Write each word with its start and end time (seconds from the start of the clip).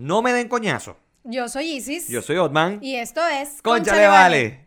No 0.00 0.22
me 0.22 0.32
den 0.32 0.48
coñazo. 0.48 0.96
Yo 1.24 1.50
soy 1.50 1.72
Isis. 1.72 2.08
Yo 2.08 2.22
soy 2.22 2.38
Otman. 2.38 2.78
Y 2.80 2.94
esto 2.96 3.20
es. 3.26 3.60
Conchale 3.60 4.06
vale. 4.06 4.66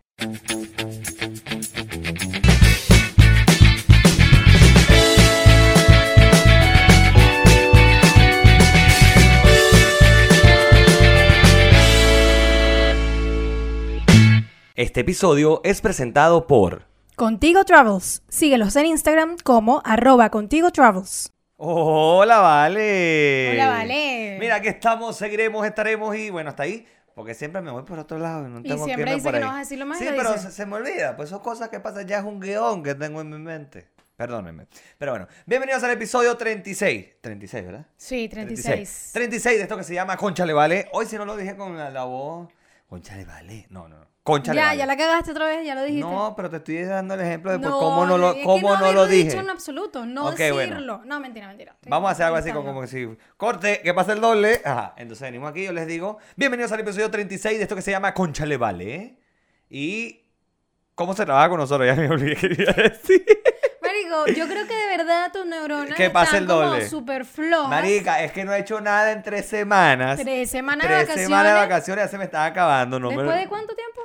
Este 14.75 14.99
episodio 14.99 15.61
es 15.63 15.81
presentado 15.81 16.45
por 16.45 16.85
Contigo 17.15 17.63
Travels. 17.63 18.21
Síguelos 18.29 18.75
en 18.75 18.85
Instagram 18.85 19.37
como 19.43 19.81
arroba 19.83 20.29
Contigo 20.29 20.69
Travels. 20.69 21.32
Hola, 21.65 22.39
Vale. 22.39 23.51
Hola, 23.53 23.69
Vale. 23.69 24.37
Mira, 24.37 24.55
aquí 24.55 24.67
estamos, 24.67 25.15
seguiremos, 25.15 25.65
estaremos 25.65 26.13
y 26.13 26.29
bueno, 26.29 26.49
hasta 26.49 26.63
ahí. 26.63 26.85
Porque 27.15 27.33
siempre 27.33 27.61
me 27.61 27.71
voy 27.71 27.83
por 27.83 27.97
otro 27.99 28.17
lado 28.17 28.45
y 28.45 28.49
no 28.51 28.59
Y 28.59 28.63
tengo 28.63 28.85
que 28.85 28.93
siempre 28.95 29.13
dice 29.13 29.23
por 29.23 29.31
que 29.31 29.37
ahí. 29.37 29.43
no 29.43 29.47
vas 29.47 29.55
a 29.55 29.59
decir 29.59 29.79
lo 29.79 29.85
más 29.85 30.01
y 30.01 30.03
Sí, 30.05 30.09
pero 30.13 30.37
se, 30.37 30.51
se 30.51 30.65
me 30.65 30.75
olvida. 30.75 31.15
Pues 31.15 31.29
son 31.29 31.39
cosas 31.39 31.69
que 31.69 31.79
pasan. 31.79 32.05
Ya 32.05 32.17
es 32.17 32.25
un 32.25 32.41
guion 32.41 32.83
que 32.83 32.95
tengo 32.95 33.21
en 33.21 33.29
mi 33.29 33.37
mente. 33.37 33.87
Perdónenme. 34.17 34.67
Pero 34.97 35.13
bueno, 35.13 35.27
bienvenidos 35.45 35.81
al 35.85 35.91
episodio 35.91 36.35
36. 36.35 37.21
36, 37.21 37.65
¿verdad? 37.65 37.85
Sí, 37.95 38.27
36. 38.27 39.11
36 39.13 39.55
de 39.57 39.63
esto 39.63 39.77
que 39.77 39.83
se 39.85 39.93
llama 39.93 40.17
Conchale 40.17 40.51
Vale. 40.51 40.89
Hoy 40.91 41.05
si 41.05 41.15
no 41.15 41.23
lo 41.23 41.37
dije 41.37 41.55
con 41.55 41.77
la, 41.77 41.89
la 41.89 42.03
voz. 42.03 42.49
Conchale 42.89 43.23
Vale. 43.23 43.67
No, 43.69 43.87
no, 43.87 43.99
no. 43.99 44.07
Conchale 44.23 44.57
Ya, 44.57 44.65
Vale. 44.67 44.77
ya 44.77 44.85
la 44.85 44.95
cagaste 44.95 45.31
otra 45.31 45.47
vez, 45.47 45.65
ya 45.65 45.75
lo 45.75 45.83
dijiste. 45.83 46.09
No, 46.09 46.33
pero 46.35 46.49
te 46.49 46.55
estoy 46.57 46.81
dando 46.83 47.13
el 47.15 47.19
ejemplo 47.21 47.51
de 47.51 47.59
por 47.59 47.71
cómo 47.71 48.05
no 48.05 48.17
lo, 48.17 48.33
cómo 48.43 48.77
no, 48.77 48.93
lo 48.93 49.05
dije. 49.05 49.25
dicho 49.31 49.39
en 49.41 49.49
absoluto, 49.49 50.05
no 50.05 50.27
Ok, 50.29 50.37
bueno. 50.53 50.55
decirlo. 50.75 51.01
No, 51.03 51.19
mentira, 51.19 51.47
mentira. 51.47 51.75
Vamos 51.87 52.07
a 52.07 52.11
hacer 52.13 52.25
algo 52.27 52.37
así 52.37 52.51
como, 52.51 52.65
como 52.67 52.81
que 52.81 52.87
si 52.87 53.05
corte, 53.35 53.81
que 53.83 53.93
pasa 53.93 54.13
el 54.13 54.21
doble. 54.21 54.61
Ajá. 54.63 54.93
Entonces 54.95 55.23
venimos 55.23 55.49
aquí, 55.49 55.65
yo 55.65 55.73
les 55.73 55.87
digo, 55.87 56.19
bienvenidos 56.37 56.71
al 56.71 56.79
episodio 56.79 57.11
36 57.11 57.57
de 57.57 57.63
esto 57.63 57.75
que 57.75 57.81
se 57.81 57.91
llama 57.91 58.13
Conchale 58.13 58.55
Vale. 58.55 58.95
¿eh? 58.95 59.19
Y 59.69 60.21
cómo 60.95 61.13
se 61.13 61.25
trabaja 61.25 61.49
con 61.49 61.59
nosotros, 61.59 61.85
ya 61.85 61.93
me 61.95 62.09
olvidé 62.09 62.37
que 62.37 62.47
quería 62.47 62.71
decir. 62.71 63.25
Marico, 63.81 64.27
yo 64.27 64.47
creo 64.47 64.65
que 64.65 64.73
de 64.73 64.87
verdad 64.97 65.31
tus 65.33 65.45
neuronas 65.45 65.95
Que 65.97 66.09
pase 66.09 66.27
están 66.37 66.43
el 66.43 66.47
doble. 66.47 66.79
como 66.79 66.89
súper 66.89 67.25
flojas. 67.25 67.67
Marica, 67.69 68.23
es 68.23 68.31
que 68.31 68.45
no 68.45 68.53
he 68.53 68.59
hecho 68.59 68.79
nada 68.79 69.11
en 69.11 69.21
tres 69.21 69.45
semanas. 69.47 70.17
Tres 70.17 70.49
semanas 70.49 70.83
de 70.87 70.87
Tres 70.87 70.99
vacaciones. 71.07 71.25
semanas 71.27 71.53
de 71.53 71.59
vacaciones 71.59 72.05
ya 72.05 72.07
se 72.09 72.17
me 72.17 72.23
están 72.23 72.49
acabando. 72.49 73.01
No 73.01 73.09
me- 73.09 73.17
¿Después 73.17 73.37
de 73.37 73.47
cuánto 73.49 73.75
tiempo? 73.75 74.01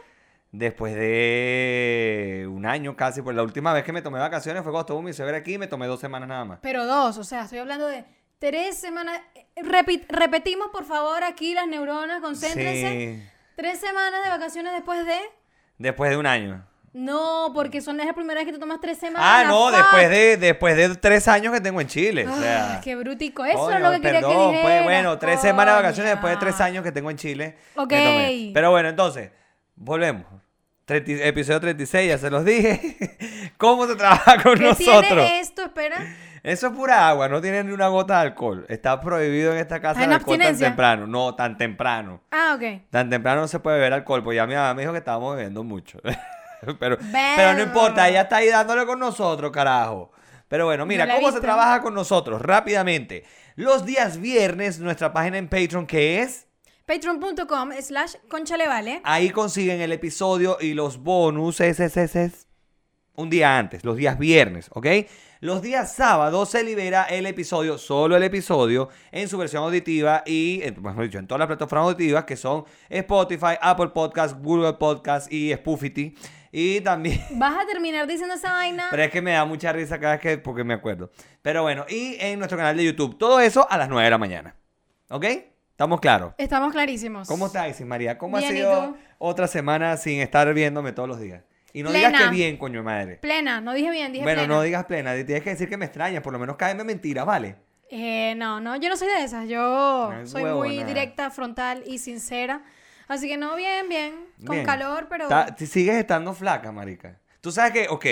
Después 0.51 0.95
de 0.95 2.47
un 2.51 2.65
año 2.65 2.97
casi, 2.97 3.21
pues 3.23 3.37
la 3.37 3.43
última 3.43 3.73
vez 3.73 3.85
que 3.85 3.93
me 3.93 4.01
tomé 4.03 4.19
vacaciones 4.19 4.63
fue 4.63 4.73
cuando 4.73 4.81
estuvo 4.87 5.03
mi 5.03 5.13
suegra 5.13 5.37
aquí 5.39 5.55
y 5.55 5.59
me 5.59 5.67
tomé 5.67 5.87
dos 5.87 6.01
semanas 6.01 6.29
nada 6.29 6.45
más. 6.45 6.59
Pero 6.63 6.87
dos, 6.87 7.19
o 7.19 7.25
sea, 7.25 7.43
estoy 7.43 7.59
hablando 7.59 7.87
de 7.87 8.05
tres 8.39 8.79
semanas. 8.79 9.21
Eh, 9.35 9.45
repi- 9.63 10.07
repetimos, 10.09 10.69
por 10.73 10.85
favor, 10.85 11.23
aquí 11.23 11.53
las 11.55 11.67
neuronas, 11.69 12.21
concéntrense. 12.23 12.89
Sí. 13.23 13.29
Tres 13.57 13.79
semanas 13.79 14.23
de 14.25 14.31
vacaciones 14.31 14.73
después 14.73 15.05
de. 15.05 15.17
Después 15.77 16.11
de 16.11 16.17
un 16.17 16.27
año. 16.27 16.65
No, 16.95 17.51
porque 17.55 17.83
son 17.83 18.01
es 18.01 18.07
la 18.07 18.15
primera 18.15 18.41
vez 18.41 18.47
que 18.47 18.53
te 18.55 18.59
tomas 18.59 18.81
tres 18.81 18.97
semanas. 18.99 19.21
Ah, 19.31 19.45
no, 19.47 19.71
después 19.71 20.09
de, 20.09 20.37
después 20.39 20.75
de 20.77 20.97
tres 20.97 21.29
años 21.29 21.53
que 21.53 21.61
tengo 21.61 21.81
en 21.83 21.87
Chile. 21.87 22.27
o 22.27 22.31
Ah, 22.33 22.41
sea, 22.41 22.81
qué 22.83 22.97
brutico. 22.97 23.45
Eso 23.45 23.59
coño, 23.59 23.77
es 23.77 23.83
lo 23.83 23.91
que 23.91 24.01
quería 24.01 24.21
que 24.21 24.27
dijeras. 24.27 24.63
pues 24.63 24.83
bueno, 24.85 25.19
tres 25.19 25.41
semanas 25.41 25.77
de 25.77 25.83
vacaciones 25.83 26.13
después 26.13 26.33
de 26.33 26.41
tres 26.41 26.59
años 26.63 26.83
que 26.83 26.91
tengo 26.91 27.11
en 27.11 27.19
Chile. 27.19 27.57
Ok. 27.77 27.93
Pero 28.55 28.71
bueno, 28.71 28.89
entonces, 28.89 29.31
volvemos. 29.79 30.25
30 30.85 31.13
episodio 31.27 31.61
36, 31.61 32.09
ya 32.09 32.19
se 32.19 32.31
los 32.31 32.45
dije. 32.45 32.97
¿Cómo 33.59 33.87
se 33.87 33.95
trabaja 33.95 34.43
con 34.43 34.57
¿Qué 34.57 34.65
nosotros? 34.65 35.07
tiene 35.07 35.41
esto? 35.41 35.63
Espera. 35.65 35.97
Eso 36.43 36.69
es 36.69 36.73
pura 36.73 37.09
agua, 37.09 37.29
no 37.29 37.41
tiene 37.41 37.63
ni 37.65 37.73
una 37.73 37.89
gota 37.89 38.15
de 38.15 38.29
alcohol. 38.29 38.65
Está 38.69 39.01
prohibido 39.01 39.53
en 39.53 39.59
esta 39.59 39.81
casa 39.81 40.01
¿Está 40.01 40.05
en 40.05 40.11
el 40.11 40.17
alcohol 40.17 40.39
tan 40.39 40.59
temprano. 40.59 41.07
No, 41.07 41.35
tan 41.35 41.59
temprano. 41.59 42.23
Ah, 42.31 42.55
ok. 42.57 42.89
Tan 42.91 43.11
temprano 43.11 43.43
no 43.43 43.49
se 43.49 43.61
puede 43.61 43.77
beber 43.77 43.93
alcohol, 43.93 44.23
pues 44.25 44.37
ya 44.37 44.47
mi 44.47 44.55
mamá 44.55 44.73
me 44.73 44.83
dijo 44.83 44.93
que 44.93 44.99
estábamos 44.99 45.37
bebiendo 45.37 45.63
mucho. 45.63 45.99
pero, 46.81 46.97
pero 47.13 47.55
no 47.55 47.63
importa, 47.63 48.09
ella 48.09 48.23
está 48.23 48.37
ahí 48.37 48.49
dándole 48.49 48.87
con 48.87 48.99
nosotros, 48.99 49.53
carajo. 49.53 50.11
Pero 50.49 50.65
bueno, 50.65 50.87
mira, 50.87 51.05
No 51.05 51.17
¿cómo 51.17 51.33
se 51.33 51.41
trabaja 51.41 51.83
con 51.83 51.93
nosotros? 51.93 52.41
Rápidamente. 52.41 53.25
Los 53.55 53.85
días 53.85 54.19
viernes, 54.19 54.79
nuestra 54.79 55.13
página 55.13 55.37
en 55.37 55.49
Patreon, 55.49 55.87
que 55.87 56.23
es, 56.23 56.47
Patreon.com 56.89 57.71
slash 57.83 58.15
conchalevale. 58.31 59.03
ahí 59.05 59.29
consiguen 59.29 59.83
el 59.83 59.93
episodio 59.93 60.57
y 60.59 60.73
los 60.73 60.97
bonus, 60.97 61.61
es, 61.61 61.79
es, 61.81 61.99
es, 61.99 62.17
es, 62.17 62.47
un 63.15 63.29
día 63.29 63.59
antes, 63.59 63.85
los 63.85 63.95
días 63.97 64.19
viernes, 64.19 64.71
¿ok? 64.73 64.87
Los 65.41 65.61
días 65.61 65.93
sábados 65.95 66.49
se 66.49 66.65
libera 66.65 67.05
el 67.05 67.27
episodio, 67.27 67.77
solo 67.77 68.17
el 68.17 68.23
episodio, 68.23 68.89
en 69.13 69.29
su 69.29 69.37
versión 69.37 69.65
auditiva 69.65 70.23
y, 70.25 70.63
en- 70.63 70.83
mejor 70.83 71.05
dicho, 71.05 71.19
en 71.19 71.27
todas 71.27 71.41
las 71.41 71.47
plataformas 71.49 71.89
auditivas 71.93 72.25
que 72.25 72.37
son 72.37 72.65
Spotify, 72.89 73.57
Apple 73.61 73.89
Podcast, 73.89 74.39
Google 74.41 74.73
Podcast 74.73 75.31
y 75.31 75.53
Spoofity. 75.53 76.17
Y 76.51 76.81
también, 76.81 77.23
¿Vas 77.33 77.55
a 77.63 77.67
terminar 77.67 78.07
diciendo 78.07 78.35
esa 78.35 78.53
vaina? 78.53 78.87
pero 78.91 79.03
es 79.03 79.11
que 79.11 79.21
me 79.21 79.33
da 79.33 79.45
mucha 79.45 79.75
risa 79.75 80.01
cada 80.01 80.15
vez 80.15 80.23
que, 80.23 80.39
porque 80.39 80.65
me 80.65 80.73
acuerdo. 80.73 81.11
Pero 81.43 81.61
bueno, 81.63 81.85
y 81.87 82.17
en 82.19 82.39
nuestro 82.39 82.57
canal 82.57 82.79
de 82.79 82.85
YouTube, 82.87 83.19
todo 83.19 83.41
eso 83.41 83.67
a 83.71 83.77
las 83.77 83.91
9 83.91 84.05
de 84.05 84.11
la 84.11 84.19
mañana, 84.19 84.57
¿ok? 85.11 85.27
¿Estamos 85.79 86.01
claros? 86.01 86.35
Estamos 86.39 86.73
clarísimos. 86.73 87.29
¿Cómo 87.29 87.47
estás, 87.47 87.71
Isis 87.71 87.87
María? 87.87 88.19
¿Cómo 88.19 88.37
Bien, 88.37 88.51
ha 88.51 88.53
¿y 88.53 88.57
sido 88.57 88.97
otra 89.19 89.47
semana 89.47 89.97
sin 89.97 90.19
estar 90.21 90.53
viéndome 90.53 90.91
todos 90.91 91.09
los 91.09 91.21
días? 91.21 91.45
Y 91.73 91.85
no 91.85 91.93
digas 91.93 92.11
Plena. 92.11 92.25
que 92.31 92.35
bien, 92.35 92.57
coño 92.57 92.81
de 92.81 92.83
madre. 92.83 93.17
Plena, 93.19 93.61
no 93.61 93.73
dije 93.75 93.89
bien, 93.93 94.11
dije 94.11 94.25
Bueno, 94.25 94.41
plena. 94.41 94.55
no 94.57 94.63
digas 94.63 94.87
plena, 94.87 95.15
tienes 95.25 95.45
que 95.45 95.51
decir 95.51 95.69
que 95.69 95.77
me 95.77 95.85
extrañas, 95.85 96.21
por 96.21 96.33
lo 96.33 96.41
menos 96.41 96.57
cáeme 96.57 96.83
mentiras, 96.83 97.25
¿vale? 97.25 97.55
Eh, 97.93 98.35
no, 98.37 98.59
no, 98.61 98.75
yo 98.75 98.89
no 98.89 98.97
soy 98.97 99.07
de 99.07 99.23
esas. 99.23 99.49
Yo 99.49 100.11
No 100.13 100.21
es 100.23 100.31
soy 100.33 100.43
muy 100.47 100.83
directa, 100.83 101.31
frontal 101.31 101.85
y 101.87 101.99
sincera. 101.99 102.61
Así 103.07 103.29
que 103.29 103.37
no, 103.37 103.55
bien, 103.55 103.89
bien. 103.89 104.15
Con 104.45 104.57
Bien. 104.57 104.67
calor, 104.67 105.07
pero. 105.09 105.29
Ta- 105.29 105.55
sigues 105.57 105.95
estando 105.95 106.35
flaca, 106.35 106.73
marica. 106.73 107.21
Tú 107.41 107.53
sabes 107.53 107.71
que, 107.71 107.87
ok, 107.89 108.05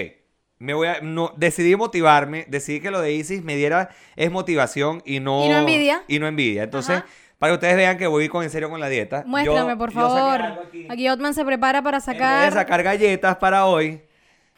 me 0.61 0.73
voy 0.73 0.87
a, 0.87 1.01
no, 1.01 1.33
decidí 1.37 1.75
motivarme, 1.75 2.45
decidí 2.49 2.79
que 2.79 2.93
lo 2.93 3.01
de 3.01 3.13
Isis 3.15 3.43
me 3.43 3.57
diera 3.57 3.89
es 4.15 4.31
motivación 4.31 5.03
y 5.05 5.19
no... 5.19 5.45
Y 5.45 5.49
no 5.49 5.59
envidia. 5.59 6.05
Y 6.07 6.21
no 6.21 6.29
envidia. 6.29 6.63
Entonces, 6.63 6.99
Ajá. 6.99 7.07
Para 7.39 7.51
que 7.53 7.55
ustedes 7.55 7.77
vean 7.77 7.99
que 7.99 8.07
voy 8.07 8.29
con 8.29 8.43
en 8.43 8.51
serio 8.51 8.71
con 8.71 8.81
la 8.81 8.89
dieta. 8.89 9.25
Muéstrame, 9.27 9.77
por 9.77 9.93
yo 9.93 10.01
favor. 10.01 10.43
aquí. 10.67 10.87
Aquí 10.89 11.09
Otman 11.09 11.35
se 11.35 11.45
prepara 11.45 11.83
para 11.83 11.99
En 11.99 12.05
vez 12.07 12.07
de 12.07 12.23
sacar. 12.23 12.53
sacar 12.53 12.83
galletas 12.83 13.37
para 13.37 13.67
hoy, 13.67 14.03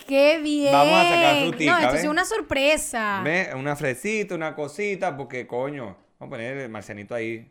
¡Qué 0.07 0.39
bien! 0.41 0.73
Vamos 0.73 0.95
a 0.95 1.03
sacar 1.09 1.41
frutica, 1.41 1.73
No, 1.73 1.79
esto 1.87 1.97
es 1.97 2.05
una 2.05 2.25
sorpresa. 2.25 3.21
¿Ve? 3.25 3.49
Una 3.57 3.75
fresita, 3.75 4.35
una 4.37 4.55
cosita, 4.55 5.17
porque 5.17 5.47
coño, 5.47 5.97
vamos 6.21 6.29
a 6.35 6.37
poner 6.37 6.57
el 6.57 6.69
marcianito 6.69 7.15
ahí. 7.17 7.51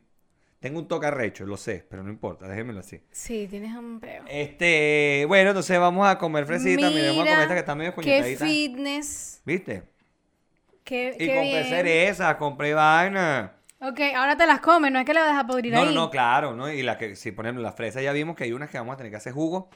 Tengo 0.60 0.80
un 0.80 0.88
toque 0.88 1.06
arrecho, 1.06 1.46
lo 1.46 1.56
sé, 1.58 1.86
pero 1.90 2.04
no 2.04 2.10
importa, 2.10 2.48
déjenmelo 2.48 2.80
así. 2.80 3.00
Sí, 3.12 3.48
tienes 3.50 3.76
un 3.76 4.00
peo. 4.00 4.24
Este, 4.28 5.26
bueno, 5.28 5.50
entonces 5.52 5.78
vamos 5.78 6.08
a 6.08 6.18
comer 6.18 6.46
fresita, 6.46 6.90
mira, 6.90 7.10
vamos 7.10 7.28
a 7.28 7.30
comer 7.30 7.42
esta 7.42 7.54
que 7.54 7.60
está 7.60 7.76
medio 7.76 7.92
qué 7.92 7.96
coñetadita. 7.96 8.46
fitness. 8.46 9.42
¿Viste? 9.46 9.84
Qué, 10.86 11.14
Y 11.16 11.18
qué 11.18 11.28
compré 11.28 11.52
bien. 11.52 11.66
cerezas, 11.66 12.36
compré 12.38 12.74
vaina. 12.74 13.57
Ok, 13.80 14.00
ahora 14.16 14.36
te 14.36 14.48
las 14.48 14.60
comes, 14.60 14.92
no 14.92 15.00
es 15.00 15.06
que 15.06 15.14
las 15.14 15.38
a 15.38 15.46
podrir 15.46 15.72
No, 15.74 15.80
ahí. 15.82 15.86
no, 15.86 15.92
no, 15.92 16.10
claro, 16.10 16.56
¿no? 16.56 16.72
Y 16.72 16.82
la 16.82 16.98
que, 16.98 17.16
si 17.16 17.32
ponemos 17.32 17.62
las 17.62 17.76
fresas, 17.76 18.02
ya 18.02 18.12
vimos 18.12 18.36
que 18.36 18.44
hay 18.46 18.52
unas 18.54 18.70
que 18.70 18.78
vamos 18.80 18.94
a 18.94 18.98
tener 18.98 19.12
que 19.12 19.18
hacer 19.18 19.34
jugo. 19.34 19.70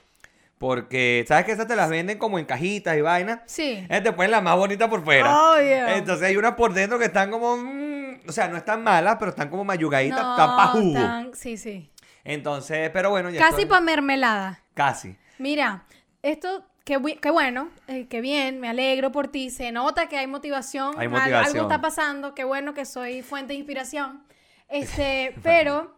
Porque, 0.58 1.26
¿sabes 1.28 1.46
que 1.46 1.52
esas 1.54 1.68
te 1.68 1.76
las 1.76 1.90
venden 1.90 2.18
como 2.20 2.38
en 2.38 2.46
cajitas 2.46 2.96
y 2.96 3.02
vaina? 3.02 3.42
Sí. 3.48 3.86
Eh, 3.90 4.02
te 4.02 4.12
ponen 4.14 4.32
la 4.32 4.42
más 4.42 4.56
bonita 4.58 4.88
por 4.90 5.04
fuera. 5.04 5.54
Obvio. 5.54 5.88
Entonces 5.88 6.28
hay 6.28 6.38
unas 6.38 6.54
por 6.54 6.74
dentro 6.74 7.00
que 7.00 7.06
están 7.06 7.32
como. 7.32 7.58
mm, 7.58 8.20
o 8.28 8.32
sea, 8.32 8.48
no 8.48 8.58
están 8.58 8.84
malas, 8.84 9.16
pero 9.18 9.32
están 9.32 9.50
como 9.50 9.64
mayugaditas, 9.66 10.22
No, 10.22 10.32
están 10.32 10.56
pa' 10.56 10.68
jugo. 10.68 10.94
tan- 10.94 11.34
Sí, 11.34 11.58
sí. 11.58 11.92
Entonces, 12.24 12.92
pero 12.92 13.10
bueno, 13.10 13.32
ya 13.32 13.40
Casi 13.40 13.52
estoy- 13.62 13.66
para 13.66 13.82
mermelada. 13.82 14.60
Casi. 14.76 15.18
Mira, 15.40 15.86
esto, 16.22 16.64
qué, 16.84 17.00
qué 17.22 17.30
bueno, 17.30 17.70
eh, 17.88 18.08
qué 18.10 18.22
bien, 18.22 18.60
me 18.60 18.68
alegro 18.70 19.12
por 19.12 19.28
ti. 19.30 19.50
Se 19.50 19.72
nota 19.72 20.08
que 20.08 20.18
hay 20.18 20.28
motivación. 20.28 20.96
Hay 20.98 21.08
motivación. 21.08 21.46
Algo 21.46 21.62
está 21.62 21.82
pasando, 21.82 22.34
qué 22.36 22.44
bueno 22.44 22.74
que 22.74 22.86
soy 22.86 23.22
fuente 23.22 23.54
de 23.54 23.60
inspiración. 23.60 24.24
Este, 24.74 25.36
pero 25.44 25.94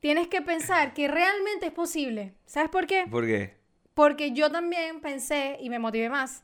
tienes 0.00 0.26
que 0.28 0.40
pensar 0.40 0.94
que 0.94 1.06
realmente 1.06 1.66
es 1.66 1.72
posible. 1.72 2.32
¿Sabes 2.46 2.70
por 2.70 2.86
qué? 2.86 3.04
¿Por 3.10 3.26
qué? 3.26 3.58
Porque 3.92 4.32
yo 4.32 4.50
también 4.50 5.02
pensé 5.02 5.58
y 5.60 5.68
me 5.68 5.78
motivé 5.78 6.08
más. 6.08 6.42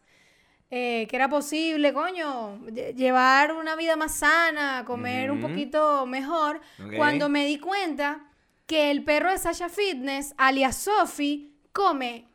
eh, 0.70 1.06
que 1.08 1.16
era 1.16 1.28
posible, 1.30 1.92
coño, 1.94 2.58
lle- 2.66 2.94
llevar 2.94 3.52
una 3.52 3.74
vida 3.76 3.94
más 3.96 4.14
sana, 4.16 4.84
comer 4.86 5.30
un 5.30 5.38
Ujú. 5.38 5.48
poquito 5.48 6.06
mejor, 6.06 6.60
Ok. 6.82 6.94
cuando 6.96 7.28
me 7.28 7.44
di 7.46 7.58
cuenta 7.58 8.24
que 8.66 8.90
el 8.90 9.04
perro 9.04 9.30
de 9.30 9.36
Sasha 9.38 9.68
Fitness, 9.68 10.34
alias 10.38 10.76
Sophie, 10.76 11.52
come 11.72 12.26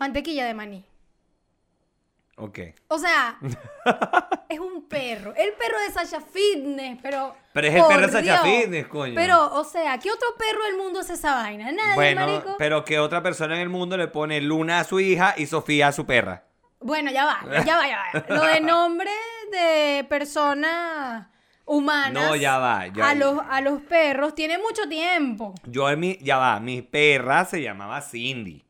mantequilla 0.00 0.46
de 0.46 0.54
maní. 0.54 0.84
Ok. 2.36 2.58
O 2.88 2.98
sea, 2.98 3.38
es 4.48 4.58
un 4.58 4.88
perro. 4.88 5.34
El 5.36 5.52
perro 5.52 5.78
de 5.86 5.90
Sasha 5.92 6.20
Fitness, 6.22 6.98
pero. 7.02 7.36
Pero 7.52 7.66
es 7.68 7.74
el 7.74 7.84
perro 7.84 8.06
de 8.06 8.12
Sasha 8.12 8.42
Dios. 8.42 8.62
Fitness, 8.62 8.86
coño. 8.86 9.14
Pero, 9.14 9.52
o 9.54 9.62
sea, 9.64 9.98
¿qué 9.98 10.10
otro 10.10 10.26
perro 10.38 10.64
del 10.64 10.76
mundo 10.78 11.00
hace 11.00 11.12
esa 11.14 11.34
vaina? 11.34 11.70
Nadie, 11.70 11.94
Bueno, 11.94 12.26
marico. 12.26 12.56
pero 12.58 12.82
que 12.84 12.98
otra 12.98 13.22
persona 13.22 13.56
en 13.56 13.60
el 13.60 13.68
mundo 13.68 13.98
le 13.98 14.08
pone 14.08 14.40
Luna 14.40 14.80
a 14.80 14.84
su 14.84 15.00
hija 15.00 15.34
y 15.36 15.46
Sofía 15.46 15.88
a 15.88 15.92
su 15.92 16.06
perra. 16.06 16.44
Bueno, 16.80 17.10
ya 17.10 17.26
va, 17.26 17.40
ya 17.62 17.76
va, 17.76 17.86
ya 17.86 17.98
va. 18.14 18.24
Lo 18.34 18.42
de 18.44 18.60
nombre 18.62 19.10
de 19.52 20.06
persona 20.08 21.30
humanas 21.66 22.12
No, 22.30 22.34
ya 22.36 22.56
va, 22.58 22.86
ya- 22.86 23.10
a, 23.10 23.14
los, 23.14 23.38
a 23.50 23.60
los 23.60 23.82
perros 23.82 24.34
tiene 24.34 24.56
mucho 24.56 24.88
tiempo. 24.88 25.54
Yo, 25.66 25.90
en 25.90 26.00
mi, 26.00 26.16
ya 26.22 26.38
va, 26.38 26.58
mi 26.58 26.80
perra 26.80 27.44
se 27.44 27.60
llamaba 27.60 28.00
Cindy. 28.00 28.64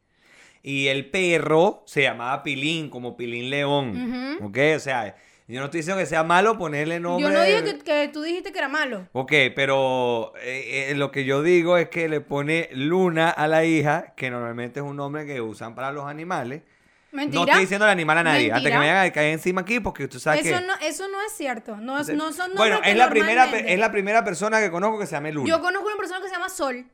Y 0.62 0.88
el 0.88 1.10
perro 1.10 1.82
se 1.86 2.02
llamaba 2.02 2.42
Pilín, 2.42 2.90
como 2.90 3.16
Pilín 3.16 3.50
León. 3.50 4.38
¿Ok? 4.42 4.58
O 4.76 4.78
sea, 4.78 5.16
yo 5.50 5.58
no 5.58 5.64
estoy 5.64 5.80
diciendo 5.80 6.00
que 6.00 6.06
sea 6.06 6.22
malo 6.22 6.56
ponerle 6.56 7.00
nombre. 7.00 7.24
Yo 7.24 7.30
no 7.36 7.42
dije 7.42 7.78
que, 7.78 7.84
que 7.84 8.10
tú 8.12 8.22
dijiste 8.22 8.52
que 8.52 8.58
era 8.58 8.68
malo. 8.68 9.08
Ok, 9.12 9.32
pero 9.56 10.32
eh, 10.42 10.90
eh, 10.90 10.94
lo 10.94 11.10
que 11.10 11.24
yo 11.24 11.42
digo 11.42 11.76
es 11.76 11.88
que 11.88 12.08
le 12.08 12.20
pone 12.20 12.68
Luna 12.72 13.30
a 13.30 13.48
la 13.48 13.64
hija, 13.64 14.14
que 14.16 14.30
normalmente 14.30 14.78
es 14.78 14.86
un 14.86 14.96
nombre 14.96 15.26
que 15.26 15.40
usan 15.40 15.74
para 15.74 15.90
los 15.90 16.04
animales. 16.04 16.62
Mentira. 17.10 17.40
No 17.40 17.46
estoy 17.46 17.62
diciendo 17.62 17.86
el 17.86 17.90
animal 17.90 18.18
a 18.18 18.22
nadie, 18.22 18.52
hasta 18.52 18.68
que 18.70 18.78
me 18.78 18.86
vayan 18.86 19.04
a 19.04 19.10
caer 19.10 19.32
encima 19.32 19.62
aquí, 19.62 19.80
porque 19.80 20.06
tú 20.06 20.20
sabes 20.20 20.46
Eso 20.46 20.60
que... 20.60 20.64
no, 20.64 20.74
eso 20.82 21.08
no 21.08 21.20
es 21.20 21.32
cierto. 21.32 21.76
No, 21.78 21.98
no 21.98 22.32
son 22.32 22.52
bueno, 22.54 22.76
nombres 22.76 22.80
que 22.82 22.90
es 22.90 22.96
la, 22.96 23.10
primera, 23.10 23.44
es 23.46 23.78
la 23.80 23.90
primera 23.90 24.24
persona 24.24 24.60
que 24.60 24.70
conozco 24.70 25.00
que 25.00 25.06
se 25.06 25.16
llame 25.16 25.32
Luna. 25.32 25.48
Yo 25.48 25.60
conozco 25.60 25.88
una 25.88 25.96
persona 25.96 26.20
que 26.20 26.28
se 26.28 26.34
llama 26.34 26.48
Sol. 26.48 26.86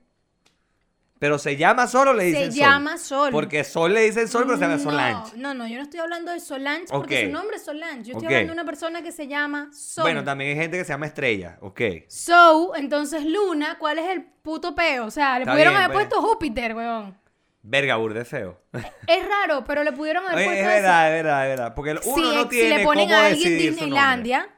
Pero 1.18 1.38
se 1.38 1.56
llama 1.56 1.86
Sol 1.86 2.08
o 2.08 2.12
le 2.12 2.24
Se 2.24 2.28
dicen 2.28 2.52
Sol. 2.52 2.60
llama 2.60 2.98
Sol. 2.98 3.32
Porque 3.32 3.64
Sol 3.64 3.94
le 3.94 4.02
dicen 4.02 4.28
Sol, 4.28 4.44
pero 4.44 4.58
se 4.58 4.64
llama 4.64 4.76
No, 4.76 4.82
Solange. 4.82 5.36
No, 5.38 5.54
no, 5.54 5.66
yo 5.66 5.76
no 5.76 5.82
estoy 5.82 6.00
hablando 6.00 6.30
de 6.30 6.40
Solange 6.40 6.86
porque 6.90 7.26
su 7.26 7.32
nombre 7.32 7.56
es 7.56 7.64
Solange. 7.64 8.02
Yo 8.04 8.12
estoy 8.12 8.26
hablando 8.26 8.48
de 8.48 8.52
una 8.52 8.64
persona 8.66 9.02
que 9.02 9.12
se 9.12 9.26
llama 9.26 9.70
Sol. 9.72 10.02
Bueno, 10.02 10.22
también 10.22 10.50
hay 10.50 10.56
gente 10.56 10.76
que 10.76 10.84
se 10.84 10.92
llama 10.92 11.06
Estrella, 11.06 11.56
ok. 11.62 11.80
So, 12.08 12.74
entonces 12.76 13.24
Luna, 13.24 13.76
¿cuál 13.78 13.98
es 13.98 14.08
el 14.10 14.24
puto 14.24 14.74
peo? 14.74 15.06
O 15.06 15.10
sea, 15.10 15.36
le 15.38 15.44
Está 15.44 15.52
pudieron 15.52 15.72
bien, 15.72 15.84
haber 15.84 15.94
pues. 15.94 16.06
puesto 16.08 16.26
Júpiter, 16.26 16.74
weón. 16.74 17.18
Verga, 17.62 17.96
burde 17.96 18.24
feo. 18.24 18.60
Es 19.06 19.26
raro, 19.26 19.64
pero 19.64 19.82
le 19.82 19.92
pudieron 19.92 20.22
haber 20.24 20.44
puesto 20.44 20.52
es 20.62 20.66
verdad, 20.68 21.08
es 21.08 21.22
verdad, 21.24 21.42
es 21.44 21.56
verdad. 21.56 21.74
Porque 21.74 21.90
uno 21.92 22.00
si, 22.02 22.34
no 22.34 22.42
si 22.42 22.48
tiene 22.50 22.78
le 22.78 22.84
ponen 22.84 23.08
cómo 23.08 23.18
a 23.20 23.26
alguien. 23.26 23.58
Disneylandia, 23.58 24.48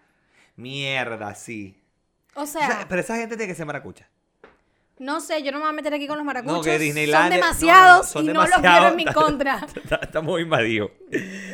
Mierda, 0.56 1.34
sí. 1.34 1.80
o 2.34 2.44
sea, 2.46 2.84
pero 2.88 3.00
esa 3.00 3.16
gente 3.16 3.36
tiene 3.36 3.50
que 3.50 3.56
ser 3.56 3.64
maracucha. 3.64 4.08
No 4.98 5.20
sé, 5.20 5.42
yo 5.42 5.52
no 5.52 5.58
me 5.58 5.64
voy 5.64 5.70
a 5.70 5.72
meter 5.74 5.94
aquí 5.94 6.06
con 6.06 6.16
los 6.16 6.26
maracuchos. 6.26 6.56
No, 6.56 6.62
que 6.62 7.06
son 7.06 7.24
no, 7.24 7.30
demasiados 7.30 8.08
son 8.08 8.24
y 8.24 8.28
no 8.28 8.46
los 8.46 8.58
quiero 8.58 8.88
en 8.88 8.96
mi 8.96 9.04
contra. 9.12 9.66
Estamos 10.02 10.40
invadidos. 10.40 10.90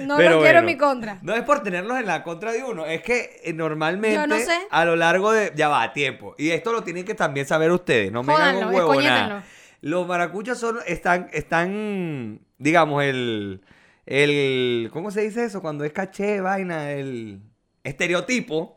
No 0.02 0.16
Pero 0.16 0.30
los 0.32 0.42
quiero 0.42 0.58
en 0.60 0.64
mi 0.64 0.76
contra. 0.76 1.18
No 1.22 1.34
es 1.34 1.42
por 1.42 1.62
tenerlos 1.62 1.98
en 1.98 2.06
la 2.06 2.22
contra 2.22 2.52
de 2.52 2.64
uno, 2.64 2.86
es 2.86 3.02
que 3.02 3.40
eh, 3.44 3.52
normalmente 3.52 4.26
no 4.26 4.36
sé. 4.36 4.58
a 4.70 4.84
lo 4.84 4.96
largo 4.96 5.32
de... 5.32 5.52
Ya 5.54 5.68
va, 5.68 5.92
tiempo. 5.92 6.34
Y 6.38 6.50
esto 6.50 6.72
lo 6.72 6.82
tienen 6.82 7.04
que 7.04 7.14
también 7.14 7.46
saber 7.46 7.70
ustedes, 7.70 8.10
no 8.10 8.22
me 8.22 8.32
hagan 8.32 8.68
un 8.68 8.74
huevo 8.74 9.00
nada. 9.00 9.44
Los 9.80 10.06
maracuchos 10.06 10.58
son, 10.58 10.78
están, 10.86 11.28
están, 11.32 12.40
digamos, 12.56 13.04
el, 13.04 13.60
el, 14.06 14.88
¿cómo 14.92 15.10
se 15.10 15.20
dice 15.20 15.44
eso? 15.44 15.60
Cuando 15.60 15.84
es 15.84 15.92
caché, 15.92 16.40
vaina, 16.40 16.92
el 16.92 17.42
estereotipo. 17.84 18.76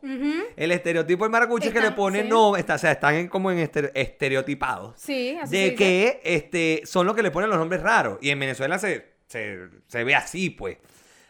El 0.56 0.70
estereotipo 0.70 1.24
del 1.24 1.32
maracucho 1.32 1.68
es 1.68 1.74
que 1.74 1.80
le 1.80 1.90
ponen 1.92 2.24
sí. 2.24 2.28
no, 2.28 2.56
está, 2.56 2.74
o 2.74 2.78
sea, 2.78 2.92
están 2.92 3.14
en- 3.14 3.28
como 3.28 3.50
en 3.50 3.58
estere- 3.58 3.90
estereotipados. 3.94 4.94
Sí, 5.00 5.36
así 5.40 5.56
de 5.56 5.74
que 5.74 6.20
este, 6.22 6.82
son 6.84 7.06
los 7.06 7.16
que 7.16 7.22
le 7.22 7.30
ponen 7.30 7.50
los 7.50 7.58
nombres 7.58 7.82
raros. 7.82 8.18
Y 8.20 8.30
en 8.30 8.38
Venezuela 8.38 8.78
se, 8.78 9.14
se, 9.26 9.58
se 9.86 10.04
ve 10.04 10.14
así, 10.14 10.50
pues. 10.50 10.76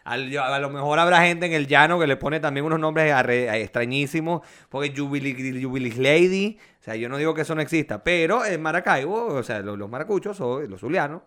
Al- 0.04 0.30
yo- 0.30 0.42
a 0.42 0.58
lo 0.58 0.70
mejor 0.70 0.98
habrá 0.98 1.20
gente 1.22 1.46
en 1.46 1.52
el 1.52 1.66
llano 1.66 1.98
que 2.00 2.06
le 2.06 2.16
pone 2.16 2.40
también 2.40 2.64
unos 2.66 2.80
nombres 2.80 3.12
arre- 3.12 3.52
extrañísimos. 3.62 4.40
Porque 4.70 4.92
Jubilee, 4.96 5.62
Jubilee 5.62 5.92
Lady. 5.96 6.58
O 6.80 6.82
sea, 6.82 6.96
yo 6.96 7.08
no 7.10 7.18
digo 7.18 7.34
que 7.34 7.42
eso 7.42 7.54
no 7.54 7.60
exista. 7.60 8.02
Pero 8.02 8.44
en 8.44 8.60
Maracaibo, 8.62 9.26
o 9.26 9.42
sea, 9.42 9.60
los, 9.60 9.76
los 9.78 9.88
maracuchos 9.90 10.40
o 10.40 10.60
los 10.62 10.80
zulianos 10.80 11.22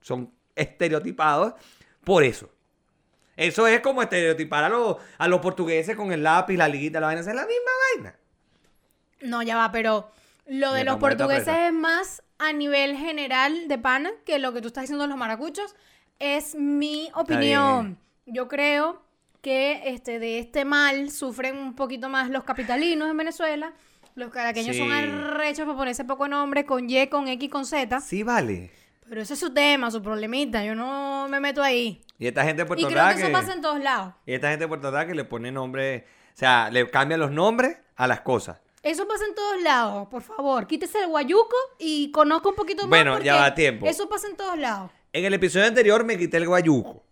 son 0.00 0.32
estereotipados 0.56 1.54
por 2.04 2.24
eso. 2.24 2.48
Eso 3.36 3.66
es 3.66 3.80
como 3.80 4.02
estereotipar 4.02 4.64
a 4.64 4.68
los, 4.68 4.96
a 5.18 5.28
los 5.28 5.40
portugueses 5.40 5.96
con 5.96 6.12
el 6.12 6.22
lápiz, 6.22 6.56
la 6.56 6.68
liguita, 6.68 7.00
la 7.00 7.06
vaina. 7.06 7.20
Es 7.20 7.26
la 7.26 7.46
misma 7.46 7.70
vaina. 7.96 8.16
No, 9.22 9.42
ya 9.42 9.56
va, 9.56 9.72
pero 9.72 10.10
lo 10.46 10.72
de 10.72 10.84
los 10.84 10.96
portugueses 10.96 11.48
es 11.48 11.72
más 11.72 12.22
a 12.38 12.52
nivel 12.52 12.96
general 12.96 13.68
de 13.68 13.78
pana 13.78 14.10
que 14.26 14.38
lo 14.38 14.52
que 14.52 14.60
tú 14.60 14.66
estás 14.68 14.82
diciendo 14.82 15.04
de 15.04 15.08
los 15.08 15.16
maracuchos. 15.16 15.74
Es 16.18 16.54
mi 16.54 17.10
opinión. 17.14 17.98
Yo 18.26 18.48
creo 18.48 19.02
que 19.40 19.82
este, 19.86 20.18
de 20.18 20.38
este 20.38 20.64
mal 20.64 21.10
sufren 21.10 21.56
un 21.56 21.74
poquito 21.74 22.08
más 22.08 22.30
los 22.30 22.44
capitalinos 22.44 23.10
en 23.10 23.16
Venezuela. 23.16 23.72
Los 24.14 24.30
caraqueños 24.30 24.76
son 24.76 24.88
Sí. 24.88 24.92
arrechos 24.92 25.64
por 25.66 25.76
ponerse 25.76 26.04
poco 26.04 26.28
nombre 26.28 26.66
con 26.66 26.88
Y, 26.88 27.06
con 27.08 27.28
X, 27.28 27.50
con 27.50 27.64
Z. 27.64 28.00
Sí, 28.00 28.22
vale. 28.22 28.70
Pero 29.08 29.20
ese 29.22 29.34
es 29.34 29.40
su 29.40 29.52
tema, 29.52 29.90
su 29.90 30.02
problemita. 30.02 30.64
Yo 30.64 30.74
no 30.74 31.28
me 31.28 31.40
meto 31.40 31.62
ahí. 31.62 32.02
Y 32.18 32.26
esta 32.26 32.44
gente 32.44 32.62
de 32.62 32.66
Puerto 32.66 32.88
Y 32.88 32.92
creo 32.92 33.08
que 33.14 33.22
eso 33.22 33.32
pasa 33.32 33.52
en 33.52 33.60
todos 33.60 33.80
lados. 33.80 34.14
Y 34.26 34.34
esta 34.34 34.48
gente 34.48 34.64
de 34.64 34.68
Puerto 34.68 34.90
Rico 34.90 35.08
que 35.08 35.14
le 35.14 35.24
pone 35.24 35.50
nombre, 35.50 36.06
o 36.34 36.36
sea, 36.36 36.70
le 36.70 36.88
cambian 36.88 37.20
los 37.20 37.30
nombres 37.30 37.78
a 37.96 38.06
las 38.06 38.20
cosas. 38.20 38.58
Eso 38.82 39.06
pasa 39.06 39.24
en 39.26 39.34
todos 39.34 39.62
lados, 39.62 40.08
por 40.08 40.22
favor. 40.22 40.66
Quítese 40.66 41.00
el 41.00 41.08
guayuco 41.08 41.56
y 41.78 42.10
conozca 42.10 42.48
un 42.48 42.56
poquito 42.56 42.82
más. 42.82 42.90
Bueno, 42.90 43.20
ya 43.20 43.36
va 43.36 43.54
tiempo. 43.54 43.86
Eso 43.86 44.08
pasa 44.08 44.28
en 44.28 44.36
todos 44.36 44.58
lados. 44.58 44.90
En 45.12 45.24
el 45.24 45.34
episodio 45.34 45.66
anterior 45.66 46.04
me 46.04 46.18
quité 46.18 46.38
el 46.38 46.48
guayuco. 46.48 47.04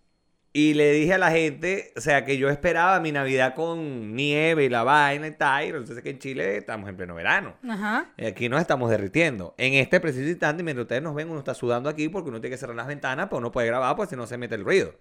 Y 0.53 0.75
le 0.75 0.91
dije 0.91 1.15
a 1.15 1.19
la 1.19 1.31
gente, 1.31 1.93
o 1.97 2.01
sea, 2.01 2.25
que 2.25 2.37
yo 2.37 2.49
esperaba 2.51 2.99
mi 2.99 3.13
Navidad 3.13 3.55
con 3.55 4.17
nieve 4.17 4.65
y 4.65 4.69
la 4.69 4.83
vaina 4.83 5.29
y 5.29 5.31
tal. 5.31 5.65
y 5.65 5.69
Entonces 5.69 6.03
que 6.03 6.11
en 6.11 6.19
Chile 6.19 6.57
estamos 6.57 6.89
en 6.89 6.97
pleno 6.97 7.15
verano. 7.15 7.55
Ajá. 7.69 8.07
Y 8.17 8.27
Aquí 8.27 8.49
nos 8.49 8.61
estamos 8.61 8.91
derritiendo. 8.91 9.55
En 9.59 9.75
este 9.75 10.01
preciso 10.01 10.29
instante, 10.29 10.65
mientras 10.65 10.83
ustedes 10.87 11.03
nos 11.03 11.15
ven, 11.15 11.31
uno 11.31 11.39
está 11.39 11.55
sudando 11.55 11.89
aquí 11.89 12.09
porque 12.09 12.31
uno 12.31 12.41
tiene 12.41 12.55
que 12.55 12.59
cerrar 12.59 12.75
las 12.75 12.89
ventanas, 12.89 13.27
pero 13.29 13.39
uno 13.39 13.53
puede 13.53 13.69
grabar, 13.69 13.95
pues 13.95 14.09
si 14.11 14.17
no 14.17 14.27
se 14.27 14.39
mete 14.39 14.57
el 14.57 14.65
ruido. 14.65 14.93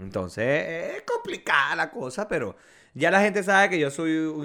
Entonces, 0.00 0.96
es 0.96 1.02
complicada 1.02 1.76
la 1.76 1.90
cosa, 1.90 2.26
pero 2.26 2.56
ya 2.94 3.10
la 3.10 3.20
gente 3.20 3.42
sabe 3.44 3.68
que 3.70 3.78
yo 3.78 3.90
soy 3.90 4.10
un... 4.16 4.40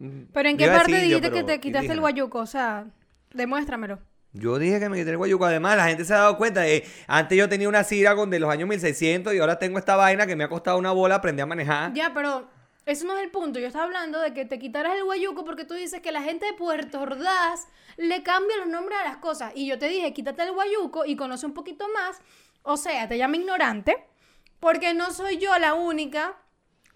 un- 0.00 0.28
Pero 0.32 0.48
¿en 0.48 0.56
qué 0.56 0.66
parte 0.66 0.92
dijiste 1.00 1.30
que 1.30 1.44
te 1.44 1.60
quitaste 1.60 1.92
el 1.92 2.00
guayuco? 2.00 2.38
O 2.40 2.46
sea, 2.46 2.86
demuéstramelo. 3.32 4.00
Yo 4.32 4.58
dije 4.58 4.78
que 4.78 4.88
me 4.88 4.96
quité 4.96 5.10
el 5.10 5.16
guayuco. 5.16 5.44
Además, 5.44 5.76
la 5.76 5.88
gente 5.88 6.04
se 6.04 6.14
ha 6.14 6.18
dado 6.18 6.36
cuenta. 6.36 6.60
de 6.60 6.84
antes 7.06 7.36
yo 7.36 7.48
tenía 7.48 7.68
una 7.68 7.82
Ciragon 7.82 8.30
de 8.30 8.38
los 8.38 8.50
años 8.50 8.68
1600 8.68 9.34
y 9.34 9.38
ahora 9.38 9.58
tengo 9.58 9.78
esta 9.78 9.96
vaina 9.96 10.26
que 10.26 10.36
me 10.36 10.44
ha 10.44 10.48
costado 10.48 10.78
una 10.78 10.92
bola 10.92 11.16
aprender 11.16 11.42
a 11.42 11.46
manejar. 11.46 11.92
Ya, 11.94 12.12
pero 12.14 12.48
eso 12.86 13.06
no 13.06 13.16
es 13.16 13.24
el 13.24 13.30
punto. 13.30 13.58
Yo 13.58 13.66
estaba 13.66 13.84
hablando 13.84 14.20
de 14.20 14.32
que 14.32 14.44
te 14.44 14.58
quitaras 14.58 14.96
el 14.96 15.04
guayuco 15.04 15.44
porque 15.44 15.64
tú 15.64 15.74
dices 15.74 16.00
que 16.00 16.12
la 16.12 16.22
gente 16.22 16.46
de 16.46 16.52
Puerto 16.52 17.00
Ordaz 17.00 17.66
le 17.96 18.22
cambia 18.22 18.56
los 18.58 18.68
nombres 18.68 18.98
a 19.00 19.08
las 19.08 19.16
cosas. 19.16 19.52
Y 19.54 19.66
yo 19.66 19.78
te 19.78 19.88
dije, 19.88 20.12
quítate 20.12 20.42
el 20.44 20.52
guayuco 20.52 21.04
y 21.04 21.16
conoce 21.16 21.46
un 21.46 21.54
poquito 21.54 21.86
más. 21.92 22.20
O 22.62 22.76
sea, 22.76 23.08
te 23.08 23.18
llama 23.18 23.36
ignorante 23.36 24.04
porque 24.60 24.94
no 24.94 25.10
soy 25.12 25.38
yo 25.38 25.58
la 25.58 25.74
única 25.74 26.36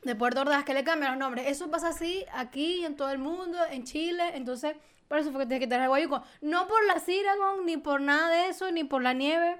de 0.02 0.14
Puerto 0.14 0.42
Ordaz 0.42 0.64
que 0.64 0.74
le 0.74 0.84
cambia 0.84 1.08
los 1.08 1.18
nombres. 1.18 1.46
Eso 1.48 1.70
pasa 1.70 1.88
así 1.88 2.24
aquí, 2.32 2.84
en 2.84 2.94
todo 2.96 3.10
el 3.10 3.18
mundo, 3.18 3.58
en 3.70 3.84
Chile. 3.84 4.22
Entonces, 4.34 4.76
por 5.14 5.20
eso 5.20 5.30
fue 5.30 5.42
que 5.42 5.46
te 5.46 5.60
quitas 5.60 5.80
el 5.80 5.86
guayuco. 5.86 6.24
No 6.40 6.66
por 6.66 6.84
la 6.86 6.98
Ciragon, 6.98 7.64
ni 7.64 7.76
por 7.76 8.00
nada 8.00 8.30
de 8.30 8.48
eso, 8.48 8.72
ni 8.72 8.82
por 8.82 9.00
la 9.00 9.12
nieve. 9.12 9.58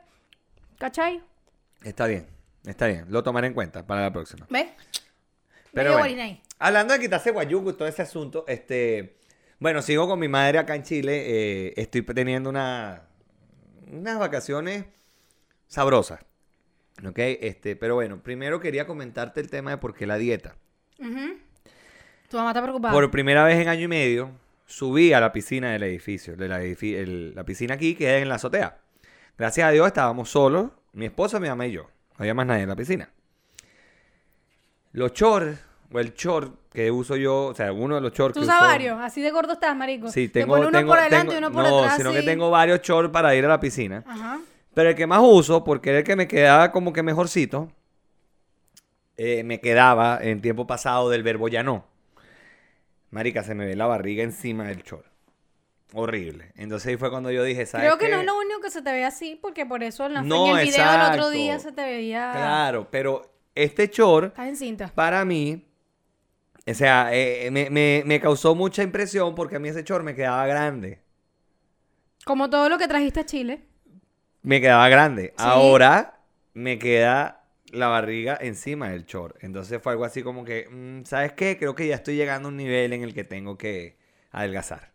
¿Cachai? 0.78 1.22
Está 1.84 2.08
bien, 2.08 2.26
está 2.66 2.88
bien. 2.88 3.04
Lo 3.08 3.22
tomaré 3.22 3.46
en 3.46 3.54
cuenta 3.54 3.86
para 3.86 4.02
la 4.02 4.12
próxima. 4.12 4.48
¿Ves? 4.50 4.66
Pero 5.72 5.96
bueno, 5.96 6.40
hablando 6.58 6.92
de 6.92 6.98
quitarse 6.98 7.30
guayuco 7.30 7.70
y 7.70 7.74
todo 7.74 7.86
ese 7.86 8.02
asunto, 8.02 8.44
este, 8.48 9.16
bueno, 9.60 9.80
sigo 9.80 10.08
con 10.08 10.18
mi 10.18 10.26
madre 10.26 10.58
acá 10.58 10.74
en 10.74 10.82
Chile. 10.82 11.22
eh, 11.24 11.74
estoy 11.76 12.02
teniendo 12.02 12.50
una, 12.50 13.02
unas 13.92 14.18
vacaciones 14.18 14.86
sabrosas. 15.68 16.18
¿Ok? 17.06 17.18
Este, 17.18 17.76
pero 17.76 17.94
bueno, 17.94 18.20
primero 18.20 18.58
quería 18.58 18.88
comentarte 18.88 19.40
el 19.40 19.50
tema 19.50 19.70
de 19.70 19.76
por 19.76 19.94
qué 19.94 20.04
la 20.04 20.18
dieta. 20.18 20.56
Tu 20.98 22.36
mamá 22.36 22.50
está 22.50 22.60
preocupada. 22.60 22.92
Por 22.92 23.08
primera 23.12 23.44
vez 23.44 23.60
en 23.60 23.68
año 23.68 23.82
y 23.82 23.88
medio, 23.88 24.32
subí 24.66 25.12
a 25.12 25.20
la 25.20 25.32
piscina 25.32 25.72
del 25.72 25.82
edificio. 25.84 26.36
De 26.36 26.48
la, 26.48 26.62
edifi- 26.62 26.94
el- 26.96 27.34
la 27.34 27.44
piscina 27.44 27.74
aquí 27.74 27.94
queda 27.94 28.18
en 28.18 28.28
la 28.28 28.36
azotea. 28.36 28.78
Gracias 29.36 29.66
a 29.66 29.70
Dios 29.70 29.86
estábamos 29.86 30.30
solos, 30.30 30.70
mi 30.92 31.06
esposa, 31.06 31.40
mi 31.40 31.48
mamá 31.48 31.66
y 31.66 31.72
yo. 31.72 31.82
No 31.82 32.16
había 32.18 32.34
más 32.34 32.46
nadie 32.46 32.62
en 32.62 32.68
la 32.68 32.76
piscina. 32.76 33.10
Los 34.92 35.12
shorts, 35.12 35.58
o 35.92 35.98
el 35.98 36.14
short 36.14 36.54
que 36.72 36.90
uso 36.90 37.16
yo, 37.16 37.46
o 37.46 37.54
sea, 37.54 37.72
uno 37.72 37.96
de 37.96 38.00
los 38.00 38.12
shorts 38.12 38.34
Tú 38.34 38.40
que 38.40 38.46
usas 38.46 38.60
varios, 38.60 38.98
así 39.00 39.20
de 39.22 39.30
gordo 39.30 39.54
estás, 39.54 39.76
marico. 39.76 40.08
Sí, 40.10 40.28
Te 40.28 40.40
tengo, 40.40 40.54
uno 40.54 40.70
tengo- 40.70 40.90
por 40.90 40.98
adelante 40.98 41.26
tengo- 41.26 41.34
y 41.34 41.38
uno 41.38 41.52
por 41.52 41.62
no, 41.64 41.76
detrás. 41.78 41.96
sino 41.96 42.12
que 42.12 42.22
tengo 42.22 42.50
varios 42.50 42.80
shorts 42.82 43.10
para 43.10 43.34
ir 43.34 43.44
a 43.44 43.48
la 43.48 43.60
piscina. 43.60 44.04
Ajá. 44.06 44.40
Pero 44.72 44.90
el 44.90 44.94
que 44.96 45.06
más 45.06 45.20
uso, 45.22 45.62
porque 45.64 45.90
era 45.90 45.98
el 46.00 46.04
que 46.04 46.16
me 46.16 46.26
quedaba 46.28 46.70
como 46.72 46.92
que 46.92 47.02
mejorcito, 47.02 47.70
eh, 49.16 49.42
me 49.44 49.60
quedaba 49.60 50.18
en 50.20 50.40
tiempo 50.40 50.66
pasado 50.66 51.10
del 51.10 51.22
verbo 51.22 51.48
ya 51.48 51.62
no. 51.62 51.84
Marica, 53.14 53.44
se 53.44 53.54
me 53.54 53.64
ve 53.64 53.76
la 53.76 53.86
barriga 53.86 54.24
encima 54.24 54.64
del 54.64 54.82
short. 54.82 55.06
Horrible. 55.92 56.50
Entonces 56.56 56.88
ahí 56.88 56.96
fue 56.96 57.08
cuando 57.10 57.30
yo 57.30 57.44
dije, 57.44 57.64
¿sabes 57.64 57.86
Creo 57.86 57.96
que 57.96 58.06
qué? 58.06 58.12
no 58.12 58.18
es 58.18 58.26
lo 58.26 58.36
único 58.36 58.60
que 58.60 58.70
se 58.70 58.82
te 58.82 58.90
ve 58.90 59.04
así, 59.04 59.38
porque 59.40 59.64
por 59.64 59.84
eso 59.84 60.04
en, 60.06 60.14
la, 60.14 60.22
No, 60.22 60.48
en 60.48 60.58
el 60.58 60.66
video 60.66 60.90
del 60.90 61.00
otro 61.12 61.30
día 61.30 61.60
se 61.60 61.70
te 61.70 61.82
veía. 61.82 62.32
Claro, 62.32 62.88
pero 62.90 63.30
este 63.54 63.84
Estás 63.84 64.48
en 64.48 64.56
cinta. 64.56 64.90
para 64.92 65.24
mí, 65.24 65.64
o 66.66 66.74
sea, 66.74 67.10
eh, 67.14 67.48
me, 67.52 67.70
me- 67.70 68.02
me 68.04 68.20
causó 68.20 68.56
mucha 68.56 68.82
impresión 68.82 69.36
porque 69.36 69.54
a 69.54 69.58
mí 69.60 69.68
ese 69.68 69.84
short 69.84 70.04
me 70.04 70.16
quedaba 70.16 70.44
grande. 70.48 71.00
Como 72.24 72.50
todo 72.50 72.68
lo 72.68 72.78
que 72.78 72.88
trajiste 72.88 73.20
a 73.20 73.26
Chile. 73.26 73.62
Me 74.42 74.60
quedaba 74.60 74.88
grande. 74.88 75.34
Ahora 75.36 76.18
me 76.52 76.80
queda 76.80 77.43
la 77.74 77.88
barriga 77.88 78.38
encima 78.40 78.88
del 78.90 79.04
short. 79.04 79.36
Entonces 79.42 79.80
fue 79.82 79.92
algo 79.92 80.04
así 80.04 80.22
como 80.22 80.44
que, 80.44 80.68
mm, 80.70 81.04
¿sabes 81.04 81.32
qué? 81.32 81.56
Creo 81.58 81.74
que 81.74 81.86
ya 81.86 81.96
estoy 81.96 82.16
llegando 82.16 82.48
a 82.48 82.50
un 82.50 82.56
nivel 82.56 82.92
en 82.92 83.02
el 83.02 83.12
que 83.14 83.24
tengo 83.24 83.58
que 83.58 83.96
adelgazar. 84.30 84.92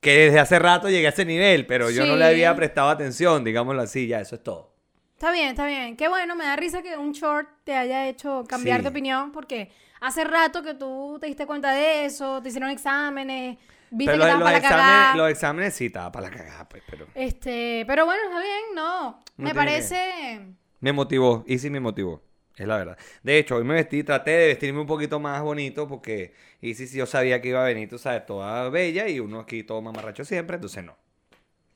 Que 0.00 0.26
desde 0.26 0.38
hace 0.40 0.58
rato 0.58 0.90
llegué 0.90 1.06
a 1.06 1.10
ese 1.10 1.24
nivel, 1.24 1.66
pero 1.66 1.90
yo 1.90 2.04
no 2.04 2.16
le 2.16 2.24
había 2.26 2.54
prestado 2.54 2.90
atención, 2.90 3.42
digámoslo 3.42 3.80
así, 3.82 4.06
ya, 4.06 4.20
eso 4.20 4.34
es 4.36 4.42
todo. 4.42 4.74
Está 5.14 5.32
bien, 5.32 5.48
está 5.48 5.66
bien. 5.66 5.96
Qué 5.96 6.08
bueno, 6.08 6.36
me 6.36 6.44
da 6.44 6.56
risa 6.56 6.82
que 6.82 6.96
un 6.98 7.12
short 7.12 7.48
te 7.64 7.74
haya 7.74 8.06
hecho 8.08 8.44
cambiar 8.46 8.78
Sí. 8.78 8.82
de 8.82 8.88
opinión 8.90 9.32
porque 9.32 9.70
hace 10.00 10.24
rato 10.24 10.62
que 10.62 10.74
tú 10.74 11.16
te 11.20 11.26
diste 11.26 11.46
cuenta 11.46 11.72
de 11.72 12.04
eso, 12.04 12.42
te 12.42 12.50
hicieron 12.50 12.68
exámenes, 12.68 13.56
viste 13.90 14.12
pero 14.12 14.24
que 14.24 14.30
los, 14.32 14.38
para 14.42 14.50
la 14.50 14.56
exámenes, 14.58 14.86
cagada. 14.92 15.16
los 15.16 15.30
exámenes 15.30 15.74
sí 15.74 15.86
estaba 15.86 16.12
para 16.12 16.28
la 16.28 16.36
cagada, 16.36 16.68
pues, 16.68 16.82
pero 16.90 17.06
Este, 17.14 17.84
pero 17.86 18.04
bueno, 18.04 18.22
está 18.24 18.40
bien, 18.40 18.60
no. 18.74 19.10
No 19.38 19.44
me 19.44 19.54
parece. 19.54 20.46
Me 20.84 20.92
motivó, 20.92 21.44
y 21.46 21.58
sí 21.58 21.70
me 21.70 21.80
motivó, 21.80 22.22
es 22.56 22.66
la 22.66 22.76
verdad. 22.76 22.98
De 23.22 23.38
hecho, 23.38 23.56
hoy 23.56 23.64
me 23.64 23.72
vestí, 23.72 24.04
traté 24.04 24.32
de 24.32 24.46
vestirme 24.48 24.80
un 24.80 24.86
poquito 24.86 25.18
más 25.18 25.40
bonito 25.42 25.88
porque, 25.88 26.34
y 26.60 26.74
sí, 26.74 26.86
yo 26.94 27.06
sabía 27.06 27.40
que 27.40 27.48
iba 27.48 27.62
a 27.62 27.66
venir, 27.66 27.88
tú 27.88 27.98
sabes, 27.98 28.26
toda 28.26 28.68
bella 28.68 29.08
y 29.08 29.18
uno 29.18 29.40
aquí 29.40 29.62
todo 29.64 29.80
mamarracho 29.80 30.26
siempre, 30.26 30.56
entonces 30.56 30.84
no. 30.84 30.94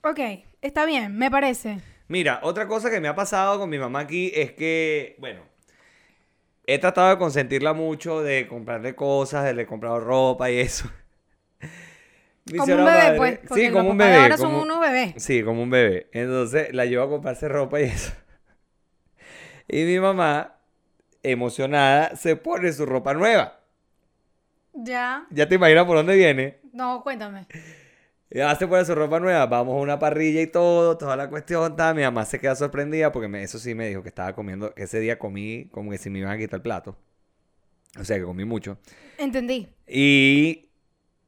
Ok, 0.03 0.21
está 0.61 0.85
bien, 0.85 1.17
me 1.17 1.31
parece. 1.31 1.79
Mira, 2.09 2.41
otra 2.43 2.69
cosa 2.69 2.91
que 2.91 3.01
me 3.01 3.09
ha 3.09 3.15
pasado 3.15 3.59
con 3.59 3.71
mi 3.71 3.79
mamá 3.79 4.01
aquí 4.01 4.31
es 4.35 4.53
que, 4.53 5.17
bueno, 5.19 5.41
he 6.67 6.79
tratado 6.79 7.09
de 7.09 7.17
consentirla 7.19 7.73
mucho, 7.73 8.23
de 8.23 8.47
comprarle 8.47 8.95
cosas, 8.95 9.45
de 9.45 9.55
le 9.55 9.63
he 9.63 9.67
comprado 9.67 10.01
ropa 10.01 10.51
y 10.51 10.59
eso. 10.59 10.87
Mi 12.53 12.59
Como 12.59 12.75
un 12.77 12.85
bebé, 12.85 12.99
madre- 12.99 13.17
pues. 13.17 13.41
Sí, 13.55 13.71
como 13.71 13.91
un 13.91 13.99
bebé. 13.99 14.17
Ahora 14.17 14.37
son 14.37 14.47
como- 14.51 14.63
unos 14.63 14.81
bebés. 14.81 15.15
Sí, 15.23 15.43
como 15.43 15.63
un 15.63 15.71
bebé. 15.71 16.09
Entonces 16.13 16.73
la 16.75 16.85
llevo 16.87 17.05
a 17.05 17.09
comprarse 17.09 17.49
ropa 17.49 17.81
y 17.81 17.85
eso. 17.85 18.13
Y 19.69 19.85
mi 19.85 20.01
mamá, 20.01 20.57
emocionada, 21.23 22.17
se 22.17 22.37
pone 22.37 22.73
su 22.73 22.87
ropa 22.87 23.13
nueva. 23.15 23.61
Ya. 24.73 25.27
Ya 25.31 25.49
te 25.49 25.57
imaginas 25.57 25.85
por 25.85 25.97
dónde 25.97 26.15
viene. 26.17 26.59
No, 26.73 27.03
cuéntame. 27.03 27.47
Ya 28.31 28.55
se 28.57 28.67
pone 28.67 28.85
su 28.85 28.95
ropa 28.95 29.19
nueva, 29.21 29.47
vamos 29.47 29.75
a 29.75 29.81
una 29.81 29.99
parrilla 29.99 30.41
y 30.43 30.47
todo, 30.47 30.97
toda 30.99 31.17
la 31.17 31.29
cuestión, 31.31 31.77
ta. 31.77 31.95
Mi 31.95 32.03
mamá 32.03 32.25
se 32.25 32.39
queda 32.39 32.55
sorprendida 32.55 33.11
porque 33.11 33.29
me- 33.29 33.43
eso 33.43 33.59
sí 33.59 33.75
me 33.75 33.89
dijo 33.89 34.03
que 34.03 34.11
estaba 34.11 34.35
comiendo, 34.35 34.75
que 34.75 34.83
ese 34.85 35.01
día 35.01 35.19
comí 35.19 35.69
como 35.73 35.91
que 35.91 35.99
si 35.99 36.11
me 36.11 36.19
iban 36.21 36.33
a 36.33 36.39
quitar 36.39 36.59
el 36.59 36.63
plato. 36.63 36.97
O 37.99 38.05
sea 38.05 38.19
que 38.19 38.25
comí 38.25 38.45
mucho. 38.45 38.79
Entendí. 39.17 39.69
Y 39.87 40.69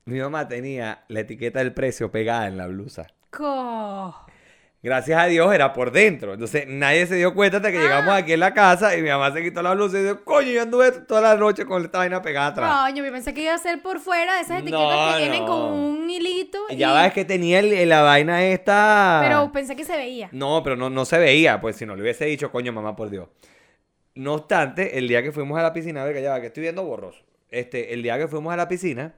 mi 0.04 0.20
mamá 0.20 0.46
tenía 0.46 1.04
la 1.08 1.20
etiqueta 1.20 1.58
del 1.60 1.72
precio 1.72 2.10
pegada 2.10 2.46
en 2.46 2.58
la 2.58 2.66
blusa. 2.66 3.06
Co. 3.30 4.14
Gracias 4.82 5.20
a 5.20 5.26
Dios 5.26 5.54
era 5.54 5.74
por 5.74 5.90
dentro. 5.92 6.32
Entonces 6.32 6.64
nadie 6.66 7.06
se 7.06 7.16
dio 7.16 7.34
cuenta 7.34 7.58
hasta 7.58 7.70
que 7.70 7.78
llegamos 7.78 8.14
aquí 8.14 8.32
en 8.32 8.40
la 8.40 8.54
casa 8.54 8.96
y 8.96 9.02
mi 9.02 9.10
mamá 9.10 9.30
se 9.30 9.42
quitó 9.42 9.60
la 9.62 9.74
blusa 9.74 9.98
y 9.98 10.04
dijo, 10.04 10.24
coño, 10.24 10.48
yo 10.50 10.62
anduve 10.62 10.90
toda 10.92 11.20
la 11.20 11.34
noche 11.36 11.66
con 11.66 11.84
esta 11.84 11.98
vaina 11.98 12.22
pegada 12.22 12.46
atrás. 12.46 12.86
Coño, 12.86 13.04
yo 13.04 13.12
pensé 13.12 13.34
que 13.34 13.42
iba 13.42 13.52
a 13.54 13.58
ser 13.58 13.82
por 13.82 14.00
fuera 14.00 14.36
de 14.36 14.40
esas 14.40 14.60
etiquetas 14.62 14.80
No, 14.80 15.12
que 15.12 15.18
vienen 15.18 15.40
no. 15.40 15.46
con 15.46 15.60
un 15.72 16.08
hilito. 16.08 16.58
Y- 16.70 16.76
ya 16.76 16.94
ves 16.94 17.12
que 17.12 17.26
tenía 17.26 17.58
el- 17.58 17.88
la 17.90 18.00
vaina 18.00 18.42
esta... 18.46 19.20
Pero 19.22 19.52
pensé 19.52 19.76
que 19.76 19.84
se 19.84 19.96
veía. 19.98 20.30
No, 20.32 20.62
pero 20.62 20.76
no, 20.76 20.88
no 20.88 21.04
se 21.04 21.18
veía, 21.18 21.60
pues 21.60 21.76
si 21.76 21.84
no 21.84 21.94
le 21.94 22.00
hubiese 22.00 22.24
dicho, 22.24 22.50
coño, 22.50 22.72
mamá, 22.72 22.96
por 22.96 23.10
Dios. 23.10 23.28
No 24.14 24.32
obstante, 24.34 24.96
el 24.98 25.08
día 25.08 25.22
que 25.22 25.30
fuimos 25.30 25.58
a 25.58 25.62
la 25.62 25.74
piscina, 25.74 26.00
a 26.02 26.04
ver 26.06 26.14
que 26.14 26.22
ya 26.22 26.30
va, 26.30 26.40
que 26.40 26.46
estoy 26.46 26.62
viendo 26.62 26.84
borroso. 26.84 27.22
Este, 27.50 27.92
el 27.92 28.02
día 28.02 28.16
que 28.16 28.28
fuimos 28.28 28.50
a 28.52 28.56
la 28.56 28.66
piscina, 28.66 29.12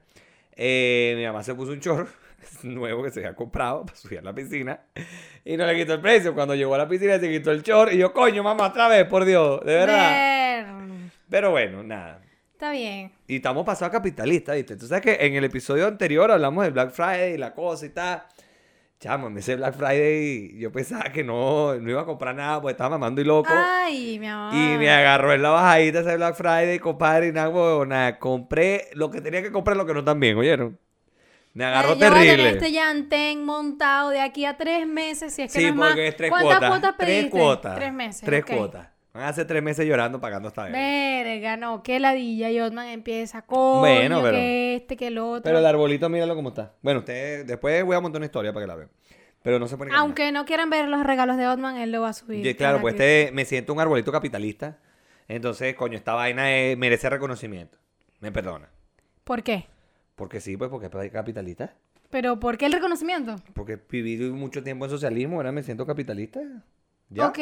eh, 0.57 1.13
mi 1.17 1.25
mamá 1.25 1.41
se 1.41 1.55
puso 1.55 1.71
un 1.71 1.79
chorro 1.79 2.07
nuevo 2.63 3.03
que 3.03 3.11
se 3.11 3.19
había 3.19 3.35
comprado 3.35 3.85
para 3.85 3.97
subir 3.97 4.19
a 4.19 4.21
la 4.21 4.33
piscina 4.33 4.79
y 5.43 5.57
no 5.57 5.65
le 5.65 5.75
quitó 5.75 5.93
el 5.93 6.01
precio. 6.01 6.33
Cuando 6.33 6.55
llegó 6.55 6.75
a 6.75 6.79
la 6.79 6.87
piscina 6.87 7.19
se 7.19 7.29
quitó 7.29 7.51
el 7.51 7.63
chorro 7.63 7.91
y 7.91 7.97
yo, 7.97 8.13
coño, 8.13 8.43
mamá, 8.43 8.67
otra 8.67 8.87
vez, 8.87 9.05
por 9.05 9.25
Dios, 9.25 9.61
de 9.65 9.73
verdad. 9.73 10.11
Ver. 10.11 10.65
Pero 11.29 11.51
bueno, 11.51 11.83
nada. 11.83 12.21
Está 12.53 12.71
bien. 12.71 13.11
Y 13.27 13.37
estamos 13.37 13.65
pasados 13.65 13.89
a 13.89 13.97
capitalista, 13.97 14.53
¿viste? 14.53 14.77
Tú 14.77 14.87
sabes 14.87 15.03
que 15.03 15.25
en 15.25 15.35
el 15.35 15.43
episodio 15.43 15.87
anterior 15.87 16.31
hablamos 16.31 16.63
del 16.63 16.73
Black 16.73 16.91
Friday 16.91 17.33
y 17.33 17.37
la 17.37 17.53
cosa 17.53 17.85
y 17.85 17.89
tal. 17.89 18.23
Chamo, 18.99 19.27
en 19.27 19.37
ese 19.37 19.57
Black 19.57 19.75
Friday 19.75 20.57
yo 20.57 20.71
pensaba 20.71 21.11
que 21.11 21.25
no, 21.25 21.75
no 21.75 21.89
iba 21.89 22.03
a 22.03 22.05
comprar 22.05 22.33
nada 22.33 22.61
porque 22.61 22.71
estaba 22.71 22.91
mamando 22.91 23.19
y 23.19 23.25
loco. 23.25 23.49
Ay, 23.51 24.17
mi 24.17 24.27
amor. 24.27 24.53
Y 24.53 24.77
me 24.77 24.89
agarró 24.89 25.33
en 25.33 25.41
la 25.41 25.49
bajadita 25.49 25.99
ese 25.99 26.15
Black 26.15 26.35
Friday, 26.35 26.79
compadre, 26.79 27.27
y 27.27 27.31
nada, 27.33 27.85
nada. 27.85 28.17
Compré 28.17 28.87
lo 28.93 29.11
que 29.11 29.19
tenía 29.19 29.41
que 29.41 29.51
comprar, 29.51 29.75
lo 29.75 29.85
que 29.85 29.93
no 29.93 30.05
también, 30.05 30.37
¿oyeron? 30.37 30.79
Me 31.53 31.65
agarró 31.65 31.89
Ay, 31.93 31.99
yo 31.99 31.99
voy 31.99 32.05
a 32.07 32.09
tener 32.13 32.27
terrible. 32.37 32.49
este 32.57 32.71
llantén 32.71 33.45
montado 33.45 34.09
de 34.09 34.21
aquí 34.21 34.45
a 34.45 34.57
tres 34.57 34.87
meses, 34.87 35.33
si 35.33 35.43
es 35.43 35.53
que 35.53 35.59
Sí, 35.59 35.65
no 35.65 35.69
es 35.69 35.75
más. 35.75 35.89
porque 35.89 36.07
es 36.07 36.17
tres 36.17 36.29
¿Cuántas 36.31 36.57
cuotas. 36.69 36.95
tres 36.97 37.09
pediste? 37.09 37.29
cuotas. 37.29 37.75
Tres 37.75 37.93
meses. 37.93 38.21
Tres 38.23 38.45
cuotas. 38.45 38.87
Van 39.13 39.23
a 39.25 39.33
ser 39.33 39.45
tres 39.45 39.61
meses 39.61 39.85
llorando 39.85 40.19
pagando 40.19 40.47
esta 40.47 40.63
vez. 40.63 40.71
Verga, 40.71 41.55
no, 41.55 41.83
qué 41.83 41.99
ladilla. 41.99 42.49
Y 42.49 42.59
Otman 42.59 42.87
empieza, 42.87 43.43
coño, 43.43 43.79
Bueno, 43.81 44.21
pero- 44.23 44.35
que 44.35 44.75
este, 44.77 44.97
que 44.97 45.07
el 45.07 45.19
otro. 45.19 45.43
Pero 45.43 45.59
el 45.59 45.65
arbolito, 45.67 46.09
míralo 46.09 46.33
cómo 46.35 46.49
está. 46.49 46.73
Bueno, 46.81 47.01
usted, 47.01 47.45
después 47.45 47.83
voy 47.83 47.95
a 47.95 47.99
montar 47.99 48.17
una 48.19 48.25
historia 48.25 48.51
para 48.51 48.63
que 48.63 48.67
la 48.67 48.75
vean. 48.75 48.89
Pero 49.43 49.59
no 49.59 49.67
se 49.67 49.77
pone 49.77 49.91
Aunque 49.93 50.31
no 50.31 50.45
quieran 50.45 50.71
ver 50.71 50.87
los 50.87 51.03
regalos 51.03 51.37
de 51.37 51.45
Otman, 51.47 51.77
él 51.77 51.91
lo 51.91 52.01
va 52.01 52.09
a 52.09 52.13
subir. 52.13 52.43
Y 52.47 52.55
claro, 52.55 52.81
pues 52.81 52.95
que- 52.95 53.21
este, 53.25 53.31
me 53.35 53.45
siento 53.45 53.73
un 53.73 53.79
arbolito 53.79 54.11
capitalista. 54.11 54.79
Entonces, 55.27 55.75
coño, 55.75 55.95
esta 55.97 56.13
vaina 56.15 56.51
es- 56.51 56.75
merece 56.77 57.07
reconocimiento. 57.09 57.77
Me 58.19 58.31
perdona. 58.31 58.69
¿Por 59.23 59.43
qué? 59.43 59.67
Porque 60.15 60.39
sí, 60.41 60.57
pues 60.57 60.69
porque 60.69 60.87
es 61.05 61.11
capitalista. 61.11 61.73
¿Pero 62.09 62.39
por 62.39 62.57
qué 62.57 62.67
el 62.67 62.73
reconocimiento? 62.73 63.35
Porque 63.53 63.79
viví 63.89 64.17
mucho 64.29 64.63
tiempo 64.63 64.85
en 64.85 64.91
socialismo, 64.91 65.37
ahora 65.37 65.51
me 65.51 65.63
siento 65.63 65.85
capitalista. 65.85 66.41
¿Ya? 67.09 67.27
Ok, 67.27 67.39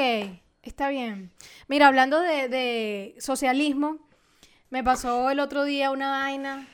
está 0.64 0.90
bien. 0.90 1.32
Mira, 1.68 1.88
hablando 1.88 2.22
de, 2.22 2.48
de 2.48 3.16
socialismo, 3.20 3.98
me 4.70 4.84
pasó 4.84 5.30
el 5.30 5.40
otro 5.42 5.66
día 5.66 5.92
una 5.92 6.12
vaina. 6.12 6.68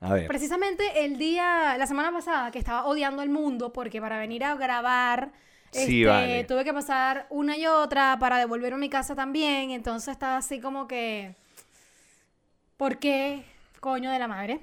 A 0.00 0.14
ver. 0.14 0.26
Precisamente 0.26 1.04
el 1.04 1.18
día, 1.18 1.76
la 1.78 1.86
semana 1.86 2.10
pasada, 2.12 2.50
que 2.50 2.58
estaba 2.58 2.86
odiando 2.86 3.22
el 3.22 3.28
mundo 3.30 3.72
porque 3.72 4.00
para 4.00 4.18
venir 4.18 4.44
a 4.44 4.54
grabar, 4.56 5.32
Sí, 5.70 6.02
este, 6.02 6.06
vale. 6.06 6.44
tuve 6.44 6.64
que 6.64 6.72
pasar 6.72 7.26
una 7.30 7.56
y 7.58 7.66
otra 7.66 8.16
para 8.20 8.38
devolver 8.38 8.72
a 8.74 8.76
mi 8.78 8.88
casa 8.88 9.14
también. 9.14 9.70
Entonces 9.70 10.08
estaba 10.12 10.36
así 10.38 10.60
como 10.60 10.86
que, 10.86 11.34
¿por 12.76 12.98
qué, 12.98 13.44
coño 13.80 14.10
de 14.10 14.18
la 14.18 14.28
madre? 14.28 14.60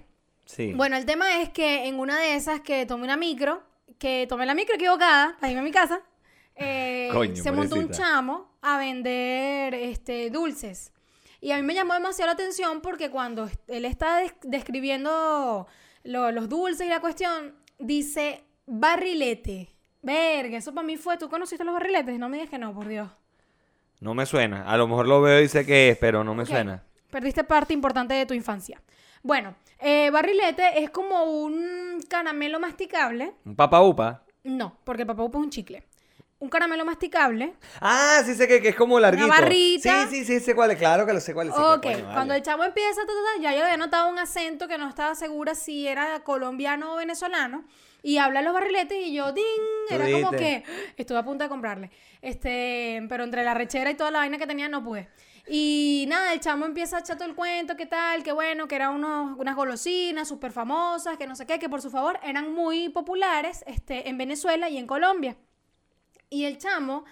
Sí. 0.51 0.74
Bueno, 0.74 0.98
el 0.98 1.05
tema 1.05 1.41
es 1.41 1.50
que 1.50 1.88
en 1.88 1.98
una 2.00 2.20
de 2.20 2.36
esas 2.36 2.60
que 2.62 2.86
tomé 2.86 3.03
una 3.05 3.15
micro, 3.17 3.63
que 3.98 4.25
tomé 4.27 4.46
la 4.46 4.53
micro 4.53 4.75
equivocada 4.75 5.38
para 5.39 5.50
irme 5.50 5.62
a 5.62 5.63
mi 5.63 5.72
casa, 5.72 6.01
eh, 6.55 7.10
Coño, 7.13 7.41
se 7.41 7.51
montó 7.51 7.75
un 7.75 7.89
chamo 7.91 8.51
a 8.62 8.77
vender 8.77 9.74
este, 9.74 10.29
dulces. 10.29 10.91
Y 11.39 11.51
a 11.51 11.58
mí 11.58 11.63
me 11.63 11.74
llamó 11.74 11.93
demasiado 11.93 12.27
la 12.27 12.34
atención 12.34 12.81
porque 12.81 13.10
cuando 13.10 13.50
él 13.67 13.86
está 13.86 14.17
des- 14.17 14.36
describiendo 14.43 15.67
lo- 16.03 16.31
los 16.31 16.50
dulces 16.50 16.86
y 16.86 16.89
la 16.89 17.00
cuestión, 17.00 17.55
dice 17.79 18.43
barrilete. 18.67 19.70
Verga, 20.01 20.58
eso 20.58 20.74
para 20.74 20.86
mí 20.86 20.98
fue. 20.98 21.17
¿Tú 21.17 21.29
conociste 21.29 21.63
los 21.63 21.74
barriletes? 21.74 22.17
No 22.20 22.27
me 22.27 22.38
digas 22.38 22.50
que 22.50 22.58
no, 22.58 22.74
por 22.74 22.88
Dios. 22.88 23.10
No 24.00 24.13
me 24.13 24.25
suena. 24.25 24.63
A 24.70 24.75
lo 24.77 24.88
mejor 24.88 25.08
lo 25.08 25.22
veo 25.22 25.41
y 25.41 25.48
sé 25.48 25.65
qué 25.65 25.89
es, 25.89 25.98
pero 25.98 26.24
no 26.24 26.34
me 26.36 26.46
suena. 26.46 26.84
Perdiste 27.12 27.43
parte 27.43 27.74
importante 27.74 28.13
de 28.15 28.25
tu 28.25 28.34
infancia. 28.34 28.81
Bueno, 29.24 29.56
eh, 29.80 30.10
barrilete 30.10 30.84
es 30.84 30.90
como 30.90 31.24
un 31.24 32.01
caramelo 32.10 32.60
masticable. 32.60 33.34
¿Un 33.46 33.56
papa 33.56 33.82
upa? 33.82 34.24
No, 34.44 34.78
porque 34.84 35.04
el 35.04 35.08
papá 35.08 35.24
upa 35.24 35.38
es 35.38 35.44
un 35.44 35.50
chicle. 35.50 35.84
Un 36.40 36.50
caramelo 36.50 36.84
masticable. 36.84 37.54
Ah, 37.80 38.24
sí 38.25 38.34
sé 38.34 38.48
que, 38.48 38.60
que 38.62 38.70
es 38.70 38.75
como 38.75 39.00
larguito. 39.00 39.28
barrita. 39.28 40.08
Sí, 40.08 40.18
sí, 40.18 40.25
sí, 40.25 40.40
sé 40.40 40.56
cuál 40.56 40.72
es. 40.72 40.78
Claro 40.80 41.06
que 41.06 41.13
lo 41.13 41.20
sé 41.20 41.36
cuál 41.36 41.50
es. 41.50 41.54
ok, 41.54 41.86
vale. 41.86 42.04
cuando 42.13 42.34
el 42.34 42.42
chavo 42.42 42.63
empieza, 42.63 43.01
ta, 43.01 43.08
ta, 43.08 43.13
ta, 43.36 43.42
ya 43.44 43.56
yo 43.56 43.63
había 43.63 43.78
notado 43.78 44.10
un 44.10 44.18
acento 44.18 44.68
que 44.68 44.80
no 44.80 44.90
estaba 44.90 45.13
segura 45.13 45.54
si 45.54 45.88
era 45.88 46.22
colombiano 46.24 46.94
o 46.94 46.98
venezolano. 46.98 47.63
Y 48.01 48.18
habla 48.18 48.42
los 48.42 48.54
barriletes 48.54 48.98
y 49.06 49.13
yo, 49.13 49.32
¡ding! 49.32 49.46
Era 49.92 50.12
como 50.12 50.32
que 50.32 50.63
estuve 50.98 51.20
a 51.20 51.24
punto 51.24 51.44
de 51.44 51.50
comprarle. 51.50 51.92
Este, 52.24 53.06
pero 53.08 53.24
entre 53.24 53.44
la 53.44 53.54
rechera 53.54 53.92
y 53.92 53.96
toda 53.96 54.10
la 54.10 54.18
vaina 54.20 54.40
que 54.40 54.48
tenía 54.48 54.68
no 54.68 54.84
pude. 54.84 55.10
Y 55.48 56.05
nada, 56.07 56.33
el 56.33 56.39
chamo 56.39 56.65
empieza 56.65 56.98
a 56.98 57.00
echar 57.00 57.17
todo 57.17 57.27
el 57.27 57.36
cuento, 57.36 57.75
qué 57.75 57.86
tal, 57.86 58.24
qué 58.24 58.31
bueno, 58.31 58.67
que 58.67 58.75
eran 58.75 58.93
unos, 58.93 59.38
unas 59.38 59.55
golosinas 59.55 60.27
súper 60.27 60.51
famosas, 60.51 61.17
que 61.17 61.27
no 61.27 61.36
sé 61.36 61.45
qué, 61.45 61.60
que 61.60 61.69
por 61.69 61.81
su 61.81 61.89
favor 61.89 62.19
eran 62.24 62.53
muy 62.53 62.89
populares 62.89 63.63
este, 63.67 64.07
en 64.10 64.17
Venezuela 64.17 64.69
y 64.69 64.77
en 64.77 64.88
Colombia. 64.88 65.36
Y 66.29 66.45
el 66.45 66.57
chamo, 66.57 67.05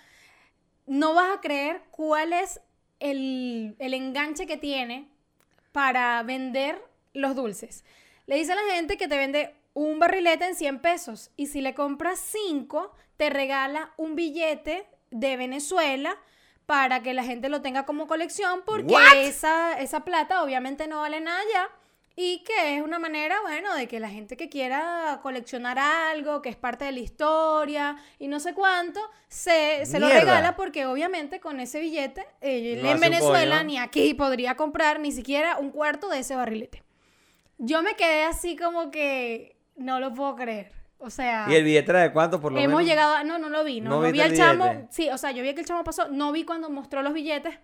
no 0.86 1.13
vas 1.13 1.38
a 1.38 1.41
creer 1.41 1.83
cuál 1.91 2.33
es 2.33 2.62
el, 3.00 3.75
el 3.79 3.93
enganche 3.93 4.45
que 4.45 4.57
tiene 4.57 5.09
para 5.71 6.21
vender 6.24 6.81
los 7.13 7.36
dulces. 7.36 7.83
Le 8.25 8.36
dice 8.36 8.53
a 8.53 8.55
la 8.55 8.75
gente 8.75 8.98
que 8.98 9.07
te 9.07 9.17
vende 9.17 9.55
un 9.74 10.00
barrilete 10.00 10.45
en 10.45 10.55
100 10.55 10.79
pesos 10.81 11.31
y 11.36 11.48
si 11.48 11.62
le 11.62 11.74
compras 11.74 12.19
5, 12.19 12.93
te 13.17 13.29
regala 13.29 13.93
un 13.98 14.15
billete 14.15 14.88
de 15.12 15.38
Venezuela 15.38 16.17
para 16.70 17.02
que 17.02 17.16
la 17.16 17.24
gente 17.24 17.50
lo 17.50 17.64
tenga 17.64 17.84
como 17.88 18.06
colección 18.06 18.62
porque 18.64 18.96
esa, 19.24 19.80
esa 19.80 20.06
plata 20.06 20.44
obviamente 20.44 20.88
no 20.88 21.00
vale 21.00 21.20
nada 21.20 21.42
ya 21.52 21.68
Y 22.16 22.44
que 22.44 22.78
es 22.78 22.84
una 22.84 23.00
manera, 23.00 23.42
bueno, 23.42 23.74
de 23.74 23.88
que 23.88 24.00
la 24.00 24.08
gente 24.08 24.38
que 24.38 24.50
quiera 24.50 25.20
coleccionar 25.24 25.80
algo, 25.80 26.44
que 26.44 26.50
es 26.50 26.56
parte 26.56 26.86
de 26.86 26.92
la 26.92 27.00
historia 27.00 27.96
y 28.20 28.28
no 28.28 28.40
sé 28.40 28.54
cuánto, 28.54 29.00
se, 29.30 29.84
se 29.88 30.00
lo 30.00 30.10
regala 30.10 30.56
porque 30.56 30.86
obviamente 30.86 31.40
con 31.40 31.60
ese 31.60 31.80
billete, 31.80 32.24
eh, 32.42 32.80
No 32.84 32.92
en 32.92 33.00
Venezuela 33.00 33.64
ni 33.64 33.80
aquí 33.80 34.14
podría 34.14 34.56
comprar 34.56 35.00
ni 35.00 35.12
siquiera 35.12 35.58
un 35.58 35.72
cuarto 35.72 36.08
de 36.10 36.20
ese 36.20 36.36
barrilete. 36.36 36.84
Yo 37.58 37.82
me 37.82 37.96
quedé 37.96 38.26
así 38.26 38.56
como 38.56 38.92
que 38.92 39.58
no 39.76 40.00
lo 40.00 40.14
puedo 40.14 40.36
creer. 40.36 40.78
O 41.01 41.10
sea, 41.10 41.46
¿Y 41.50 41.56
el 41.56 41.63
billete 41.63 41.91
era 41.91 42.01
de 42.01 42.12
cuánto 42.12 42.39
por 42.41 42.51
lo 42.51 42.60
hemos 42.60 42.77
menos? 42.79 42.86
llegado 42.89 43.15
a... 43.15 43.24
No, 43.24 43.39
no 43.39 43.50
lo 43.50 43.63
vi. 43.63 43.79
No, 43.82 43.89
¿No 43.89 43.96
no 43.98 44.01
viste 44.12 44.13
vi 44.13 44.22
al 44.22 44.36
chamo. 44.38 44.88
Sí, 44.91 45.10
o 45.10 45.18
sea, 45.18 45.32
yo 45.32 45.41
vi 45.44 45.53
que 45.53 45.62
el 45.62 45.65
chamo 45.65 45.84
pasó. 45.84 46.10
No 46.10 46.32
vi 46.34 46.44
cuando 46.44 46.70
mostró 46.70 47.01
los 47.01 47.13
billetes. 47.13 47.58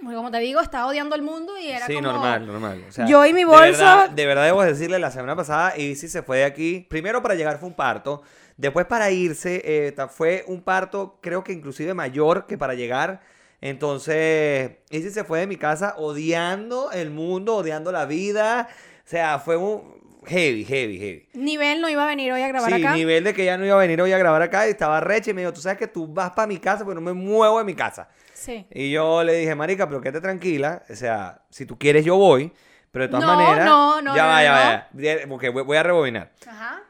Porque 0.00 0.14
como 0.14 0.30
te 0.30 0.38
digo, 0.38 0.60
estaba 0.60 0.86
odiando 0.86 1.14
al 1.14 1.22
mundo 1.22 1.58
y 1.58 1.68
era 1.68 1.86
Sí, 1.86 1.94
como... 1.94 2.12
normal, 2.12 2.46
normal. 2.46 2.84
O 2.88 2.92
sea, 2.92 3.06
Yo 3.06 3.24
y 3.26 3.32
mi 3.32 3.40
de 3.40 3.46
bolso- 3.46 3.78
verdad- 3.78 4.10
De 4.10 4.26
verdad, 4.26 4.44
debo 4.44 4.62
decirle, 4.62 4.98
la 4.98 5.10
semana 5.10 5.34
pasada 5.34 5.76
Izzy 5.78 6.08
se 6.08 6.22
fue 6.22 6.38
de 6.38 6.44
aquí. 6.44 6.86
Primero 6.90 7.20
para 7.22 7.34
llegar 7.34 7.58
fue 7.58 7.68
un 7.68 7.74
parto. 7.74 8.22
Después 8.58 8.86
para 8.86 9.10
irse 9.10 9.62
eh, 9.64 9.94
fue 10.10 10.44
un 10.46 10.62
parto, 10.62 11.18
creo 11.22 11.42
que 11.42 11.52
inclusive 11.52 11.94
mayor 11.94 12.46
que 12.46 12.58
para 12.58 12.74
llegar. 12.74 13.20
Entonces, 13.60 14.72
Izzy 14.90 15.10
se 15.10 15.24
fue 15.24 15.40
de 15.40 15.46
mi 15.46 15.56
casa 15.56 15.94
odiando 15.96 16.90
el 16.92 17.10
mundo, 17.10 17.56
odiando 17.56 17.92
la 17.92 18.04
vida. 18.06 18.68
O 19.04 19.08
sea, 19.08 19.38
fue 19.38 19.56
un 19.56 19.97
heavy, 20.28 20.64
heavy, 20.64 20.98
heavy. 20.98 21.28
Nivel 21.34 21.80
no 21.80 21.88
iba 21.88 22.04
a 22.04 22.06
venir 22.06 22.32
hoy 22.32 22.42
a 22.42 22.48
grabar 22.48 22.70
sí, 22.72 22.80
acá. 22.84 22.94
nivel 22.94 23.24
de 23.24 23.34
que 23.34 23.44
ya 23.44 23.56
no 23.58 23.64
iba 23.66 23.74
a 23.74 23.78
venir 23.78 24.00
hoy 24.00 24.12
a 24.12 24.18
grabar 24.18 24.42
acá 24.42 24.66
y 24.66 24.70
estaba 24.70 25.00
recha 25.00 25.30
y 25.30 25.34
me 25.34 25.40
dijo, 25.42 25.52
tú 25.52 25.60
sabes 25.60 25.78
que 25.78 25.86
tú 25.88 26.06
vas 26.06 26.30
para 26.32 26.46
mi 26.46 26.58
casa, 26.58 26.84
pero 26.84 26.94
no 26.94 27.00
me 27.00 27.12
muevo 27.12 27.58
de 27.58 27.64
mi 27.64 27.74
casa. 27.74 28.08
Sí. 28.34 28.66
Y 28.70 28.90
yo 28.92 29.24
le 29.24 29.34
dije, 29.34 29.54
marica, 29.54 29.88
pero 29.88 30.00
quédate 30.00 30.20
tranquila. 30.20 30.82
O 30.88 30.94
sea, 30.94 31.42
si 31.50 31.66
tú 31.66 31.76
quieres, 31.78 32.04
yo 32.04 32.16
voy. 32.16 32.52
Pero 32.90 33.04
de 33.04 33.08
todas 33.10 33.26
No, 33.26 33.34
maneras. 33.36 33.66
no, 33.66 34.00
no, 34.02 34.16
Ya 34.16 34.22
no, 34.22 34.28
va, 34.28 34.42
ya 34.42 34.50
no. 34.50 34.56
va. 34.56 34.88
ya. 34.94 35.28
Porque 35.28 35.48
voy, 35.50 35.62
voy 35.64 35.76
a 35.76 35.82
rebobinar. 35.82 36.32
Ajá. 36.46 36.82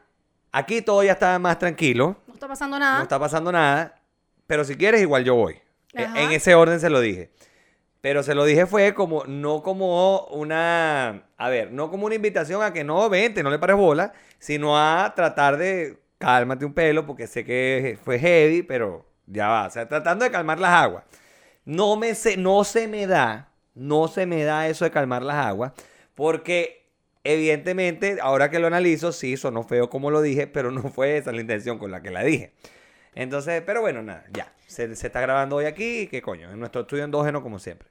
Aquí 0.51 0.81
todo 0.81 1.03
ya 1.03 1.11
está 1.13 1.37
más 1.39 1.59
tranquilo. 1.59 2.15
No 2.27 2.33
está 2.33 2.47
pasando 2.47 2.79
nada. 2.79 2.97
No 2.97 3.03
está 3.03 3.19
pasando 3.19 3.51
nada. 3.51 3.95
Pero 4.47 4.63
si 4.63 4.75
quieres, 4.75 5.01
igual 5.01 5.23
yo 5.25 5.35
voy. 5.35 5.59
E- 5.93 6.03
Ajá. 6.05 6.21
En 6.21 6.31
ese 6.31 6.55
orden 6.55 6.79
se 6.79 6.89
lo 6.89 7.01
dije. 7.01 7.31
Pero 8.01 8.23
se 8.23 8.33
lo 8.33 8.45
dije 8.45 8.65
fue 8.65 8.93
como, 8.93 9.25
no 9.25 9.61
como 9.61 10.25
una, 10.27 11.23
a 11.37 11.49
ver, 11.49 11.71
no 11.71 11.89
como 11.89 12.05
una 12.05 12.15
invitación 12.15 12.63
a 12.63 12.71
que 12.71 12.83
no, 12.83 13.09
vente, 13.09 13.43
no 13.43 13.49
le 13.49 13.59
pares 13.59 13.75
bola, 13.75 14.13
sino 14.39 14.77
a 14.77 15.13
tratar 15.15 15.57
de 15.57 15.99
cálmate 16.17 16.65
un 16.65 16.73
pelo, 16.73 17.05
porque 17.05 17.27
sé 17.27 17.43
que 17.43 17.97
fue 18.03 18.19
heavy, 18.19 18.63
pero 18.63 19.05
ya 19.25 19.47
va, 19.47 19.67
o 19.67 19.69
sea, 19.69 19.87
tratando 19.87 20.23
de 20.25 20.31
calmar 20.31 20.59
las 20.59 20.71
aguas. 20.71 21.03
No, 21.65 21.97
me 21.97 22.15
se, 22.15 22.37
no 22.37 22.63
se 22.63 22.87
me 22.87 23.05
da, 23.05 23.51
no 23.75 24.07
se 24.07 24.25
me 24.25 24.43
da 24.43 24.67
eso 24.67 24.85
de 24.85 24.91
calmar 24.91 25.23
las 25.23 25.45
aguas, 25.45 25.73
porque 26.15 26.87
evidentemente, 27.23 28.19
ahora 28.21 28.49
que 28.49 28.59
lo 28.59 28.67
analizo, 28.67 29.11
sí, 29.11 29.37
sonó 29.37 29.63
feo 29.63 29.89
como 29.89 30.09
lo 30.09 30.21
dije, 30.21 30.47
pero 30.47 30.71
no 30.71 30.83
fue 30.83 31.17
esa 31.17 31.31
la 31.31 31.41
intención 31.41 31.77
con 31.77 31.91
la 31.91 32.01
que 32.01 32.11
la 32.11 32.23
dije. 32.23 32.53
Entonces, 33.19 33.61
pero 33.65 33.81
bueno, 33.81 34.01
nada, 34.01 34.23
ya. 34.31 34.53
Se, 34.65 34.95
se 34.95 35.07
está 35.07 35.19
grabando 35.19 35.57
hoy 35.57 35.65
aquí, 35.65 36.07
qué 36.07 36.21
coño, 36.21 36.49
en 36.51 36.57
nuestro 36.57 36.81
estudio 36.81 37.03
endógeno 37.03 37.43
como 37.43 37.59
siempre. 37.59 37.89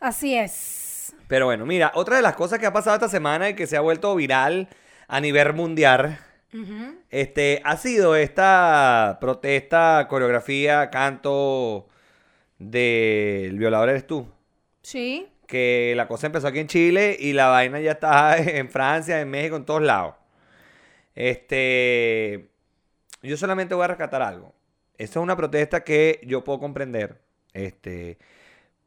Así 0.00 0.34
es. 0.34 1.14
Pero 1.28 1.46
bueno, 1.46 1.64
mira, 1.66 1.92
otra 1.94 2.16
de 2.16 2.22
las 2.22 2.34
cosas 2.34 2.58
que 2.58 2.66
ha 2.66 2.72
pasado 2.72 2.96
esta 2.96 3.08
semana 3.08 3.50
y 3.50 3.54
que 3.54 3.68
se 3.68 3.76
ha 3.76 3.80
vuelto 3.80 4.12
viral 4.16 4.68
a 5.06 5.20
nivel 5.20 5.52
mundial, 5.52 6.18
este, 7.10 7.60
ha 7.64 7.76
sido 7.76 8.16
esta 8.16 9.18
protesta, 9.20 10.06
coreografía, 10.08 10.90
canto 10.90 11.86
del 12.58 13.56
violador 13.56 13.90
eres 13.90 14.04
tú. 14.04 14.26
Sí. 14.82 15.28
Que 15.46 15.94
la 15.96 16.08
cosa 16.08 16.26
empezó 16.26 16.48
aquí 16.48 16.58
en 16.58 16.66
Chile 16.66 17.16
y 17.20 17.34
la 17.34 17.48
vaina 17.48 17.78
ya 17.78 17.92
está 17.92 18.36
en 18.38 18.68
Francia, 18.68 19.20
en 19.20 19.30
México, 19.30 19.54
en 19.54 19.64
todos 19.64 19.82
lados. 19.82 20.16
Este, 21.14 22.53
yo 23.28 23.36
solamente 23.36 23.74
voy 23.74 23.84
a 23.84 23.88
rescatar 23.88 24.22
algo. 24.22 24.54
Esta 24.96 25.18
es 25.18 25.22
una 25.22 25.36
protesta 25.36 25.82
que 25.82 26.20
yo 26.24 26.44
puedo 26.44 26.60
comprender. 26.60 27.20
Este, 27.52 28.18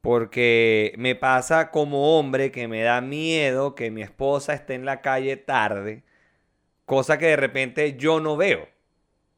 porque 0.01 0.93
me 0.97 1.15
pasa 1.15 1.71
como 1.71 2.17
hombre 2.17 2.51
que 2.51 2.67
me 2.67 2.81
da 2.81 3.01
miedo 3.01 3.75
que 3.75 3.91
mi 3.91 4.01
esposa 4.01 4.53
esté 4.53 4.75
en 4.75 4.85
la 4.85 5.01
calle 5.01 5.37
tarde, 5.37 6.03
cosa 6.85 7.17
que 7.17 7.27
de 7.27 7.35
repente 7.35 7.97
yo 7.97 8.19
no 8.19 8.37
veo. 8.37 8.63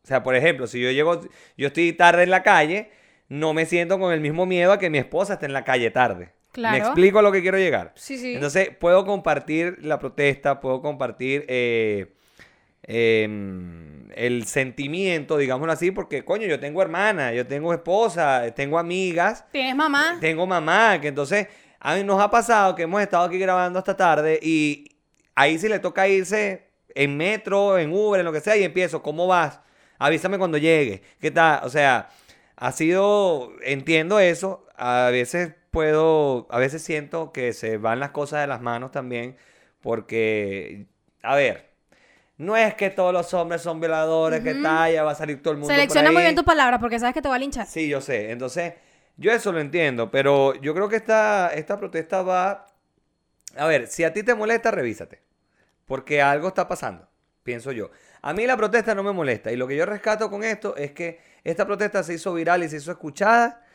O 0.03 0.07
sea, 0.07 0.23
por 0.23 0.35
ejemplo, 0.35 0.67
si 0.67 0.81
yo 0.81 0.91
llego, 0.91 1.21
yo 1.57 1.67
estoy 1.67 1.93
tarde 1.93 2.23
en 2.23 2.29
la 2.29 2.43
calle, 2.43 2.91
no 3.27 3.53
me 3.53 3.65
siento 3.65 3.99
con 3.99 4.11
el 4.13 4.21
mismo 4.21 4.45
miedo 4.45 4.71
a 4.71 4.79
que 4.79 4.89
mi 4.89 4.97
esposa 4.97 5.33
esté 5.33 5.45
en 5.45 5.53
la 5.53 5.63
calle 5.63 5.91
tarde. 5.91 6.33
Claro. 6.51 6.77
¿Me 6.77 6.83
explico 6.83 7.19
a 7.19 7.21
lo 7.21 7.31
que 7.31 7.41
quiero 7.41 7.57
llegar? 7.57 7.93
Sí, 7.95 8.17
sí. 8.17 8.33
Entonces, 8.33 8.69
puedo 8.79 9.05
compartir 9.05 9.77
la 9.83 9.99
protesta, 9.99 10.59
puedo 10.59 10.81
compartir 10.81 11.45
eh, 11.47 12.13
em, 12.89 14.09
el 14.15 14.47
sentimiento, 14.47 15.37
digámoslo 15.37 15.71
así, 15.71 15.91
porque, 15.91 16.25
coño, 16.25 16.47
yo 16.47 16.59
tengo 16.59 16.81
hermana, 16.81 17.31
yo 17.33 17.45
tengo 17.45 17.71
esposa, 17.71 18.51
tengo 18.55 18.79
amigas, 18.79 19.45
¿Tienes 19.51 19.75
mamá? 19.75 20.17
tengo 20.19 20.47
mamá, 20.47 20.99
que 20.99 21.09
entonces 21.09 21.47
a 21.79 21.95
mí 21.95 22.03
nos 22.03 22.19
ha 22.19 22.31
pasado 22.31 22.73
que 22.73 22.83
hemos 22.83 22.99
estado 23.01 23.25
aquí 23.25 23.37
grabando 23.37 23.77
hasta 23.77 23.95
tarde 23.95 24.39
y 24.41 24.97
ahí 25.35 25.59
sí 25.59 25.69
le 25.69 25.77
toca 25.77 26.07
irse 26.07 26.67
en 26.95 27.15
metro, 27.15 27.77
en 27.77 27.93
Uber, 27.93 28.19
en 28.19 28.25
lo 28.25 28.33
que 28.33 28.41
sea, 28.41 28.57
y 28.57 28.63
empiezo, 28.63 29.03
¿cómo 29.03 29.27
vas? 29.27 29.59
Avísame 29.99 30.39
cuando 30.39 30.57
llegue. 30.57 31.03
¿Qué 31.21 31.29
tal? 31.29 31.61
O 31.63 31.69
sea, 31.69 32.09
ha 32.55 32.71
sido, 32.71 33.51
entiendo 33.61 34.19
eso, 34.19 34.65
a 34.75 35.09
veces 35.11 35.53
puedo, 35.69 36.47
a 36.49 36.57
veces 36.57 36.81
siento 36.81 37.31
que 37.31 37.53
se 37.53 37.77
van 37.77 37.99
las 37.99 38.09
cosas 38.09 38.41
de 38.41 38.47
las 38.47 38.61
manos 38.61 38.91
también, 38.91 39.37
porque, 39.79 40.87
a 41.21 41.35
ver, 41.35 41.68
no 42.39 42.55
es 42.55 42.73
que 42.73 42.89
todos 42.89 43.11
los 43.11 43.33
hombres 43.33 43.61
son 43.61 43.81
violadores, 43.81 44.41
que 44.41 44.53
Ujú. 44.53 44.63
tal, 44.63 44.93
ya 44.93 45.03
va 45.03 45.11
a 45.11 45.15
salir 45.15 45.41
todo 45.41 45.51
el 45.51 45.57
mundo 45.57 45.67
por 45.67 45.75
Selecciona 45.75 46.09
muy 46.09 46.21
bien 46.21 46.35
tus 46.35 46.45
palabras 46.45 46.79
porque 46.79 46.97
sabes 46.97 47.13
que 47.13 47.21
te 47.21 47.27
va 47.27 47.35
a 47.35 47.39
linchar. 47.39 47.67
Sí, 47.67 47.89
yo 47.89 47.99
sé. 47.99 48.31
Entonces, 48.31 48.75
yo 49.17 49.33
eso 49.33 49.51
lo 49.51 49.59
entiendo, 49.59 50.09
pero 50.09 50.55
yo 50.61 50.73
creo 50.73 50.87
que 50.87 50.95
esta, 50.95 51.53
esta 51.53 51.77
protesta 51.77 52.21
va... 52.21 52.65
A 53.57 53.67
ver, 53.67 53.87
si 53.87 54.05
a 54.05 54.13
ti 54.13 54.23
te 54.23 54.33
molesta, 54.35 54.71
revísate. 54.71 55.21
Porque 55.85 56.21
algo 56.21 56.47
está 56.47 56.65
pasando, 56.65 57.09
pienso 57.43 57.73
yo. 57.73 57.91
A 58.21 58.31
mí 58.31 58.47
la 58.47 58.55
protesta 58.55 58.95
no 58.95 59.03
me 59.03 59.11
molesta. 59.11 59.51
Y 59.51 59.57
lo 59.57 59.67
que 59.67 59.75
yo 59.75 59.85
rescato 59.85 60.29
con 60.29 60.45
esto 60.45 60.77
es 60.77 60.93
que 60.93 61.19
esta 61.43 61.65
protesta 61.65 62.03
se 62.03 62.13
hizo 62.13 62.33
viral 62.33 62.63
y 62.63 62.69
se 62.69 62.77
hizo 62.77 62.91
escuchada 62.91 63.65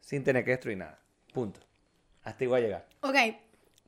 sin 0.00 0.22
tener 0.22 0.44
que 0.44 0.52
destruir 0.52 0.78
nada. 0.78 1.00
Punto. 1.32 1.58
Hasta 2.22 2.46
voy 2.46 2.60
a 2.60 2.62
llegar. 2.62 2.86
Ok, 3.00 3.16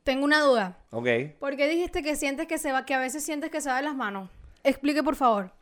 tengo 0.09 0.25
una 0.25 0.41
duda. 0.41 0.79
¿Ok? 0.91 1.07
¿Por 1.39 1.55
qué 1.55 1.69
dijiste 1.69 2.03
que 2.03 2.17
sientes 2.17 2.47
que 2.47 2.57
se 2.57 2.73
va, 2.73 2.87
que 2.87 2.95
a 2.95 2.99
veces 2.99 3.23
sientes 3.23 3.51
que 3.51 3.61
se 3.61 3.69
va 3.69 3.77
de 3.77 3.83
las 3.83 3.95
manos? 3.95 4.31
Explique, 4.65 5.03
por 5.03 5.17
favor. 5.17 5.53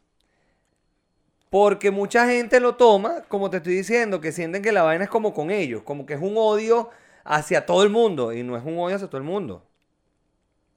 Porque 1.50 1.90
mucha 1.90 2.28
gente 2.28 2.61
lo 2.61 2.76
toma, 2.76 3.22
como 3.22 3.50
te 3.50 3.56
estoy 3.56 3.74
diciendo, 3.74 4.20
que 4.20 4.30
sienten 4.30 4.62
que 4.62 4.70
la 4.70 4.85
vaina 4.85 5.02
es 5.02 5.11
como 5.11 5.35
con 5.35 5.50
ellos, 5.50 5.82
como 5.82 6.06
que 6.06 6.14
es 6.14 6.20
un 6.22 6.35
odio 6.37 6.90
hacia 7.24 7.66
todo 7.66 7.82
el 7.82 7.90
mundo 7.90 8.32
y 8.32 8.44
no 8.44 8.56
es 8.56 8.62
un 8.64 8.78
odio 8.78 8.94
hacia 8.94 9.09
todo 9.09 9.18
el 9.18 9.24
mundo. 9.26 9.66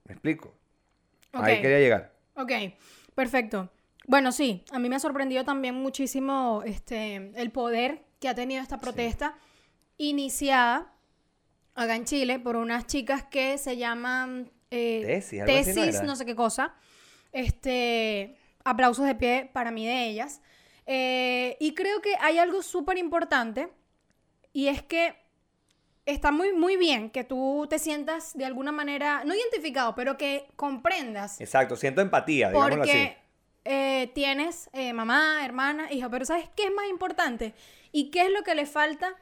¿Me 0.06 0.14
explico? 0.14 0.52
Ahí 1.34 1.58
Ok. 1.58 1.62
quería 1.62 1.78
llegar. 1.78 2.12
Ok, 2.38 2.52
perfecto. 3.14 3.70
Bueno, 4.08 4.32
sí, 4.32 4.66
a 4.72 4.80
mí 4.80 4.90
me 4.90 4.96
ha 4.96 5.00
sorprendido 5.00 5.44
también 5.46 5.76
muchísimo 5.76 6.64
este, 6.66 7.32
el 7.40 7.52
poder 7.52 8.02
que 8.20 8.30
ha 8.30 8.34
tenido 8.34 8.64
esta 8.64 8.80
protesta 8.80 9.36
iniciada 10.00 10.92
acá 11.82 11.96
en 11.96 12.06
Chile 12.06 12.40
por 12.40 12.56
unas 12.56 12.88
chicas 12.88 13.24
que 13.24 13.58
se 13.58 13.78
llaman 13.78 14.52
eh, 14.72 15.04
Tesis, 15.06 15.40
no 15.40 15.46
tesis, 15.46 15.78
era. 15.78 16.04
no 16.04 16.16
sé 16.16 16.26
qué 16.26 16.36
cosa. 16.36 16.74
Este, 17.32 18.36
aplausos 18.64 19.06
de 19.06 19.16
pie 19.16 19.50
para 19.54 19.72
mí 19.72 19.86
de 19.86 20.08
ellas. 20.08 20.42
Eh, 20.86 21.58
y 21.60 21.74
creo 21.76 22.02
que 22.02 22.16
hay 22.20 22.40
algo 22.40 22.62
súper 22.62 22.98
importante 22.98 23.70
y 24.54 24.68
es 24.68 24.82
que 24.82 25.16
está 26.06 26.32
muy, 26.32 26.52
muy 26.54 26.78
bien 26.78 27.12
que 27.12 27.24
tú 27.24 27.68
te 27.70 27.78
sientas 27.78 28.36
de 28.36 28.46
alguna 28.46 28.72
manera, 28.72 29.24
no 29.24 29.36
identificado, 29.36 29.94
pero 29.94 30.18
que 30.18 30.48
comprendas 30.56 31.40
Exacto, 31.40 31.76
siento 31.76 32.02
empatía, 32.02 32.48
digámoslo 32.50 32.78
porque 32.78 32.92
así. 32.92 33.14
eh, 33.66 34.12
tienes 34.16 34.70
eh, 34.74 34.94
mamá, 34.94 35.46
hermana, 35.46 35.92
hija, 35.92 36.10
pero 36.10 36.26
¿sabes 36.26 36.50
qué 36.56 36.64
es 36.64 36.72
más 36.74 36.88
importante? 36.90 37.54
¿Y 37.92 38.10
qué 38.10 38.24
es 38.24 38.32
lo 38.32 38.42
que 38.44 38.56
le 38.56 38.66
falta 38.66 39.16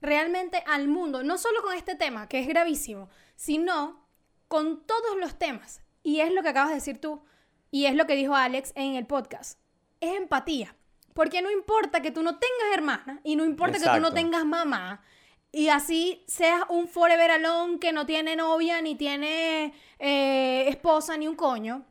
realmente 0.00 0.62
al 0.66 0.88
mundo? 0.88 1.22
No 1.22 1.38
solo 1.38 1.62
con 1.62 1.74
este 1.74 1.94
tema, 1.94 2.28
que 2.28 2.40
es 2.40 2.46
gravísimo, 2.46 3.08
sino 3.36 4.06
con 4.48 4.84
todos 4.84 5.16
los 5.18 5.38
temas. 5.38 5.82
Y 6.02 6.20
es 6.20 6.32
lo 6.32 6.42
que 6.42 6.48
acabas 6.48 6.70
de 6.70 6.76
decir 6.76 7.00
tú, 7.00 7.22
y 7.70 7.86
es 7.86 7.94
lo 7.94 8.06
que 8.06 8.16
dijo 8.16 8.34
Alex 8.34 8.72
en 8.74 8.94
el 8.96 9.06
podcast. 9.06 9.58
Es 10.00 10.16
empatía. 10.16 10.74
Porque 11.14 11.42
no 11.42 11.50
importa 11.50 12.00
que 12.00 12.10
tú 12.10 12.22
no 12.22 12.38
tengas 12.38 12.74
hermana, 12.74 13.20
y 13.24 13.36
no 13.36 13.44
importa 13.44 13.78
que 13.78 13.88
tú 13.88 14.00
no 14.00 14.12
tengas 14.12 14.44
mamá, 14.44 15.02
y 15.52 15.68
así 15.68 16.22
seas 16.26 16.62
un 16.68 16.86
forever 16.86 17.30
alone 17.32 17.78
que 17.78 17.92
no 17.92 18.06
tiene 18.06 18.36
novia, 18.36 18.80
ni 18.80 18.94
tiene 18.94 19.74
eh, 19.98 20.68
esposa, 20.68 21.16
ni 21.16 21.26
un 21.26 21.34
coño. 21.34 21.84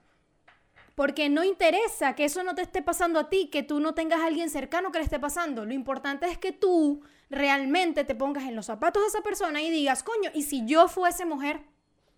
Porque 0.96 1.30
no 1.30 1.44
interesa 1.44 2.16
que 2.16 2.26
eso 2.26 2.44
no 2.44 2.56
te 2.56 2.62
esté 2.62 2.82
pasando 2.82 3.20
a 3.20 3.30
ti, 3.30 3.50
que 3.50 3.64
tú 3.64 3.80
no 3.80 3.94
tengas 3.94 4.22
a 4.22 4.26
alguien 4.26 4.50
cercano 4.50 4.92
que 4.92 5.00
le 5.00 5.06
esté 5.06 5.20
pasando. 5.20 5.66
Lo 5.66 5.74
importante 5.74 6.28
es 6.28 6.38
que 6.38 6.52
tú 6.52 7.04
realmente 7.30 8.04
te 8.04 8.16
pongas 8.16 8.44
en 8.44 8.56
los 8.56 8.66
zapatos 8.66 9.04
de 9.04 9.10
esa 9.10 9.22
persona 9.22 9.62
y 9.62 9.70
digas, 9.70 10.04
coño, 10.04 10.32
¿y 10.34 10.44
si 10.44 10.66
yo 10.66 10.88
fuese 10.88 11.26
mujer? 11.26 11.62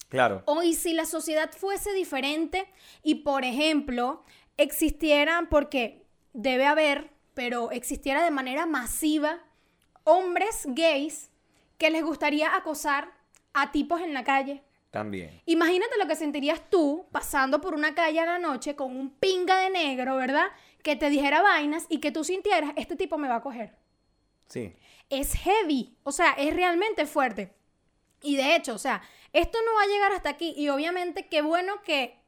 Claro. 0.10 0.44
O 0.46 0.62
y 0.62 0.74
si 0.74 0.94
la 0.94 1.06
sociedad 1.06 1.52
fuese 1.52 1.94
diferente 1.94 2.68
y, 3.04 3.16
por 3.16 3.46
ejemplo, 3.46 4.24
existieran, 4.58 5.48
porque 5.48 6.06
debe 6.34 6.66
haber, 6.66 7.12
pero 7.34 7.72
existiera 7.72 8.24
de 8.24 8.32
manera 8.32 8.66
masiva, 8.66 9.40
hombres 10.04 10.64
gays 10.66 11.30
que 11.78 11.90
les 11.90 12.04
gustaría 12.04 12.56
acosar 12.56 13.12
a 13.54 13.72
tipos 13.72 14.02
en 14.02 14.14
la 14.14 14.24
calle. 14.24 14.64
También. 14.92 15.42
Imagínate 15.46 15.98
lo 15.98 16.08
que 16.08 16.18
sentirías 16.18 16.70
tú 16.70 17.06
pasando 17.12 17.62
por 17.62 17.74
una 17.74 17.96
calle 17.96 18.20
a 18.20 18.26
la 18.26 18.40
noche 18.40 18.76
con 18.76 18.96
un 18.96 19.10
pinga 19.10 19.60
de 19.60 19.70
negro, 19.70 20.18
¿verdad? 20.18 20.48
Que 20.84 20.98
te 20.98 21.10
dijera 21.10 21.42
vainas 21.42 21.86
y 21.88 22.00
que 22.00 22.12
tú 22.12 22.26
sintieras, 22.26 22.74
este 22.76 22.98
tipo 22.98 23.18
me 23.18 23.30
va 23.30 23.38
a 23.38 23.42
coger. 23.42 23.78
Sí. 24.52 24.76
Es 25.10 25.34
heavy, 25.34 25.96
o 26.04 26.12
sea, 26.12 26.34
es 26.34 26.54
realmente 26.54 27.06
fuerte. 27.06 27.54
Y 28.22 28.36
de 28.36 28.56
hecho, 28.56 28.76
o 28.76 28.78
sea, 28.78 29.02
esto 29.34 29.58
no 29.66 29.74
va 29.76 29.84
a 29.84 29.88
llegar 29.88 30.12
hasta 30.12 30.30
aquí 30.30 30.54
y 30.58 30.70
obviamente 30.70 31.28
qué 31.28 31.42
bueno 31.42 31.82
que 31.84 32.20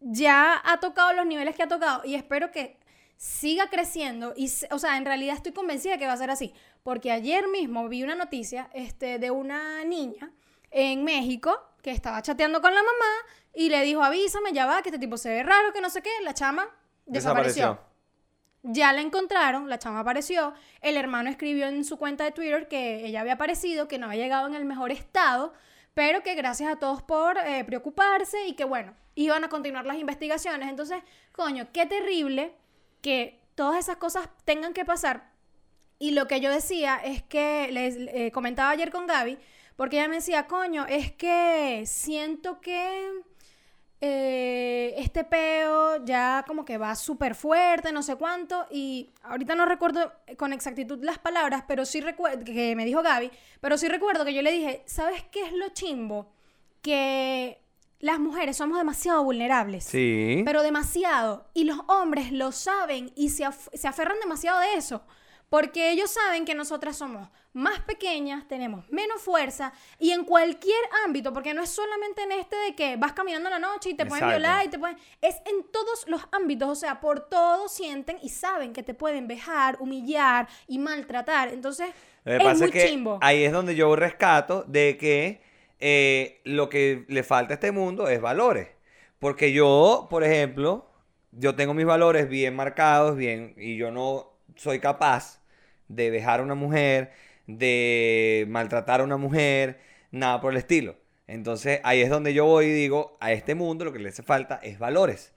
ya 0.00 0.60
ha 0.64 0.80
tocado 0.80 1.12
los 1.12 1.26
niveles 1.26 1.54
que 1.54 1.62
ha 1.62 1.68
tocado 1.68 2.02
y 2.04 2.16
espero 2.16 2.50
que 2.50 2.76
siga 3.16 3.70
creciendo 3.70 4.34
y, 4.36 4.50
o 4.70 4.78
sea, 4.78 4.96
en 4.96 5.04
realidad 5.04 5.36
estoy 5.36 5.52
convencida 5.52 5.96
que 5.96 6.06
va 6.06 6.12
a 6.12 6.16
ser 6.16 6.30
así, 6.30 6.52
porque 6.82 7.12
ayer 7.12 7.46
mismo 7.48 7.88
vi 7.88 8.02
una 8.02 8.16
noticia 8.16 8.68
este, 8.74 9.18
de 9.18 9.30
una 9.30 9.84
niña 9.84 10.32
en 10.72 11.04
México 11.04 11.56
que 11.82 11.92
estaba 11.92 12.20
chateando 12.20 12.60
con 12.60 12.74
la 12.74 12.82
mamá 12.82 13.12
y 13.54 13.68
le 13.68 13.82
dijo, 13.82 14.02
avísame, 14.02 14.52
ya 14.52 14.66
va, 14.66 14.82
que 14.82 14.88
este 14.88 14.98
tipo 14.98 15.16
se 15.16 15.30
ve 15.30 15.42
raro, 15.44 15.72
que 15.72 15.80
no 15.80 15.88
sé 15.88 16.02
qué, 16.02 16.10
la 16.22 16.34
chama 16.34 16.68
desapareció. 17.06 17.78
Ya 18.66 18.94
la 18.94 19.02
encontraron, 19.02 19.68
la 19.68 19.78
chama 19.78 20.00
apareció. 20.00 20.54
El 20.80 20.96
hermano 20.96 21.28
escribió 21.28 21.68
en 21.68 21.84
su 21.84 21.98
cuenta 21.98 22.24
de 22.24 22.32
Twitter 22.32 22.66
que 22.66 23.04
ella 23.04 23.20
había 23.20 23.34
aparecido, 23.34 23.88
que 23.88 23.98
no 23.98 24.06
había 24.06 24.22
llegado 24.22 24.46
en 24.46 24.54
el 24.54 24.64
mejor 24.64 24.90
estado, 24.90 25.52
pero 25.92 26.22
que 26.22 26.34
gracias 26.34 26.72
a 26.72 26.76
todos 26.76 27.02
por 27.02 27.36
eh, 27.36 27.62
preocuparse 27.64 28.46
y 28.46 28.54
que 28.54 28.64
bueno, 28.64 28.94
iban 29.16 29.44
a 29.44 29.50
continuar 29.50 29.84
las 29.84 29.98
investigaciones. 29.98 30.70
Entonces, 30.70 31.02
coño, 31.32 31.68
qué 31.74 31.84
terrible 31.84 32.54
que 33.02 33.38
todas 33.54 33.78
esas 33.78 33.98
cosas 33.98 34.30
tengan 34.46 34.72
que 34.72 34.86
pasar. 34.86 35.30
Y 35.98 36.12
lo 36.12 36.26
que 36.26 36.40
yo 36.40 36.50
decía 36.50 36.96
es 36.96 37.22
que 37.22 37.68
les 37.70 37.96
eh, 37.96 38.30
comentaba 38.32 38.70
ayer 38.70 38.90
con 38.90 39.06
Gaby, 39.06 39.38
porque 39.76 39.98
ella 39.98 40.08
me 40.08 40.16
decía, 40.16 40.46
coño, 40.46 40.86
es 40.88 41.12
que 41.12 41.84
siento 41.84 42.62
que 42.62 43.10
eh, 44.06 44.94
este 44.98 45.24
peo 45.24 46.04
ya 46.04 46.44
como 46.46 46.66
que 46.66 46.76
va 46.76 46.94
súper 46.94 47.34
fuerte, 47.34 47.90
no 47.90 48.02
sé 48.02 48.16
cuánto, 48.16 48.66
y 48.70 49.10
ahorita 49.22 49.54
no 49.54 49.64
recuerdo 49.64 50.12
con 50.36 50.52
exactitud 50.52 51.02
las 51.02 51.18
palabras, 51.18 51.64
pero 51.66 51.86
sí 51.86 52.02
recuerdo, 52.02 52.44
que 52.44 52.76
me 52.76 52.84
dijo 52.84 53.02
Gaby, 53.02 53.30
pero 53.62 53.78
sí 53.78 53.88
recuerdo 53.88 54.26
que 54.26 54.34
yo 54.34 54.42
le 54.42 54.52
dije, 54.52 54.82
¿sabes 54.84 55.22
qué 55.32 55.44
es 55.46 55.52
lo 55.54 55.70
chimbo? 55.70 56.30
Que 56.82 57.62
las 58.00 58.18
mujeres 58.18 58.58
somos 58.58 58.76
demasiado 58.76 59.24
vulnerables. 59.24 59.84
Sí. 59.84 60.42
Pero 60.44 60.62
demasiado. 60.62 61.48
Y 61.54 61.64
los 61.64 61.78
hombres 61.86 62.30
lo 62.30 62.52
saben 62.52 63.10
y 63.16 63.30
se, 63.30 63.44
af- 63.44 63.70
se 63.72 63.88
aferran 63.88 64.20
demasiado 64.20 64.60
de 64.60 64.74
eso. 64.74 65.02
Porque 65.48 65.90
ellos 65.92 66.10
saben 66.10 66.44
que 66.44 66.54
nosotras 66.54 66.96
somos 66.96 67.30
más 67.54 67.80
pequeñas, 67.80 68.46
tenemos 68.48 68.84
menos 68.90 69.22
fuerza 69.22 69.72
y 69.98 70.10
en 70.10 70.24
cualquier 70.24 70.78
ámbito, 71.06 71.32
porque 71.32 71.54
no 71.54 71.62
es 71.62 71.70
solamente 71.70 72.22
en 72.22 72.32
este 72.32 72.56
de 72.56 72.74
que 72.74 72.96
vas 72.96 73.12
caminando 73.12 73.48
en 73.48 73.52
la 73.52 73.58
noche 73.60 73.90
y 73.90 73.94
te 73.94 74.04
pueden 74.04 74.24
Exacto. 74.24 74.40
violar 74.40 74.66
y 74.66 74.68
te 74.68 74.78
pueden... 74.78 74.98
Es 75.22 75.36
en 75.46 75.64
todos 75.70 76.04
los 76.08 76.20
ámbitos, 76.32 76.68
o 76.68 76.74
sea, 76.74 77.00
por 77.00 77.28
todo 77.28 77.68
sienten 77.68 78.18
y 78.22 78.28
saben 78.28 78.72
que 78.72 78.82
te 78.82 78.92
pueden 78.92 79.28
vejar, 79.28 79.76
humillar 79.80 80.48
y 80.66 80.78
maltratar. 80.78 81.48
Entonces, 81.48 81.90
es 82.24 82.42
pasa 82.42 82.64
muy 82.64 82.72
que 82.72 82.88
chimbo. 82.88 83.18
ahí 83.22 83.44
es 83.44 83.52
donde 83.52 83.76
yo 83.76 83.94
rescato 83.96 84.64
de 84.64 84.96
que 84.98 85.40
eh, 85.78 86.40
lo 86.44 86.68
que 86.68 87.04
le 87.08 87.22
falta 87.22 87.52
a 87.52 87.56
este 87.56 87.70
mundo 87.70 88.08
es 88.08 88.20
valores. 88.20 88.68
Porque 89.20 89.52
yo, 89.52 90.08
por 90.10 90.24
ejemplo, 90.24 90.90
yo 91.30 91.54
tengo 91.54 91.72
mis 91.72 91.86
valores 91.86 92.28
bien 92.28 92.56
marcados, 92.56 93.16
bien, 93.16 93.54
y 93.56 93.76
yo 93.76 93.90
no 93.90 94.32
soy 94.56 94.80
capaz 94.80 95.40
de 95.88 96.10
dejar 96.10 96.40
a 96.40 96.42
una 96.42 96.54
mujer, 96.54 97.12
de 97.46 98.46
maltratar 98.48 99.00
a 99.00 99.04
una 99.04 99.16
mujer, 99.16 99.80
nada 100.10 100.40
por 100.40 100.52
el 100.52 100.58
estilo. 100.58 100.96
Entonces 101.26 101.80
ahí 101.84 102.00
es 102.00 102.10
donde 102.10 102.34
yo 102.34 102.44
voy 102.44 102.66
y 102.66 102.72
digo, 102.72 103.16
a 103.20 103.32
este 103.32 103.54
mundo 103.54 103.84
lo 103.84 103.92
que 103.92 103.98
le 103.98 104.10
hace 104.10 104.22
falta 104.22 104.60
es 104.62 104.78
valores. 104.78 105.32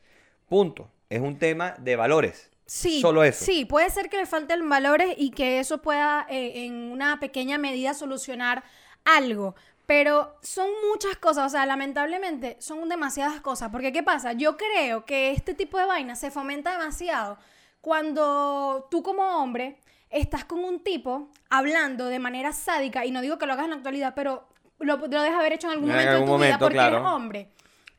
Punto. 0.48 0.92
Es 1.10 1.22
un 1.22 1.40
tema 1.40 1.76
de 1.80 1.96
valores. 1.96 2.52
Sí, 2.66 3.00
Solo 3.00 3.24
eso. 3.24 3.46
Sí, 3.46 3.64
puede 3.64 3.90
ser 3.90 4.10
que 4.10 4.18
le 4.18 4.26
falten 4.26 4.68
valores 4.68 5.16
y 5.18 5.32
que 5.32 5.60
eso 5.60 5.82
pueda 5.82 6.28
eh, 6.30 6.66
en 6.66 6.92
una 6.92 7.18
pequeña 7.20 7.58
medida 7.58 7.94
solucionar 7.94 8.64
algo. 9.06 9.56
Pero 9.86 10.36
son 10.42 10.68
muchas 10.92 11.16
cosas, 11.16 11.46
o 11.46 11.50
sea, 11.50 11.66
lamentablemente 11.66 12.58
son 12.60 12.90
demasiadas 12.90 13.40
cosas. 13.40 13.70
Porque, 13.72 13.94
¿qué 13.94 14.04
pasa? 14.04 14.34
Yo 14.34 14.58
creo 14.58 15.06
que 15.06 15.32
este 15.32 15.54
tipo 15.54 15.80
de 15.80 15.86
vaina 15.86 16.18
se 16.18 16.30
fomenta 16.30 16.74
demasiado 16.74 17.38
cuando 17.80 18.90
tú 18.92 19.02
como 19.02 19.24
hombre 19.42 19.80
estás 20.10 20.46
con 20.46 20.64
un 20.64 20.84
tipo 20.84 21.30
hablando 21.50 22.06
de 22.08 22.20
manera 22.20 22.52
sádica, 22.52 23.06
y 23.06 23.12
no 23.12 23.22
digo 23.22 23.38
que 23.38 23.46
lo 23.46 23.54
hagas 23.54 23.66
en 23.66 23.72
la 23.72 23.76
actualidad, 23.78 24.14
pero 24.16 24.48
lo, 24.80 24.98
lo 24.98 25.08
debes 25.08 25.34
haber 25.34 25.54
hecho 25.54 25.68
en 25.68 25.74
algún 25.74 25.92
En 25.92 25.96
momento 25.96 26.12
de 26.12 26.26
tu 26.26 26.38
vida 26.38 26.58
porque 26.60 26.78
eres 26.78 26.90
claro. 26.90 27.16
hombre. 27.16 27.50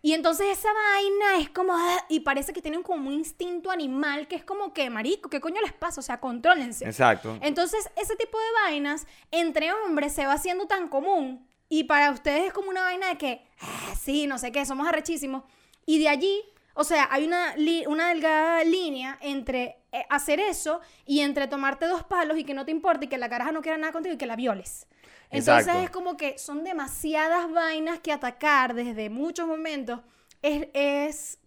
Y 0.01 0.13
entonces 0.13 0.47
esa 0.57 0.69
vaina 0.73 1.43
es 1.43 1.51
como, 1.51 1.75
ah, 1.75 2.05
y 2.09 2.21
parece 2.21 2.53
que 2.53 2.63
tienen 2.63 2.83
como 2.83 3.09
un 3.09 3.15
instinto 3.15 3.71
animal 3.71 4.29
que 4.29 4.37
es 4.37 4.45
como 4.45 4.73
que, 4.73 4.89
marico, 4.91 5.29
¿qué 5.29 5.41
coño 5.41 5.61
les 5.61 5.73
pasa? 5.73 6.01
O 6.01 6.05
sea, 6.05 6.21
contrólense. 6.21 6.85
Exacto. 6.85 7.37
Entonces, 7.43 7.91
ese 7.97 8.15
tipo 8.15 8.39
de 8.39 8.45
vainas 8.63 9.07
entre 9.33 9.73
hombres 9.73 10.13
se 10.13 10.25
va 10.25 10.35
haciendo 10.35 10.67
tan 10.67 10.89
común 10.89 11.49
y 11.69 11.85
para 11.85 12.13
ustedes 12.13 12.47
es 12.47 12.53
como 12.53 12.71
una 12.71 12.83
vaina 12.83 13.09
de 13.09 13.19
que, 13.19 13.43
ah, 13.61 13.95
sí, 14.01 14.27
no 14.29 14.39
sé 14.39 14.53
qué, 14.53 14.65
somos 14.65 14.87
arrechísimos. 14.87 15.43
Y 15.85 15.99
de 15.99 16.09
allí, 16.09 16.45
o 16.75 16.85
sea, 16.85 17.09
hay 17.11 17.27
una, 17.27 17.57
una 17.89 18.09
delgada 18.11 18.63
línea 18.63 19.19
entre 19.21 19.78
hacer 20.11 20.41
eso 20.41 20.81
y 21.07 21.21
entre 21.21 21.47
tomarte 21.49 21.87
dos 21.87 22.05
palos 22.05 22.39
y 22.39 22.45
que 22.45 22.55
no 22.55 22.65
te 22.65 22.71
importe 22.71 23.07
y 23.07 23.09
que 23.09 23.19
la 23.19 23.29
caraja 23.29 23.53
no 23.53 23.63
quiera 23.63 23.79
nada 23.79 23.93
contigo 23.93 24.15
y 24.15 24.19
que 24.19 24.27
la 24.27 24.37
violes. 24.37 24.87
Entonces 25.31 25.67
Exacto. 25.67 25.83
es 25.83 25.91
como 25.91 26.17
que 26.17 26.39
son 26.39 26.65
demasiadas 26.65 27.51
vainas 27.51 28.01
que 28.01 28.13
atacar 28.13 28.75
desde 28.75 29.11
muchos 29.11 29.47
momentos. 29.47 30.01
Es, 30.43 30.69
es 30.73 31.39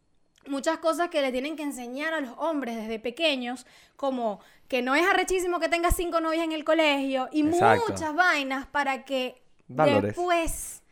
muchas 0.47 0.77
cosas 0.79 1.09
que 1.09 1.21
le 1.21 1.31
tienen 1.31 1.55
que 1.55 1.63
enseñar 1.63 2.13
a 2.13 2.21
los 2.21 2.33
hombres 2.37 2.75
desde 2.75 2.99
pequeños, 2.99 3.65
como 3.95 4.39
que 4.67 4.81
no 4.81 4.95
es 4.95 5.05
arrechísimo 5.05 5.59
que 5.59 5.69
tengas 5.69 5.95
cinco 5.95 6.19
novias 6.19 6.43
en 6.43 6.51
el 6.51 6.63
colegio 6.63 7.29
y 7.31 7.45
Exacto. 7.45 7.85
muchas 7.89 8.15
vainas 8.15 8.67
para 8.67 9.05
que 9.05 9.41
Valores. 9.67 10.15
después, 10.15 10.83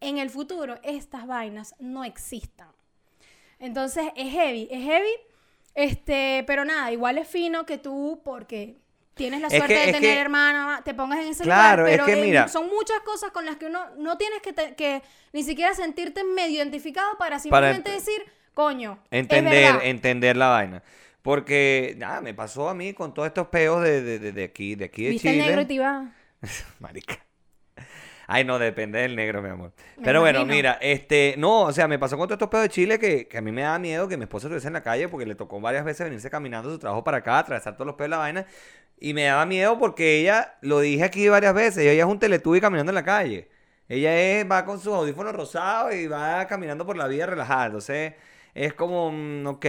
en 0.00 0.18
el 0.18 0.30
futuro, 0.30 0.78
estas 0.82 1.26
vainas 1.26 1.74
no 1.78 2.04
existan. 2.04 2.68
Entonces 3.58 4.06
es 4.16 4.32
heavy, 4.32 4.68
es 4.70 4.84
heavy, 4.84 5.12
este, 5.74 6.44
pero 6.46 6.64
nada, 6.64 6.92
igual 6.92 7.18
es 7.18 7.28
fino 7.28 7.66
que 7.66 7.78
tú, 7.78 8.20
porque 8.24 8.76
tienes 9.14 9.40
la 9.40 9.46
Es 9.48 9.54
suerte 9.54 9.74
que- 9.74 9.80
de 9.80 9.86
es 9.86 9.92
tener 9.96 10.14
que- 10.14 10.20
hermana, 10.20 10.82
te 10.84 10.94
pongas 10.94 11.20
en 11.20 11.28
ese 11.28 11.44
Claro, 11.44 11.82
lugar, 11.82 11.92
es 11.92 11.96
pero 11.98 12.06
que 12.06 12.12
en- 12.12 12.20
mira- 12.26 12.48
son 12.48 12.68
muchas 12.68 13.00
cosas 13.00 13.30
con 13.30 13.44
las 13.44 13.56
que 13.56 13.66
uno 13.66 13.80
no 13.96 14.16
tienes 14.18 14.40
que, 14.42 14.52
te- 14.52 14.74
que 14.74 15.02
ni 15.32 15.42
siquiera 15.44 15.74
sentirte 15.74 16.24
medio 16.24 16.56
identificado 16.56 17.10
para 17.18 17.36
Para 17.36 17.40
simplemente 17.40 17.90
ent- 17.90 17.94
decir, 17.94 18.24
coño, 18.54 18.98
es 19.10 19.20
entender, 19.20 19.80
entender 19.82 20.36
la 20.36 20.48
vaina. 20.48 20.82
Porque, 21.22 21.94
nada, 21.96 22.20
me 22.20 22.34
pasó 22.34 22.68
a 22.68 22.74
mí 22.74 22.92
con 22.92 23.14
todos 23.14 23.28
estos 23.28 23.46
peos 23.48 23.82
de, 23.82 24.02
de, 24.02 24.18
de- 24.18 24.32
de 24.32 24.44
aquí, 24.44 24.74
de 24.74 24.84
aquí 24.86 25.04
de 25.04 25.10
Viste 25.10 25.28
el 25.28 25.34
Chile. 25.36 25.46
negro 25.46 25.62
y 25.62 25.64
te 25.64 25.74
iba... 25.74 26.12
Marica. 26.80 27.18
Ay, 28.26 28.44
no, 28.44 28.58
depende 28.58 29.00
del 29.00 29.16
negro, 29.16 29.42
mi 29.42 29.48
amor. 29.48 29.72
Me 29.96 30.04
Pero 30.04 30.20
bueno, 30.20 30.44
mira, 30.44 30.78
este, 30.80 31.34
no, 31.38 31.62
o 31.62 31.72
sea, 31.72 31.88
me 31.88 31.98
pasó 31.98 32.16
con 32.16 32.26
todos 32.26 32.36
estos 32.36 32.48
pedos 32.48 32.64
de 32.64 32.68
Chile 32.70 32.98
que, 32.98 33.28
que 33.28 33.38
a 33.38 33.40
mí 33.40 33.52
me 33.52 33.62
da 33.62 33.78
miedo 33.78 34.08
que 34.08 34.16
mi 34.16 34.24
esposa 34.24 34.46
estuviese 34.46 34.68
en 34.68 34.74
la 34.74 34.82
calle 34.82 35.08
porque 35.08 35.26
le 35.26 35.34
tocó 35.34 35.60
varias 35.60 35.84
veces 35.84 36.04
venirse 36.04 36.30
caminando 36.30 36.70
su 36.70 36.78
trabajo 36.78 37.04
para 37.04 37.18
acá, 37.18 37.38
atravesar 37.38 37.74
todos 37.74 37.86
los 37.86 37.96
pedos 37.96 38.06
de 38.06 38.10
la 38.10 38.18
vaina. 38.18 38.46
Y 38.98 39.12
me 39.12 39.24
daba 39.24 39.44
miedo 39.44 39.78
porque 39.78 40.20
ella, 40.20 40.56
lo 40.60 40.80
dije 40.80 41.04
aquí 41.04 41.28
varias 41.28 41.54
veces, 41.54 41.84
ella 41.84 42.04
es 42.04 42.08
un 42.08 42.18
teletubi 42.18 42.60
caminando 42.60 42.90
en 42.90 42.94
la 42.94 43.04
calle. 43.04 43.48
Ella 43.88 44.16
es, 44.16 44.50
va 44.50 44.64
con 44.64 44.80
sus 44.80 44.94
audífonos 44.94 45.34
rosados 45.34 45.94
y 45.94 46.06
va 46.06 46.46
caminando 46.46 46.86
por 46.86 46.96
la 46.96 47.06
vida 47.06 47.26
relajada. 47.26 47.66
Entonces, 47.66 48.14
es 48.54 48.72
como, 48.72 49.10
mm, 49.12 49.46
ok. 49.46 49.66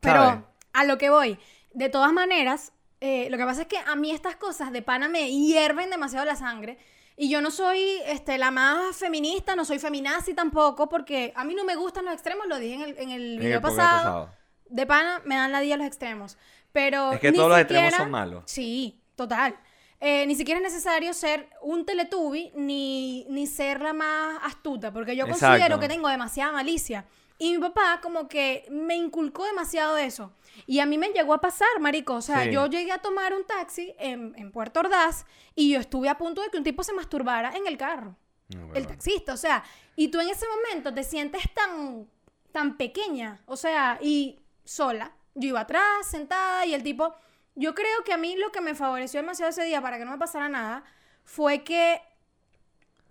Pero 0.00 0.46
a 0.72 0.84
lo 0.84 0.98
que 0.98 1.10
voy, 1.10 1.38
de 1.74 1.88
todas 1.88 2.12
maneras, 2.12 2.72
eh, 3.00 3.28
lo 3.30 3.36
que 3.36 3.44
pasa 3.44 3.62
es 3.62 3.68
que 3.68 3.78
a 3.78 3.96
mí 3.96 4.10
estas 4.10 4.36
cosas 4.36 4.72
de 4.72 4.82
pana 4.82 5.08
me 5.08 5.30
hierven 5.30 5.90
demasiado 5.90 6.24
la 6.24 6.36
sangre. 6.36 6.78
Y 7.16 7.30
yo 7.30 7.40
no 7.40 7.50
soy 7.50 7.80
este, 8.06 8.36
la 8.36 8.50
más 8.50 8.96
feminista, 8.96 9.56
no 9.56 9.64
soy 9.64 9.78
feminazi 9.78 10.34
tampoco, 10.34 10.88
porque 10.88 11.32
a 11.34 11.44
mí 11.44 11.54
no 11.54 11.64
me 11.64 11.74
gustan 11.74 12.04
los 12.04 12.12
extremos, 12.14 12.46
lo 12.46 12.58
dije 12.58 12.74
en 12.74 12.82
el, 12.82 12.98
en 12.98 13.10
el 13.10 13.32
En 13.34 13.38
video 13.40 13.56
el 13.56 13.62
pasado. 13.62 13.96
pasado. 13.98 14.30
De 14.68 14.84
pana 14.86 15.22
me 15.24 15.36
dan 15.36 15.50
la 15.52 15.60
día 15.60 15.76
los 15.76 15.86
extremos. 15.86 16.36
Pero 16.72 17.12
Es 17.12 17.20
que 17.20 17.30
ni 17.32 17.38
todos 17.38 17.48
los 17.50 17.58
extremos 17.58 17.84
siquiera- 17.86 18.04
son 18.04 18.10
malos. 18.10 18.42
Sí, 18.46 19.00
total. 19.14 19.56
Eh, 19.98 20.26
ni 20.26 20.34
siquiera 20.34 20.58
es 20.60 20.64
necesario 20.64 21.14
ser 21.14 21.48
un 21.62 21.86
teletubi 21.86 22.52
ni, 22.54 23.24
ni 23.30 23.46
ser 23.46 23.80
la 23.80 23.94
más 23.94 24.38
astuta, 24.44 24.92
porque 24.92 25.16
yo 25.16 25.24
Exacto. 25.24 25.46
considero 25.46 25.80
que 25.80 25.88
tengo 25.88 26.08
demasiada 26.08 26.52
malicia. 26.52 27.06
Y 27.38 27.52
mi 27.52 27.58
papá 27.58 28.00
como 28.02 28.28
que 28.28 28.66
me 28.70 28.94
inculcó 28.96 29.44
demasiado 29.44 29.96
eso. 29.98 30.32
Y 30.66 30.78
a 30.80 30.86
mí 30.86 30.96
me 30.96 31.08
llegó 31.08 31.34
a 31.34 31.40
pasar, 31.40 31.68
marico. 31.80 32.14
O 32.14 32.22
sea, 32.22 32.44
Sí. 32.44 32.50
yo 32.52 32.66
llegué 32.66 32.92
a 32.92 32.98
tomar 32.98 33.34
un 33.34 33.44
taxi 33.44 33.94
en, 33.98 34.34
en 34.36 34.50
Puerto 34.52 34.80
Ordaz 34.80 35.26
y 35.54 35.70
yo 35.72 35.80
estuve 35.80 36.08
a 36.08 36.16
punto 36.16 36.40
de 36.42 36.48
que 36.48 36.56
un 36.58 36.64
tipo 36.64 36.82
se 36.82 36.94
masturbara 36.94 37.54
en 37.56 37.66
el 37.66 37.76
carro. 37.76 38.16
No, 38.54 38.72
el 38.74 38.86
taxista, 38.86 39.34
o 39.34 39.36
sea, 39.36 39.64
y 39.96 40.08
tú 40.08 40.20
en 40.20 40.28
ese 40.30 40.46
momento 40.48 40.94
te 40.94 41.02
sientes 41.02 41.42
tan, 41.52 42.08
tan 42.52 42.76
pequeña, 42.76 43.42
o 43.46 43.56
sea, 43.56 43.98
y 44.00 44.38
sola. 44.64 45.12
Yo 45.34 45.48
iba 45.48 45.60
atrás, 45.60 46.06
sentada, 46.08 46.64
y 46.64 46.72
el 46.72 46.82
tipo, 46.84 47.12
yo 47.56 47.74
creo 47.74 48.04
que 48.04 48.12
a 48.12 48.16
mí 48.16 48.36
lo 48.36 48.52
que 48.52 48.60
me 48.60 48.74
favoreció 48.76 49.20
demasiado 49.20 49.50
ese 49.50 49.64
día 49.64 49.82
para 49.82 49.98
que 49.98 50.04
no 50.04 50.12
me 50.12 50.18
pasara 50.18 50.48
nada 50.48 50.84
fue 51.24 51.64
que 51.64 52.00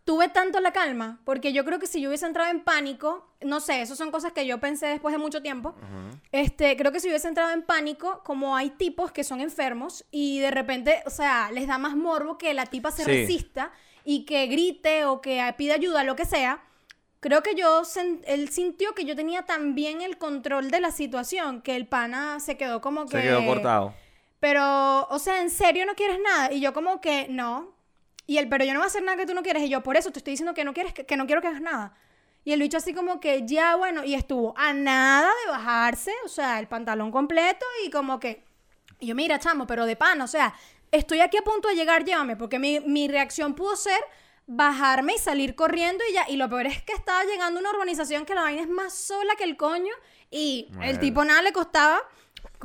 tuve 0.06 0.30
tanto 0.30 0.60
la 0.60 0.72
calma, 0.72 1.20
porque 1.26 1.52
yo 1.52 1.66
creo 1.66 1.80
que 1.80 1.88
si 1.88 2.00
yo 2.00 2.10
hubiese 2.10 2.28
entrado 2.28 2.50
en 2.52 2.62
pánico, 2.64 3.28
no 3.42 3.60
sé, 3.60 3.82
esas 3.82 3.98
son 3.98 4.12
cosas 4.12 4.32
que 4.34 4.46
yo 4.46 4.60
pensé 4.60 4.86
después 4.86 5.12
de 5.12 5.18
mucho 5.18 5.42
tiempo, 5.42 5.74
este, 6.32 6.78
creo 6.78 6.92
que 6.92 7.00
si 7.00 7.10
hubiese 7.10 7.28
entrado 7.28 7.52
en 7.52 7.64
pánico, 7.64 8.22
como 8.24 8.56
hay 8.56 8.70
tipos 8.70 9.12
que 9.12 9.24
son 9.24 9.42
enfermos 9.42 10.06
y 10.12 10.40
de 10.40 10.52
repente, 10.52 11.02
o 11.08 11.10
sea, 11.10 11.50
les 11.52 11.68
da 11.68 11.80
más 11.80 11.96
morbo 11.96 12.38
que 12.38 12.54
la 12.54 12.68
tipa 12.68 12.92
se 12.92 13.04
Sí. 13.04 13.10
resista 13.12 13.72
y 14.04 14.26
que 14.26 14.46
grite 14.46 15.06
o 15.06 15.22
que 15.22 15.42
pida 15.58 15.74
ayuda, 15.74 16.04
lo 16.04 16.16
que 16.16 16.26
sea. 16.26 16.62
Creo 17.20 17.42
que 17.42 17.56
yo, 17.56 17.82
él 18.28 18.50
sintió 18.50 18.94
que 18.94 19.06
yo 19.06 19.16
tenía 19.16 19.42
también 19.42 20.02
el 20.04 20.20
control 20.20 20.70
de 20.70 20.80
la 20.80 20.92
situación, 20.92 21.64
que 21.64 21.76
el 21.76 21.88
pana 21.88 22.40
se 22.40 22.56
quedó 22.56 22.82
como 22.82 23.06
que... 23.08 23.18
Se 23.18 23.24
quedó 23.24 23.44
cortado. 23.44 23.96
Pero, 24.40 25.08
o 25.08 25.18
sea, 25.18 25.42
¿en 25.42 25.50
serio 25.50 25.88
no 25.88 25.96
quieres 25.96 26.20
nada? 26.24 26.52
Y 26.54 26.60
yo 26.62 26.72
como 26.74 27.02
que, 27.02 27.26
no. 27.30 27.74
Y 28.28 28.38
él, 28.38 28.50
pero 28.50 28.66
yo 28.66 28.74
no 28.74 28.80
voy 28.80 28.86
a 28.86 28.88
hacer 28.88 29.04
nada 29.04 29.18
que 29.18 29.26
tú 29.26 29.34
no 29.34 29.44
quieres. 29.44 29.64
Y 29.64 29.70
yo, 29.70 29.82
por 29.82 29.98
eso 29.98 30.12
te 30.12 30.20
estoy 30.20 30.32
diciendo 30.32 30.54
que 30.54 30.64
no 30.64 30.74
quieres, 30.74 30.94
que, 30.94 31.06
que 31.06 31.18
no 31.18 31.26
quiero 31.26 31.42
que 31.42 31.48
hagas 31.48 31.62
nada. 31.62 31.96
Y 32.44 32.54
el 32.54 32.60
bicho 32.60 32.78
así 32.78 32.94
como 32.94 33.20
que, 33.20 33.46
ya, 33.46 33.76
bueno, 33.76 34.04
y 34.04 34.14
estuvo 34.14 34.54
a 34.56 34.72
nada 34.74 35.32
de 35.44 35.52
bajarse, 35.52 36.12
o 36.24 36.28
sea, 36.28 36.60
el 36.60 36.68
pantalón 36.68 37.12
completo 37.12 37.66
y 37.86 37.90
como 37.90 38.20
que... 38.20 38.46
Y 39.00 39.08
yo, 39.08 39.16
mira, 39.16 39.40
chamo, 39.40 39.66
pero 39.66 39.86
de 39.86 39.96
pan, 39.96 40.22
o 40.22 40.28
sea, 40.28 40.54
estoy 40.92 41.22
aquí 41.22 41.38
a 41.38 41.44
punto 41.44 41.68
de 41.68 41.76
llegar, 41.76 42.06
llévame, 42.06 42.36
porque 42.36 42.60
mi, 42.60 42.80
mi 42.82 43.08
reacción 43.08 43.56
pudo 43.56 43.76
ser 43.76 44.00
bajarme 44.48 45.16
y 45.16 45.18
salir 45.18 45.56
corriendo 45.56 46.04
y 46.10 46.14
ya. 46.14 46.26
Y 46.30 46.38
lo 46.38 46.48
peor 46.48 46.68
es 46.68 46.84
que 46.84 46.94
estaba 46.94 47.24
llegando 47.24 47.60
a 47.60 47.62
una 47.62 47.72
urbanización 47.72 48.26
que 48.26 48.36
la 48.36 48.42
vaina 48.42 48.62
es 48.62 48.70
más 48.70 48.94
sola 48.94 49.36
que 49.36 49.44
el 49.44 49.58
coño 49.58 49.94
y 50.30 50.70
el 50.82 51.00
tipo 51.00 51.26
nada 51.26 51.42
le 51.42 51.52
costaba... 51.52 52.02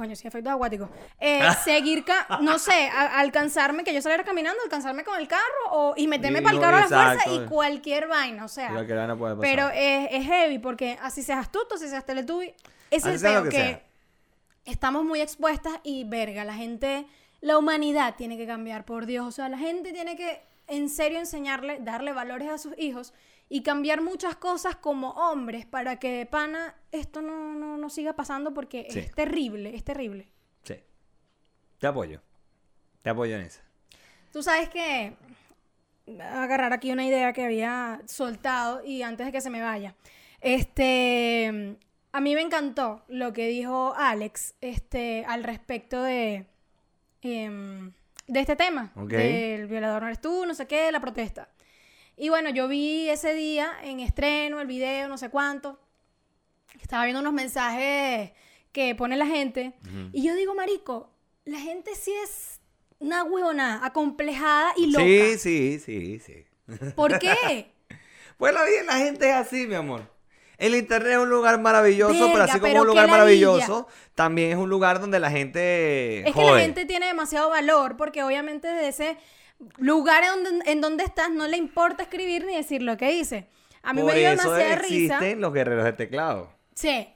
Coño, 0.01 0.17
sí, 0.17 0.27
efectos 0.27 0.51
acuáticos. 0.51 0.89
Eh, 1.19 1.43
seguir, 1.63 2.07
ca- 2.07 2.39
no 2.41 2.59
sé, 2.59 2.89
alcanzarme, 2.89 3.85
que 3.85 3.93
yo 3.93 4.01
saliera 4.01 4.25
caminando, 4.25 4.59
alcanzarme 4.65 5.05
con 5.05 5.21
el 5.21 5.29
carro 5.29 5.43
o, 5.73 5.95
y 5.95 6.07
meterme 6.07 6.41
para 6.41 6.55
el 6.55 6.61
carro 6.63 6.77
a 6.79 6.81
la 6.81 6.89
fuerza 6.89 7.31
y 7.31 7.45
cualquier 7.45 8.09
vaina, 8.09 8.47
o 8.47 8.49
sea. 8.49 8.71
Cualquier 8.71 8.97
vaina 8.97 9.15
puede 9.15 9.37
pasar. 9.37 9.51
Pero 9.51 9.69
es, 9.69 10.09
es 10.11 10.25
heavy 10.25 10.59
porque 10.59 10.99
así 11.03 11.23
seas 11.23 11.41
astuto, 11.41 11.75
así 11.75 11.87
seas 11.87 12.07
teletubi, 12.07 12.55
es 12.91 13.05
Así 13.05 13.15
el 13.17 13.21
peo 13.21 13.43
que 13.43 13.51
que, 13.51 13.83
estamos 14.65 15.05
muy 15.05 15.21
expuestas 15.21 15.75
y 15.83 16.05
verga, 16.05 16.45
la 16.45 16.55
gente, 16.55 17.07
la 17.43 17.59
humanidad 17.59 18.15
tiene 18.17 18.39
que 18.39 18.47
cambiar, 18.47 18.87
por 18.87 19.05
Dios, 19.05 19.27
o 19.27 19.31
sea, 19.33 19.51
la 19.51 19.59
gente 19.59 19.93
tiene 19.93 20.17
que 20.17 20.41
en 20.67 20.89
serio 20.89 21.19
enseñarle, 21.19 21.79
darle 21.81 22.15
valores 22.15 22.49
a 22.49 22.57
sus 22.57 22.73
hijos 22.79 23.13
y 23.53 23.63
cambiar 23.63 24.01
muchas 24.01 24.37
cosas 24.37 24.77
como 24.77 25.11
hombres 25.11 25.67
para 25.67 25.99
que 25.99 26.11
de 26.13 26.25
pana 26.27 26.75
esto 26.93 27.21
no, 27.21 27.53
no, 27.53 27.77
no 27.77 27.91
siga 27.91 28.15
pasando 28.15 28.55
porque 28.55 28.87
Sí. 28.89 29.01
es 29.01 29.11
terrible, 29.13 29.75
es 29.77 29.85
terrible. 29.85 30.29
Sí. 30.63 30.77
Te 31.79 31.87
apoyo. 31.89 32.23
Te 33.03 33.11
apoyo 33.11 33.35
en 33.37 33.43
eso. 33.43 33.61
Tú 34.33 34.43
sabes 34.43 34.69
que 34.69 35.15
agarrar 36.21 36.73
aquí 36.73 36.93
una 36.93 37.05
idea 37.05 37.33
que 37.33 37.45
había 37.45 38.01
soltado 38.07 38.85
y 38.85 39.03
antes 39.03 39.27
de 39.27 39.33
que 39.33 39.41
se 39.41 39.51
me 39.51 39.61
vaya. 39.63 39.95
Este, 40.41 41.77
a 42.13 42.21
mí 42.21 42.35
me 42.35 42.41
encantó 42.41 43.05
lo 43.09 43.33
que 43.33 43.49
dijo 43.49 43.95
Alex, 43.97 44.55
este, 44.61 45.25
al 45.27 45.43
respecto 45.45 46.03
de, 46.03 46.47
em, 47.23 47.93
de 48.27 48.41
este 48.41 48.55
tema, 48.57 48.93
Ok. 48.97 49.11
del 49.11 49.67
violador 49.67 50.03
no 50.03 50.09
eres 50.09 50.21
tú, 50.21 50.47
no 50.47 50.55
sé 50.55 50.67
qué, 50.67 50.91
la 50.93 51.01
protesta. 51.01 51.49
Y 52.21 52.29
bueno, 52.29 52.51
yo 52.51 52.69
vi 52.69 53.09
ese 53.09 53.33
día 53.33 53.73
en 53.83 53.99
estreno 53.99 54.61
el 54.61 54.67
video, 54.67 55.09
no 55.09 55.17
sé 55.17 55.31
cuánto. 55.31 55.81
Estaba 56.79 57.05
viendo 57.05 57.21
unos 57.21 57.33
mensajes 57.33 58.33
que 58.73 58.95
pone 58.95 59.17
la 59.17 59.25
gente. 59.25 59.73
Y 60.13 60.23
yo 60.23 60.35
digo, 60.35 60.55
marico, 60.55 61.11
la 61.47 61.59
gente 61.59 61.95
sí 61.95 62.13
es 62.23 62.61
una 62.99 63.25
huevona, 63.25 63.87
acomplejada 63.87 64.75
y 64.77 64.89
loca. 64.89 65.03
Sí, 65.03 65.39
sí, 65.39 65.79
sí, 65.79 66.19
sí. 66.19 66.45
¿Por 66.95 67.19
qué? 67.19 67.73
Pues 68.37 68.53
la 68.53 68.61
la 68.85 68.99
gente 68.99 69.31
es 69.31 69.37
así, 69.37 69.67
mi 69.67 69.77
amor. 69.77 70.03
El 70.59 70.75
internet 70.75 71.13
es 71.13 71.19
un 71.19 71.31
lugar 71.31 71.59
maravilloso, 71.59 72.29
pero 72.33 72.43
así 72.43 72.61
como 72.61 72.71
pero 72.71 72.83
un 72.83 72.87
lugar 72.87 73.09
maravilloso, 73.09 73.89
también 74.15 74.51
es 74.51 74.57
un 74.59 74.69
lugar 74.69 75.01
donde 75.01 75.19
la 75.21 75.31
gente 75.31 76.29
Es 76.29 76.35
que 76.35 76.45
la 76.45 76.61
gente 76.61 76.85
tiene 76.85 77.07
demasiado 77.07 77.49
valor 77.49 77.97
porque 77.97 78.23
obviamente 78.23 78.69
desde 78.69 78.89
ese 78.89 79.17
lugar 79.79 80.25
en 80.25 80.45
donde, 80.45 80.71
en 80.71 80.81
donde 80.81 81.05
estás 81.05 81.31
no 81.31 81.47
le 81.49 81.57
importa 81.57 82.05
escribir 82.05 82.45
ni 82.45 82.57
decir 82.57 82.83
lo 82.83 82.97
que 82.97 83.11
dice. 83.11 83.49
A 83.83 83.93
mí 83.93 84.03
Por 84.03 84.13
me 84.13 84.19
dio 84.19 84.31
eso 84.31 84.43
demasiada 84.43 84.77
risa. 84.77 85.15
existen 85.15 85.41
los 85.41 85.53
guerreros 85.53 85.85
de 85.85 85.93
teclado. 85.93 86.53
Sí. 86.75 87.09